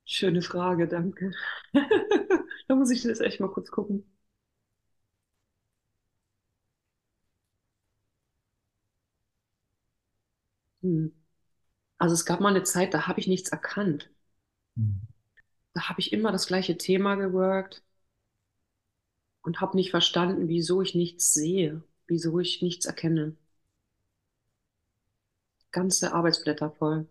Schöne 0.06 0.40
Frage, 0.42 0.88
danke. 0.88 1.32
Da 2.68 2.74
muss 2.74 2.90
ich 2.90 3.02
das 3.02 3.20
echt 3.20 3.38
mal 3.40 3.48
kurz 3.50 3.70
gucken. 3.70 4.04
Hm. 10.82 11.08
Also 11.98 12.14
es 12.14 12.24
gab 12.26 12.40
mal 12.40 12.50
eine 12.50 12.62
Zeit, 12.62 12.94
da 12.94 13.06
habe 13.06 13.20
ich 13.20 13.26
nichts 13.26 13.50
erkannt. 13.50 14.10
Hm. 14.76 15.00
Da 15.74 15.88
habe 15.88 16.00
ich 16.00 16.12
immer 16.12 16.32
das 16.32 16.46
gleiche 16.46 16.78
Thema 16.78 17.16
geworkt 17.16 17.82
und 19.42 19.60
habe 19.60 19.76
nicht 19.76 19.90
verstanden, 19.90 20.48
wieso 20.48 20.82
ich 20.82 20.94
nichts 20.94 21.32
sehe, 21.32 21.82
wieso 22.06 22.38
ich 22.40 22.62
nichts 22.62 22.84
erkenne. 22.86 23.36
Ganze 25.70 26.12
Arbeitsblätter 26.12 26.70
voll. 26.72 27.06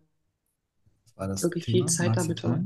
War 1.16 1.28
das 1.28 1.44
Wirklich 1.44 1.66
viel 1.66 1.86
Thema? 1.86 1.88
Zeit 1.88 2.08
Magst 2.10 2.30
du 2.30 2.34
damit 2.34 2.44
war. 2.44 2.60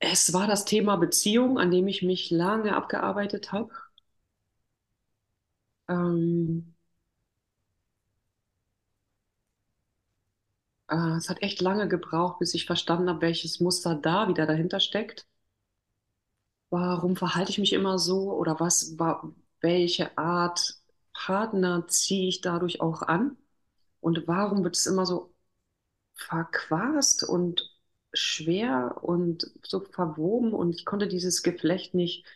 Es 0.00 0.32
war 0.32 0.46
das 0.48 0.64
Thema 0.64 0.96
Beziehung, 0.96 1.58
an 1.58 1.70
dem 1.70 1.86
ich 1.88 2.02
mich 2.02 2.30
lange 2.30 2.74
abgearbeitet 2.74 3.52
habe. 3.52 3.70
Ähm, 5.88 6.74
äh, 10.88 11.16
es 11.16 11.28
hat 11.30 11.42
echt 11.42 11.60
lange 11.60 11.88
gebraucht, 11.88 12.38
bis 12.40 12.54
ich 12.54 12.66
verstanden 12.66 13.08
habe, 13.08 13.22
welches 13.22 13.60
Muster 13.60 13.94
da 13.94 14.28
wieder 14.28 14.46
dahinter 14.46 14.80
steckt. 14.80 15.26
Warum 16.70 17.16
verhalte 17.16 17.50
ich 17.50 17.58
mich 17.58 17.72
immer 17.72 17.98
so 17.98 18.32
oder 18.32 18.60
was, 18.60 18.98
wa- 18.98 19.22
welche 19.60 20.16
Art 20.18 20.76
Partner 21.14 21.86
ziehe 21.88 22.28
ich 22.28 22.40
dadurch 22.40 22.80
auch 22.80 23.02
an? 23.02 23.36
Und 24.00 24.26
warum 24.28 24.64
wird 24.64 24.76
es 24.76 24.86
immer 24.86 25.06
so 25.06 25.34
verquast 26.16 27.24
und 27.24 27.70
schwer 28.14 28.98
und 29.02 29.52
so 29.64 29.80
verwoben 29.82 30.52
und 30.54 30.70
ich 30.76 30.86
konnte 30.86 31.08
dieses 31.08 31.42
Geflecht 31.44 31.94
nicht, 31.94 32.26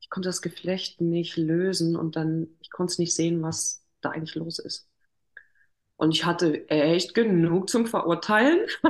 ich 0.00 0.10
konnte 0.10 0.28
das 0.30 0.42
Geflecht 0.42 1.00
nicht 1.02 1.36
lösen 1.38 1.96
und 1.96 2.16
dann, 2.16 2.48
ich 2.60 2.70
konnte 2.70 2.92
es 2.92 2.98
nicht 3.00 3.14
sehen, 3.16 3.42
was 3.42 3.84
da 4.02 4.10
eigentlich 4.12 4.36
los 4.36 4.60
ist. 4.60 4.88
Und 6.02 6.10
ich 6.16 6.24
hatte 6.24 6.68
echt 6.68 7.14
genug 7.14 7.70
zum 7.70 7.86
Verurteilen. 7.86 8.66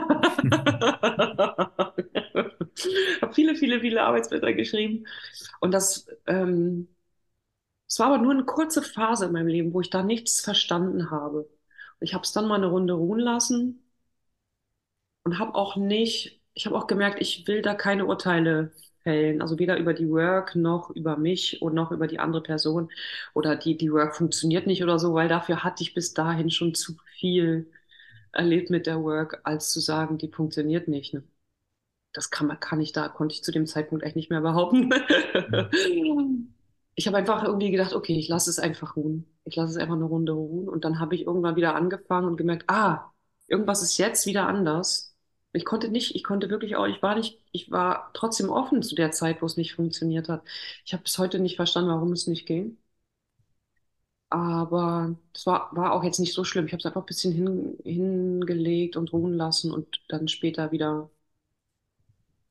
Habe 3.21 3.35
viele, 3.35 3.55
viele, 3.55 3.81
viele 3.81 4.03
Arbeitsblätter 4.03 4.55
geschrieben. 4.55 5.07
Und 5.61 5.73
das, 5.73 6.07
ähm, 6.27 6.89
es 7.87 7.99
war 7.99 8.07
aber 8.07 8.19
nur 8.19 8.33
eine 8.33 8.47
kurze 8.47 8.83
Phase 8.83 9.27
in 9.27 9.33
meinem 9.33 9.49
Leben, 9.49 9.75
wo 9.75 9.83
ich 9.83 9.91
da 9.91 10.03
nichts 10.03 10.41
verstanden 10.41 11.11
habe. 11.11 11.51
Ich 12.01 12.15
habe 12.15 12.25
es 12.25 12.33
dann 12.33 12.49
mal 12.49 12.57
eine 12.57 12.69
Runde 12.69 12.95
ruhen 12.95 13.21
lassen 13.21 13.83
und 15.25 15.39
habe 15.39 15.55
auch 15.55 15.77
nicht, 15.77 16.41
ich 16.55 16.67
habe 16.67 16.77
auch 16.77 16.87
gemerkt, 16.87 17.21
ich 17.21 17.47
will 17.47 17.63
da 17.63 17.75
keine 17.75 18.07
Urteile 18.07 18.73
fällen, 19.03 19.43
also 19.43 19.59
weder 19.59 19.79
über 19.79 19.95
die 19.95 20.09
Work 20.11 20.55
noch 20.57 20.91
über 20.91 21.17
mich 21.17 21.63
und 21.63 21.75
noch 21.75 21.91
über 21.93 22.07
die 22.07 22.19
andere 22.19 22.43
Person 22.43 22.91
oder 23.35 23.57
die, 23.57 23.77
die 23.77 23.93
Work 23.93 24.17
funktioniert 24.17 24.67
nicht 24.67 24.83
oder 24.83 24.99
so, 24.99 25.15
weil 25.15 25.29
dafür 25.29 25.65
hatte 25.65 25.83
ich 25.83 25.95
bis 25.95 26.15
dahin 26.15 26.51
schon 26.51 26.75
zu 26.75 26.95
viel 27.19 27.71
erlebt 28.33 28.71
mit 28.71 28.87
der 28.87 29.03
Work, 29.03 29.41
als 29.45 29.71
zu 29.71 29.81
sagen, 29.81 30.19
die 30.19 30.29
funktioniert 30.29 30.89
nicht. 30.89 31.15
Ne? 31.15 31.25
Das 32.13 32.31
kann 32.31 32.47
man, 32.47 32.61
kann 32.61 32.81
ich 32.81 32.93
da, 32.93 33.09
konnte 33.09 33.35
ich 33.35 33.45
zu 33.45 33.53
dem 33.53 33.67
Zeitpunkt 33.67 34.05
echt 34.05 34.17
nicht 34.17 34.31
mehr 34.31 34.41
behaupten. 34.43 34.91
Ich 36.95 37.07
habe 37.07 37.17
einfach 37.17 37.43
irgendwie 37.45 37.71
gedacht, 37.71 37.95
okay, 37.95 38.19
ich 38.19 38.29
lasse 38.29 38.51
es 38.51 38.59
einfach 38.59 38.97
ruhen. 38.97 39.27
Ich 39.45 39.57
lasse 39.57 39.73
es 39.73 39.77
einfach 39.79 39.95
eine 39.95 40.05
Runde 40.05 40.33
ruhen. 40.33 40.69
Und 40.69 40.85
dann 40.85 41.01
habe 41.01 41.15
ich 41.15 41.27
irgendwann 41.27 41.57
wieder 41.57 41.75
angefangen 41.75 42.27
und 42.29 42.37
gemerkt, 42.37 42.65
ah, 42.69 43.13
irgendwas 43.47 43.83
ist 43.83 43.97
jetzt 43.99 44.27
wieder 44.27 44.47
anders. 44.47 45.12
Ich 45.55 45.65
konnte 45.65 45.89
nicht, 45.91 46.15
ich 46.15 46.25
konnte 46.25 46.51
wirklich 46.51 46.77
auch, 46.77 46.87
ich 46.87 47.03
war 47.03 47.15
nicht, 47.17 47.39
ich 47.53 47.71
war 47.71 48.11
trotzdem 48.15 48.49
offen 48.51 48.83
zu 48.83 48.95
der 48.95 49.13
Zeit, 49.13 49.43
wo 49.43 49.47
es 49.47 49.57
nicht 49.57 49.75
funktioniert 49.75 50.29
hat. 50.29 50.43
Ich 50.85 50.93
habe 50.95 51.03
bis 51.03 51.19
heute 51.19 51.39
nicht 51.39 51.57
verstanden, 51.57 51.91
warum 51.91 52.13
es 52.13 52.27
nicht 52.27 52.47
ging. 52.47 52.79
Aber 54.31 55.15
es 55.35 55.47
war, 55.47 55.69
war 55.77 55.93
auch 55.93 56.03
jetzt 56.05 56.19
nicht 56.19 56.33
so 56.35 56.43
schlimm. 56.45 56.67
Ich 56.67 56.73
habe 56.73 56.81
es 56.81 56.87
einfach 56.87 57.03
ein 57.03 57.07
bisschen 57.07 57.33
hin, 57.35 57.77
hingelegt 57.85 58.97
und 58.97 59.13
ruhen 59.13 59.35
lassen 59.35 59.71
und 59.73 60.01
dann 60.09 60.27
später 60.29 60.73
wieder 60.73 61.11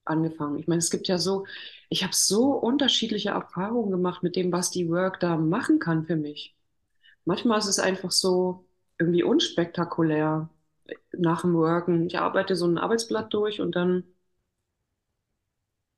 angefangen. 0.06 0.60
Ich 0.60 0.68
meine, 0.68 0.80
es 0.80 0.90
gibt 0.92 1.08
ja 1.08 1.18
so, 1.18 1.46
ich 1.90 2.04
habe 2.04 2.14
so 2.16 2.52
unterschiedliche 2.54 3.30
Erfahrungen 3.30 3.92
gemacht 3.92 4.24
mit 4.24 4.36
dem, 4.36 4.52
was 4.52 4.72
die 4.72 4.90
Work 4.90 5.20
da 5.20 5.38
machen 5.38 5.80
kann 5.80 6.06
für 6.06 6.16
mich. 6.16 6.56
Manchmal 7.26 7.60
ist 7.60 7.68
es 7.68 7.80
einfach 7.80 8.12
so 8.12 8.66
irgendwie 9.00 9.24
unspektakulär 9.24 10.50
nach 11.14 11.42
dem 11.42 11.54
Worken. 11.56 12.08
Ich 12.08 12.20
arbeite 12.20 12.56
so 12.56 12.66
ein 12.68 12.78
Arbeitsblatt 12.78 13.34
durch 13.34 13.62
und 13.62 13.76
dann 13.76 14.04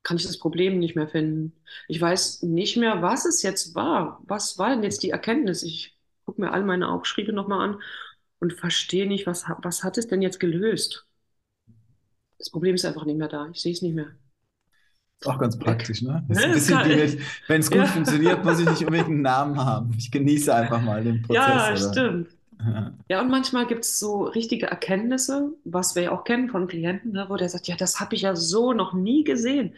kann 0.02 0.16
ich 0.18 0.26
das 0.26 0.38
Problem 0.38 0.78
nicht 0.78 0.96
mehr 0.96 1.08
finden. 1.08 1.54
Ich 1.88 2.00
weiß 2.00 2.42
nicht 2.42 2.76
mehr, 2.76 3.00
was 3.02 3.24
es 3.24 3.42
jetzt 3.42 3.74
war. 3.74 4.20
Was 4.26 4.58
war 4.58 4.70
denn 4.70 4.82
jetzt 4.82 5.02
die 5.02 5.10
Erkenntnis? 5.10 5.62
Ich 5.62 5.96
gucke 6.24 6.40
mir 6.40 6.52
all 6.52 6.64
meine 6.64 6.88
Aufschriebe 6.90 7.32
nochmal 7.32 7.68
an 7.70 7.82
und 8.40 8.52
verstehe 8.52 9.06
nicht, 9.06 9.26
was, 9.26 9.44
was 9.62 9.82
hat 9.84 9.96
es 9.98 10.08
denn 10.08 10.22
jetzt 10.22 10.40
gelöst? 10.40 11.06
Das 12.38 12.48
Problem 12.48 12.76
ist 12.76 12.84
einfach 12.84 13.04
nicht 13.06 13.16
mehr 13.18 13.26
da. 13.26 13.48
Ich 13.48 13.60
sehe 13.60 13.72
es 13.72 13.82
nicht 13.82 13.94
mehr. 13.96 14.14
Ist 15.20 15.26
auch 15.28 15.38
ganz 15.38 15.58
praktisch, 15.58 16.02
ne? 16.02 16.24
Das 16.28 16.40
ist 16.40 16.46
ein 16.46 16.50
Ne, 16.50 16.54
das 16.54 16.66
bisschen 16.66 16.68
kann, 16.68 16.90
wie 16.90 16.94
mit, 16.96 17.18
wenn 17.46 17.60
es 17.60 17.70
gut 17.70 17.88
ja. 17.88 17.88
funktioniert, 17.88 18.44
muss 18.44 18.58
ich 18.60 18.68
nicht 18.68 18.82
unbedingt 18.84 19.08
einen 19.08 19.22
Namen 19.22 19.58
haben. 19.58 19.94
Ich 19.96 20.10
genieße 20.10 20.54
einfach 20.54 20.82
mal 20.82 21.02
den 21.02 21.22
Prozess, 21.22 21.70
Ja, 21.70 21.74
oder? 21.74 22.02
Ja. 22.64 22.94
Ja, 23.08 23.20
und 23.20 23.28
manchmal 23.30 23.66
gibt 23.66 23.84
es 23.84 23.98
so 23.98 24.24
richtige 24.24 24.66
Erkenntnisse, 24.66 25.52
was 25.64 25.94
wir 25.94 26.04
ja 26.04 26.12
auch 26.12 26.24
kennen 26.24 26.48
von 26.48 26.66
Klienten, 26.66 27.12
ne, 27.12 27.26
wo 27.28 27.36
der 27.36 27.48
sagt, 27.50 27.68
ja, 27.68 27.76
das 27.76 28.00
habe 28.00 28.14
ich 28.14 28.22
ja 28.22 28.34
so 28.34 28.72
noch 28.72 28.94
nie 28.94 29.24
gesehen. 29.24 29.74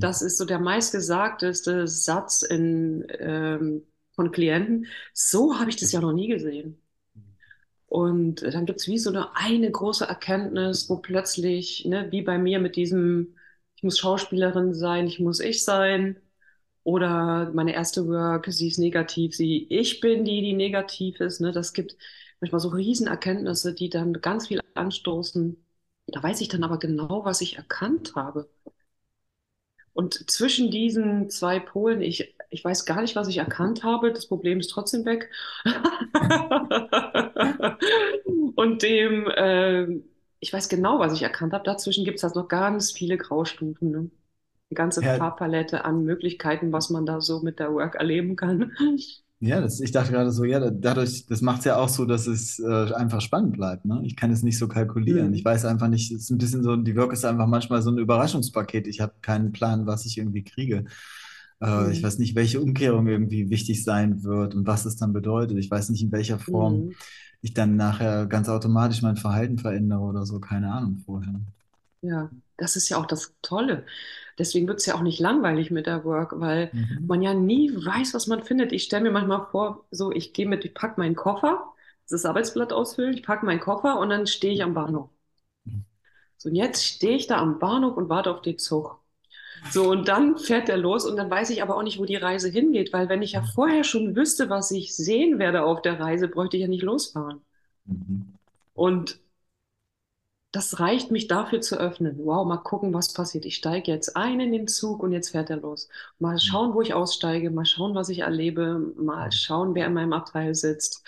Das 0.00 0.22
ist 0.22 0.38
so 0.38 0.46
der 0.46 0.58
meistgesagteste 0.58 1.86
Satz 1.86 2.42
in, 2.42 3.06
ähm, 3.18 3.82
von 4.14 4.32
Klienten. 4.32 4.86
So 5.12 5.58
habe 5.58 5.70
ich 5.70 5.76
das 5.76 5.92
ja 5.92 6.00
noch 6.00 6.12
nie 6.12 6.28
gesehen. 6.28 6.80
Und 7.86 8.42
dann 8.42 8.66
gibt 8.66 8.80
es 8.80 8.88
wie 8.88 8.98
so 8.98 9.10
eine, 9.10 9.34
eine 9.36 9.70
große 9.70 10.04
Erkenntnis, 10.06 10.88
wo 10.88 10.98
plötzlich, 10.98 11.84
ne, 11.86 12.10
wie 12.12 12.22
bei 12.22 12.38
mir 12.38 12.60
mit 12.60 12.76
diesem, 12.76 13.36
ich 13.76 13.82
muss 13.82 13.98
Schauspielerin 13.98 14.74
sein, 14.74 15.06
ich 15.06 15.18
muss 15.20 15.40
ich 15.40 15.64
sein. 15.64 16.16
Oder 16.84 17.50
meine 17.54 17.74
erste 17.74 18.06
Work, 18.08 18.46
sie 18.50 18.68
ist 18.68 18.78
negativ, 18.78 19.34
sie, 19.36 19.66
ich 19.70 20.00
bin 20.00 20.24
die, 20.24 20.40
die 20.42 20.54
negativ 20.54 21.20
ist. 21.20 21.40
Ne? 21.40 21.52
Das 21.52 21.72
gibt 21.72 21.96
manchmal 22.40 22.60
so 22.60 22.68
Riesenerkenntnisse, 22.70 23.74
die 23.74 23.88
dann 23.90 24.14
ganz 24.14 24.48
viel 24.48 24.60
anstoßen. 24.74 25.64
Da 26.08 26.22
weiß 26.22 26.40
ich 26.40 26.48
dann 26.48 26.64
aber 26.64 26.78
genau, 26.78 27.24
was 27.24 27.40
ich 27.40 27.56
erkannt 27.56 28.14
habe. 28.16 28.48
Und 29.92 30.30
zwischen 30.30 30.70
diesen 30.70 31.30
zwei 31.30 31.58
Polen, 31.60 32.00
ich, 32.00 32.34
ich 32.48 32.64
weiß 32.64 32.86
gar 32.86 33.02
nicht, 33.02 33.16
was 33.16 33.28
ich 33.28 33.38
erkannt 33.38 33.82
habe. 33.84 34.12
Das 34.12 34.26
Problem 34.26 34.60
ist 34.60 34.70
trotzdem 34.70 35.04
weg. 35.04 35.30
Und 38.56 38.82
dem, 38.82 39.26
äh, 39.28 39.86
ich 40.40 40.52
weiß 40.52 40.68
genau, 40.68 40.98
was 40.98 41.12
ich 41.14 41.22
erkannt 41.22 41.52
habe. 41.52 41.64
Dazwischen 41.64 42.04
gibt 42.04 42.18
es 42.18 42.22
halt 42.22 42.34
noch 42.36 42.48
ganz 42.48 42.92
viele 42.92 43.16
Graustufen. 43.18 43.90
Ne? 43.90 43.98
Eine 43.98 44.10
ganze 44.76 45.00
Ja, 45.00 45.04
Farbpalette 45.04 45.84
an 45.84 46.04
Möglichkeiten, 46.04 46.72
was 46.72 46.90
man 46.90 47.06
da 47.06 47.20
so 47.20 47.40
mit 47.40 47.58
der 47.58 47.72
Work 47.74 47.96
erleben 47.96 48.36
kann. 48.36 48.72
Ja 49.40 49.60
das, 49.60 49.80
ich 49.80 49.90
dachte 49.92 50.12
gerade 50.12 50.30
so, 50.32 50.44
ja, 50.44 50.60
da- 50.60 50.70
dadurch, 50.70 51.26
das 51.26 51.40
macht 51.42 51.60
es 51.60 51.64
ja 51.66 51.76
auch 51.76 51.88
so, 51.88 52.04
dass 52.04 52.26
es 52.26 52.58
äh, 52.58 52.92
einfach 52.94 53.20
spannend 53.20 53.54
bleibt, 53.54 53.84
ne? 53.86 54.00
Ich 54.04 54.16
kann 54.16 54.30
es 54.30 54.42
nicht 54.42 54.58
so 54.58 54.68
kalkulieren. 54.68 55.32
Ich 55.34 55.44
Hm. 55.44 55.44
weiß 55.44 55.64
einfach 55.64 55.88
nicht, 55.88 56.12
es 56.12 56.22
ist 56.24 56.30
ein 56.30 56.38
bisschen 56.38 56.62
so, 56.62 56.76
die 56.76 56.96
Work 56.96 57.12
ist 57.12 57.24
einfach 57.24 57.46
manchmal 57.46 57.82
so 57.82 57.90
ein 57.90 57.98
Überraschungspaket. 57.98 58.86
Ich 58.86 59.00
habe 59.00 59.14
keinen 59.22 59.52
Plan, 59.52 59.86
was 59.86 60.04
ich 60.06 60.18
irgendwie 60.18 60.44
kriege. 60.44 60.84
Äh, 61.62 61.92
ich 61.92 62.02
Hm. 62.02 62.04
weiß 62.04 62.18
nicht, 62.18 62.34
welche 62.36 62.60
Umkehrung 62.60 63.06
irgendwie 63.08 63.50
wichtig 63.50 63.84
sein 63.84 64.22
wird 64.24 64.54
und 64.54 64.66
was 64.66 64.84
es 64.86 64.96
dann 64.96 65.12
bedeutet. 65.12 65.58
Ich 65.58 65.70
weiß 65.70 65.90
nicht, 65.90 66.02
in 66.02 66.12
welcher 66.12 66.38
Form 66.38 66.88
Hm. 66.88 66.96
ich 67.42 67.54
dann 67.54 67.76
nachher 67.76 68.26
ganz 68.26 68.48
automatisch 68.48 69.02
mein 69.02 69.16
Verhalten 69.16 69.58
verändere 69.58 70.00
oder 70.00 70.26
so. 70.26 70.40
Keine 70.40 70.72
Ahnung 70.72 70.98
vorher. 71.06 71.40
Ja. 72.02 72.30
das 72.56 72.76
ist 72.76 72.88
ja 72.88 72.96
auch 72.98 73.06
das 73.06 73.34
Tolle. 73.42 73.86
Deswegen 74.40 74.66
wird 74.66 74.78
es 74.78 74.86
ja 74.86 74.94
auch 74.94 75.02
nicht 75.02 75.20
langweilig 75.20 75.70
mit 75.70 75.86
der 75.86 76.02
Work, 76.04 76.40
weil 76.40 76.70
mhm. 76.72 77.06
man 77.06 77.20
ja 77.20 77.34
nie 77.34 77.70
weiß, 77.74 78.14
was 78.14 78.26
man 78.26 78.42
findet. 78.42 78.72
Ich 78.72 78.84
stelle 78.84 79.02
mir 79.02 79.10
manchmal 79.10 79.46
vor, 79.50 79.84
so 79.90 80.10
ich 80.10 80.32
gehe 80.32 80.48
mit, 80.48 80.64
ich 80.64 80.72
packe 80.72 80.98
meinen 80.98 81.14
Koffer, 81.14 81.74
das 82.08 82.24
Arbeitsblatt 82.24 82.72
ausfüllen, 82.72 83.12
ich 83.12 83.22
packe 83.22 83.44
meinen 83.44 83.60
Koffer 83.60 83.98
und 83.98 84.08
dann 84.08 84.26
stehe 84.26 84.54
ich 84.54 84.62
am 84.62 84.72
Bahnhof. 84.72 85.10
Mhm. 85.66 85.84
So, 86.38 86.48
und 86.48 86.54
jetzt 86.54 86.86
stehe 86.86 87.16
ich 87.16 87.26
da 87.26 87.36
am 87.36 87.58
Bahnhof 87.58 87.98
und 87.98 88.08
warte 88.08 88.30
auf 88.30 88.40
den 88.40 88.56
Zug. 88.56 88.98
So, 89.70 89.90
und 89.90 90.08
dann 90.08 90.38
fährt 90.38 90.68
der 90.68 90.78
los 90.78 91.04
und 91.04 91.18
dann 91.18 91.30
weiß 91.30 91.50
ich 91.50 91.62
aber 91.62 91.76
auch 91.76 91.82
nicht, 91.82 91.98
wo 91.98 92.06
die 92.06 92.16
Reise 92.16 92.48
hingeht, 92.48 92.94
weil 92.94 93.10
wenn 93.10 93.20
ich 93.20 93.32
ja 93.32 93.42
vorher 93.42 93.84
schon 93.84 94.16
wüsste, 94.16 94.48
was 94.48 94.70
ich 94.70 94.96
sehen 94.96 95.38
werde 95.38 95.64
auf 95.64 95.82
der 95.82 96.00
Reise, 96.00 96.28
bräuchte 96.28 96.56
ich 96.56 96.62
ja 96.62 96.68
nicht 96.68 96.82
losfahren. 96.82 97.42
Mhm. 97.84 98.32
Und 98.72 99.20
das 100.52 100.80
reicht, 100.80 101.10
mich 101.12 101.28
dafür 101.28 101.60
zu 101.60 101.78
öffnen. 101.78 102.18
Wow, 102.24 102.46
mal 102.46 102.56
gucken, 102.58 102.92
was 102.92 103.12
passiert. 103.12 103.44
Ich 103.46 103.56
steige 103.56 103.92
jetzt 103.92 104.16
ein 104.16 104.40
in 104.40 104.52
den 104.52 104.66
Zug 104.66 105.02
und 105.02 105.12
jetzt 105.12 105.30
fährt 105.30 105.48
er 105.50 105.58
los. 105.58 105.88
Mal 106.18 106.34
mhm. 106.34 106.38
schauen, 106.40 106.74
wo 106.74 106.82
ich 106.82 106.92
aussteige, 106.94 107.50
mal 107.50 107.64
schauen, 107.64 107.94
was 107.94 108.08
ich 108.08 108.20
erlebe, 108.20 108.78
mal 108.96 109.26
mhm. 109.26 109.32
schauen, 109.32 109.74
wer 109.74 109.86
in 109.86 109.94
meinem 109.94 110.12
Abteil 110.12 110.54
sitzt 110.54 111.04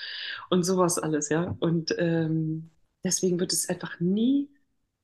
und 0.51 0.65
sowas 0.65 0.99
alles, 0.99 1.29
ja. 1.29 1.57
Und 1.61 1.95
ähm, 1.99 2.71
deswegen 3.05 3.41
wird 3.41 3.53
es 3.53 3.69
einfach 3.69 3.99
nie, 4.01 4.49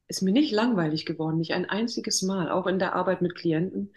ist 0.08 0.22
mir 0.22 0.32
nicht 0.32 0.52
langweilig 0.52 1.06
geworden, 1.06 1.38
nicht 1.38 1.54
ein 1.54 1.68
einziges 1.68 2.22
Mal, 2.22 2.50
auch 2.50 2.66
in 2.66 2.78
der 2.78 2.94
Arbeit 2.94 3.22
mit 3.22 3.34
Klienten. 3.34 3.92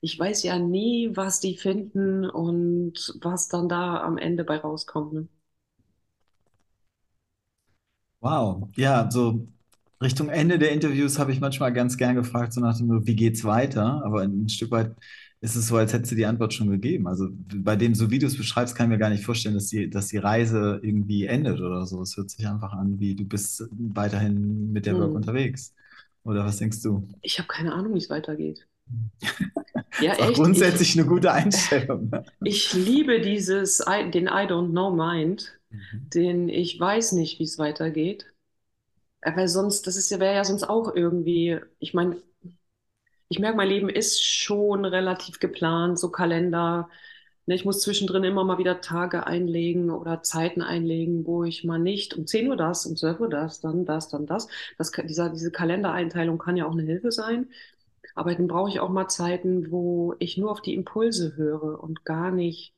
Ich 0.00 0.18
weiß 0.18 0.42
ja 0.44 0.58
nie, 0.58 1.16
was 1.16 1.40
die 1.40 1.56
finden 1.56 2.28
und 2.28 3.14
was 3.22 3.48
dann 3.48 3.68
da 3.68 4.00
am 4.02 4.18
Ende 4.18 4.44
bei 4.44 4.58
rauskommt. 4.58 5.12
Ne? 5.12 5.28
Wow, 8.20 8.68
ja, 8.76 9.08
so 9.10 9.46
Richtung 10.02 10.28
Ende 10.28 10.58
der 10.58 10.72
Interviews 10.72 11.18
habe 11.18 11.32
ich 11.32 11.40
manchmal 11.40 11.72
ganz 11.72 11.96
gern 11.96 12.14
gefragt, 12.14 12.52
so 12.52 12.60
nach 12.60 12.76
dem, 12.76 13.06
wie 13.06 13.16
geht's 13.16 13.44
weiter? 13.44 14.02
Aber 14.04 14.22
ein 14.22 14.48
Stück 14.48 14.70
weit 14.70 14.94
ist 15.40 15.56
es 15.56 15.68
so, 15.68 15.76
als 15.76 15.92
hättest 15.92 16.12
du 16.12 16.16
die 16.16 16.26
Antwort 16.26 16.54
schon 16.54 16.70
gegeben. 16.70 17.06
Also 17.06 17.28
bei 17.30 17.76
dem, 17.76 17.94
so 17.94 18.10
wie 18.10 18.18
du 18.18 18.26
es 18.26 18.36
beschreibst, 18.36 18.74
kann 18.74 18.86
ich 18.86 18.90
mir 18.90 18.98
gar 18.98 19.10
nicht 19.10 19.24
vorstellen, 19.24 19.54
dass 19.54 19.68
die, 19.68 19.88
dass 19.88 20.08
die 20.08 20.18
Reise 20.18 20.80
irgendwie 20.82 21.26
endet 21.26 21.60
oder 21.60 21.86
so. 21.86 22.02
Es 22.02 22.16
hört 22.16 22.30
sich 22.30 22.46
einfach 22.46 22.72
an, 22.72 22.98
wie 22.98 23.14
du 23.14 23.24
bist 23.24 23.64
weiterhin 23.70 24.72
mit 24.72 24.86
der 24.86 24.94
hm. 24.94 25.00
Work 25.00 25.14
unterwegs. 25.14 25.74
Oder 26.24 26.44
was 26.44 26.56
denkst 26.58 26.82
du? 26.82 27.06
Ich 27.22 27.38
habe 27.38 27.48
keine 27.48 27.72
Ahnung, 27.72 27.94
wie 27.94 27.98
es 27.98 28.10
weitergeht. 28.10 28.66
ja, 30.00 30.12
echt. 30.12 30.34
Grundsätzlich 30.34 30.90
ich, 30.90 31.00
eine 31.00 31.08
gute 31.08 31.32
Einstellung. 31.32 32.08
Ne? 32.10 32.24
Ich 32.42 32.72
liebe 32.72 33.20
dieses, 33.20 33.78
den 33.78 34.26
I 34.26 34.46
don't 34.46 34.70
know 34.70 34.90
mind, 34.90 35.58
mhm. 35.70 36.10
den 36.12 36.48
ich 36.48 36.78
weiß 36.78 37.12
nicht, 37.12 37.38
wie 37.38 37.44
es 37.44 37.58
weitergeht. 37.58 38.26
Weil 39.34 39.48
sonst, 39.48 39.86
das 39.86 39.96
ist 39.96 40.10
ja, 40.10 40.20
wäre 40.20 40.34
ja 40.34 40.44
sonst 40.44 40.64
auch 40.64 40.94
irgendwie, 40.94 41.58
ich 41.78 41.94
meine, 41.94 42.16
ich 43.28 43.38
merke, 43.38 43.56
mein 43.56 43.68
Leben 43.68 43.88
ist 43.88 44.22
schon 44.24 44.84
relativ 44.84 45.40
geplant, 45.40 45.98
so 45.98 46.10
Kalender. 46.10 46.88
Ne, 47.46 47.54
ich 47.54 47.64
muss 47.64 47.80
zwischendrin 47.80 48.24
immer 48.24 48.44
mal 48.44 48.58
wieder 48.58 48.80
Tage 48.80 49.26
einlegen 49.26 49.90
oder 49.90 50.22
Zeiten 50.22 50.62
einlegen, 50.62 51.26
wo 51.26 51.44
ich 51.44 51.64
mal 51.64 51.78
nicht 51.78 52.14
um 52.14 52.26
10 52.26 52.48
Uhr 52.48 52.56
das, 52.56 52.86
um 52.86 52.96
12 52.96 53.20
Uhr 53.20 53.28
das, 53.28 53.60
dann 53.60 53.84
das, 53.84 54.08
dann 54.08 54.26
das. 54.26 54.48
das 54.78 54.90
dieser, 54.92 55.30
diese 55.30 55.50
Kalendereinteilung 55.52 56.38
kann 56.38 56.56
ja 56.56 56.66
auch 56.66 56.72
eine 56.72 56.82
Hilfe 56.82 57.12
sein. 57.12 57.48
Aber 58.14 58.34
dann 58.34 58.48
brauche 58.48 58.70
ich 58.70 58.80
auch 58.80 58.90
mal 58.90 59.08
Zeiten, 59.08 59.70
wo 59.70 60.14
ich 60.18 60.38
nur 60.38 60.50
auf 60.52 60.62
die 60.62 60.74
Impulse 60.74 61.36
höre 61.36 61.82
und 61.82 62.04
gar 62.04 62.30
nicht 62.32 62.74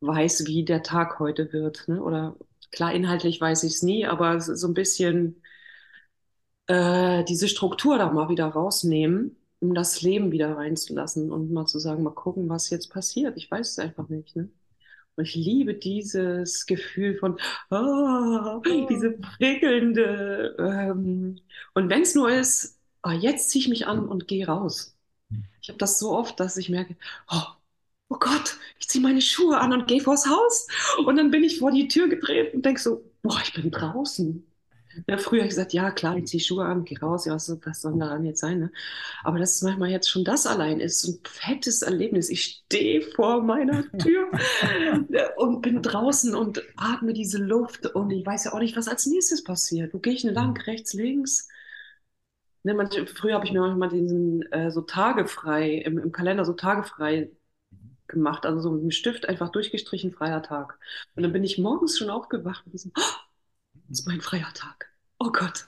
weiß, 0.00 0.46
wie 0.46 0.64
der 0.64 0.82
Tag 0.82 1.18
heute 1.20 1.52
wird. 1.52 1.88
Ne? 1.88 2.02
Oder 2.02 2.36
klar, 2.72 2.92
inhaltlich 2.94 3.40
weiß 3.40 3.62
ich 3.64 3.74
es 3.74 3.82
nie, 3.82 4.06
aber 4.06 4.40
so 4.40 4.66
ein 4.68 4.74
bisschen 4.74 5.42
äh, 6.70 7.24
diese 7.24 7.48
Struktur 7.48 7.98
da 7.98 8.12
mal 8.12 8.28
wieder 8.28 8.46
rausnehmen, 8.46 9.36
um 9.60 9.74
das 9.74 10.02
Leben 10.02 10.30
wieder 10.32 10.56
reinzulassen 10.56 11.32
und 11.32 11.50
mal 11.52 11.66
zu 11.66 11.78
sagen, 11.80 12.02
mal 12.04 12.10
gucken, 12.14 12.48
was 12.48 12.70
jetzt 12.70 12.90
passiert. 12.92 13.36
Ich 13.36 13.50
weiß 13.50 13.70
es 13.72 13.78
einfach 13.80 14.08
nicht. 14.08 14.36
Ne? 14.36 14.48
Und 15.16 15.24
ich 15.24 15.34
liebe 15.34 15.74
dieses 15.74 16.66
Gefühl 16.66 17.18
von, 17.18 17.40
oh, 17.70 18.62
diese 18.88 19.12
prickelnde. 19.12 20.56
Ähm, 20.58 21.40
und 21.74 21.90
wenn 21.90 22.02
es 22.02 22.14
nur 22.14 22.30
ist, 22.30 22.78
oh, 23.02 23.10
jetzt 23.10 23.50
ziehe 23.50 23.62
ich 23.64 23.68
mich 23.68 23.86
an 23.88 24.08
und 24.08 24.28
gehe 24.28 24.46
raus. 24.46 24.96
Ich 25.62 25.68
habe 25.70 25.78
das 25.78 25.98
so 25.98 26.12
oft, 26.12 26.40
dass 26.40 26.56
ich 26.56 26.70
merke, 26.70 26.96
oh, 27.32 27.42
oh 28.10 28.16
Gott, 28.20 28.58
ich 28.78 28.88
ziehe 28.88 29.02
meine 29.02 29.22
Schuhe 29.22 29.58
an 29.58 29.72
und 29.72 29.88
gehe 29.88 30.00
vors 30.02 30.26
Haus. 30.28 30.68
Und 31.06 31.16
dann 31.16 31.30
bin 31.32 31.44
ich 31.44 31.58
vor 31.58 31.72
die 31.72 31.88
Tür 31.88 32.08
gedreht 32.08 32.54
und 32.54 32.64
denke 32.64 32.80
so, 32.80 33.04
boah, 33.22 33.40
ich 33.44 33.54
bin 33.54 33.70
draußen. 33.72 34.46
Ja, 35.08 35.18
früher 35.18 35.40
habe 35.40 35.46
ich 35.46 35.50
gesagt, 35.50 35.72
ja 35.72 35.90
klar, 35.90 36.16
ich 36.16 36.26
ziehe 36.26 36.42
Schuhe 36.42 36.64
an, 36.64 36.84
gehe 36.84 36.98
raus, 36.98 37.24
ja, 37.24 37.34
was, 37.34 37.48
was 37.64 37.80
soll 37.80 37.98
daran 37.98 38.24
jetzt 38.24 38.40
sein? 38.40 38.58
Ne? 38.58 38.72
Aber 39.22 39.38
dass 39.38 39.56
es 39.56 39.62
manchmal 39.62 39.90
jetzt 39.90 40.08
schon 40.10 40.24
das 40.24 40.46
allein 40.46 40.80
ist, 40.80 41.00
so 41.00 41.12
ein 41.12 41.18
fettes 41.24 41.82
Erlebnis. 41.82 42.28
Ich 42.28 42.62
stehe 42.66 43.02
vor 43.02 43.42
meiner 43.42 43.84
Tür 43.98 44.30
und 45.36 45.62
bin 45.62 45.82
draußen 45.82 46.34
und 46.34 46.62
atme 46.76 47.12
diese 47.12 47.38
Luft 47.38 47.86
und 47.86 48.10
ich 48.10 48.26
weiß 48.26 48.44
ja 48.44 48.52
auch 48.52 48.58
nicht, 48.58 48.76
was 48.76 48.88
als 48.88 49.06
nächstes 49.06 49.44
passiert. 49.44 49.94
Wo 49.94 49.98
gehe 49.98 50.14
ich 50.14 50.22
denn 50.22 50.34
lang, 50.34 50.56
rechts, 50.66 50.92
links? 50.92 51.48
Ne, 52.62 52.74
manche, 52.74 53.06
früher 53.06 53.34
habe 53.34 53.46
ich 53.46 53.52
mir 53.52 53.60
manchmal 53.60 53.88
diesen 53.88 54.42
äh, 54.52 54.70
so 54.70 54.82
Tage 54.82 55.26
frei, 55.26 55.76
im, 55.76 55.98
im 55.98 56.12
Kalender 56.12 56.44
so 56.44 56.52
Tage 56.52 56.82
frei 56.84 57.30
gemacht, 58.08 58.44
also 58.44 58.60
so 58.60 58.70
mit 58.72 58.82
dem 58.82 58.90
Stift 58.90 59.28
einfach 59.28 59.50
durchgestrichen, 59.50 60.12
freier 60.12 60.42
Tag. 60.42 60.78
Und 61.14 61.22
dann 61.22 61.32
bin 61.32 61.44
ich 61.44 61.58
morgens 61.58 61.98
schon 61.98 62.10
aufgewacht 62.10 62.66
mit 62.66 62.74
diesem, 62.74 62.92
oh, 62.98 63.29
ist 63.90 64.06
mein 64.06 64.20
freier 64.20 64.52
Tag. 64.54 64.90
Oh 65.18 65.30
Gott. 65.32 65.66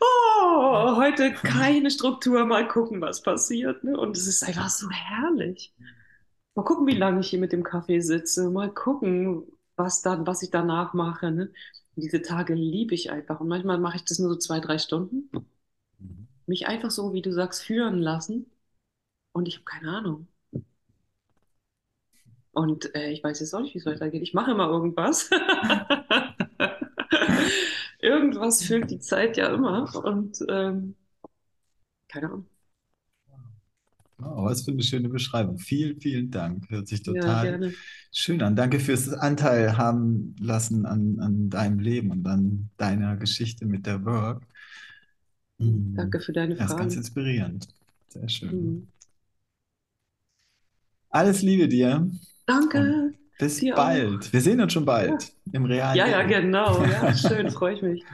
Oh, 0.00 0.96
heute 0.96 1.32
keine 1.42 1.90
Struktur, 1.90 2.44
mal 2.44 2.66
gucken, 2.68 3.00
was 3.00 3.22
passiert. 3.22 3.84
Ne? 3.84 3.98
Und 3.98 4.16
es 4.16 4.26
ist 4.26 4.42
einfach 4.42 4.68
so 4.68 4.90
herrlich. 4.90 5.72
Mal 6.54 6.64
gucken, 6.64 6.86
wie 6.86 6.96
lange 6.96 7.20
ich 7.20 7.30
hier 7.30 7.38
mit 7.38 7.52
dem 7.52 7.62
Kaffee 7.62 8.00
sitze. 8.00 8.50
Mal 8.50 8.72
gucken, 8.72 9.44
was, 9.76 10.02
dann, 10.02 10.26
was 10.26 10.42
ich 10.42 10.50
danach 10.50 10.94
mache. 10.94 11.30
Ne? 11.30 11.52
Diese 11.96 12.22
Tage 12.22 12.54
liebe 12.54 12.94
ich 12.94 13.10
einfach. 13.10 13.40
Und 13.40 13.48
manchmal 13.48 13.78
mache 13.78 13.96
ich 13.96 14.04
das 14.04 14.18
nur 14.18 14.30
so 14.30 14.36
zwei, 14.36 14.60
drei 14.60 14.78
Stunden. 14.78 15.30
Mhm. 15.98 16.28
Mich 16.46 16.66
einfach 16.66 16.90
so, 16.90 17.12
wie 17.12 17.22
du 17.22 17.32
sagst, 17.32 17.62
führen 17.62 17.98
lassen. 17.98 18.50
Und 19.32 19.48
ich 19.48 19.56
habe 19.56 19.64
keine 19.64 19.96
Ahnung. 19.96 20.28
Und 22.52 22.94
äh, 22.94 23.10
ich 23.10 23.24
weiß 23.24 23.40
jetzt 23.40 23.54
auch 23.54 23.60
nicht, 23.60 23.74
wie 23.74 23.78
es 23.78 23.86
weitergeht. 23.86 24.22
Ich 24.22 24.34
mache 24.34 24.50
immer 24.50 24.68
irgendwas. 24.68 25.30
Irgendwas 28.02 28.64
füllt 28.64 28.90
die 28.90 28.98
Zeit 28.98 29.36
ja 29.36 29.54
immer. 29.54 30.04
Und 30.04 30.44
ähm, 30.48 30.96
keine 32.08 32.26
Ahnung. 32.26 32.46
Oh, 34.24 34.44
was 34.44 34.62
für 34.62 34.72
eine 34.72 34.82
schöne 34.82 35.08
Beschreibung. 35.08 35.58
Vielen, 35.58 36.00
vielen 36.00 36.30
Dank. 36.30 36.68
Hört 36.68 36.88
sich 36.88 37.02
total 37.02 37.62
ja, 37.62 37.70
schön 38.12 38.42
an. 38.42 38.54
Danke 38.54 38.78
fürs 38.78 39.08
Anteil 39.08 39.76
haben 39.76 40.36
lassen 40.40 40.84
an, 40.84 41.18
an 41.20 41.50
deinem 41.50 41.78
Leben 41.78 42.10
und 42.10 42.26
an 42.26 42.70
deiner 42.76 43.16
Geschichte 43.16 43.66
mit 43.66 43.86
der 43.86 44.04
Work. 44.04 44.42
Hm. 45.58 45.94
Danke 45.96 46.20
für 46.20 46.32
deine 46.32 46.56
Fragen. 46.56 46.68
Das 46.68 46.72
ist 46.72 46.78
ganz 46.78 46.96
inspirierend. 46.96 47.68
Sehr 48.08 48.28
schön. 48.28 48.50
Mhm. 48.50 48.88
Alles 51.08 51.42
Liebe 51.42 51.68
dir. 51.68 52.10
Danke. 52.46 52.78
Und 52.78 53.21
bis 53.42 53.56
Dir 53.56 53.74
bald. 53.74 54.26
Auch. 54.26 54.32
Wir 54.32 54.40
sehen 54.40 54.60
uns 54.60 54.72
schon 54.72 54.84
bald 54.84 55.10
ja. 55.10 55.28
im 55.52 55.64
realen 55.64 55.96
Ja, 55.96 56.06
ja, 56.06 56.22
genau. 56.22 56.84
Ja, 56.84 57.12
schön, 57.28 57.50
freue 57.50 57.74
ich 57.74 57.82
mich. 57.82 58.04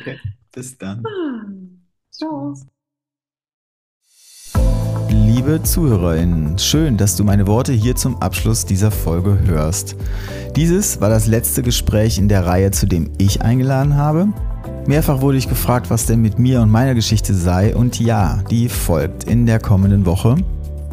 Okay, 0.00 0.18
bis 0.50 0.78
dann. 0.78 1.02
Ah, 1.06 1.44
ciao. 2.10 2.54
Liebe 5.10 5.62
ZuhörerInnen, 5.62 6.58
schön, 6.58 6.96
dass 6.96 7.16
du 7.16 7.24
meine 7.24 7.46
Worte 7.46 7.72
hier 7.72 7.96
zum 7.96 8.16
Abschluss 8.22 8.64
dieser 8.64 8.90
Folge 8.90 9.38
hörst. 9.44 9.96
Dieses 10.56 11.02
war 11.02 11.10
das 11.10 11.26
letzte 11.26 11.62
Gespräch 11.62 12.16
in 12.16 12.28
der 12.28 12.46
Reihe, 12.46 12.70
zu 12.70 12.86
dem 12.86 13.10
ich 13.18 13.42
eingeladen 13.42 13.96
habe. 13.96 14.28
Mehrfach 14.86 15.20
wurde 15.20 15.36
ich 15.36 15.50
gefragt, 15.50 15.90
was 15.90 16.06
denn 16.06 16.22
mit 16.22 16.38
mir 16.38 16.62
und 16.62 16.70
meiner 16.70 16.94
Geschichte 16.94 17.34
sei, 17.34 17.76
und 17.76 18.00
ja, 18.00 18.42
die 18.50 18.70
folgt 18.70 19.24
in 19.24 19.44
der 19.44 19.60
kommenden 19.60 20.06
Woche. 20.06 20.36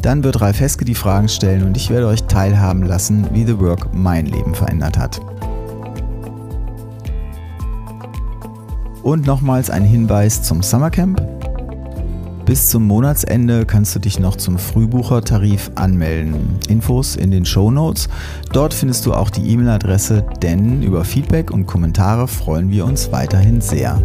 Dann 0.02 0.24
wird 0.24 0.40
Ralf 0.40 0.60
Heske 0.60 0.84
die 0.84 0.94
Fragen 0.94 1.28
stellen 1.28 1.64
und 1.64 1.76
ich 1.76 1.90
werde 1.90 2.06
euch 2.06 2.24
teilhaben 2.24 2.84
lassen, 2.84 3.26
wie 3.32 3.44
The 3.44 3.58
Work 3.60 3.88
mein 3.92 4.26
Leben 4.26 4.54
verändert 4.54 4.98
hat. 4.98 5.20
Und 9.02 9.26
nochmals 9.26 9.70
ein 9.70 9.84
Hinweis 9.84 10.42
zum 10.42 10.62
Summercamp. 10.62 11.20
Bis 12.46 12.68
zum 12.68 12.86
Monatsende 12.86 13.64
kannst 13.64 13.94
du 13.94 14.00
dich 14.00 14.18
noch 14.18 14.36
zum 14.36 14.58
Frühbuchertarif 14.58 15.70
anmelden. 15.76 16.58
Infos 16.68 17.14
in 17.14 17.30
den 17.30 17.44
Show 17.44 17.70
Notes. 17.70 18.08
Dort 18.52 18.74
findest 18.74 19.06
du 19.06 19.14
auch 19.14 19.30
die 19.30 19.50
E-Mail-Adresse, 19.50 20.24
denn 20.42 20.82
über 20.82 21.04
Feedback 21.04 21.50
und 21.50 21.66
Kommentare 21.66 22.26
freuen 22.26 22.70
wir 22.70 22.86
uns 22.86 23.12
weiterhin 23.12 23.60
sehr. 23.60 24.00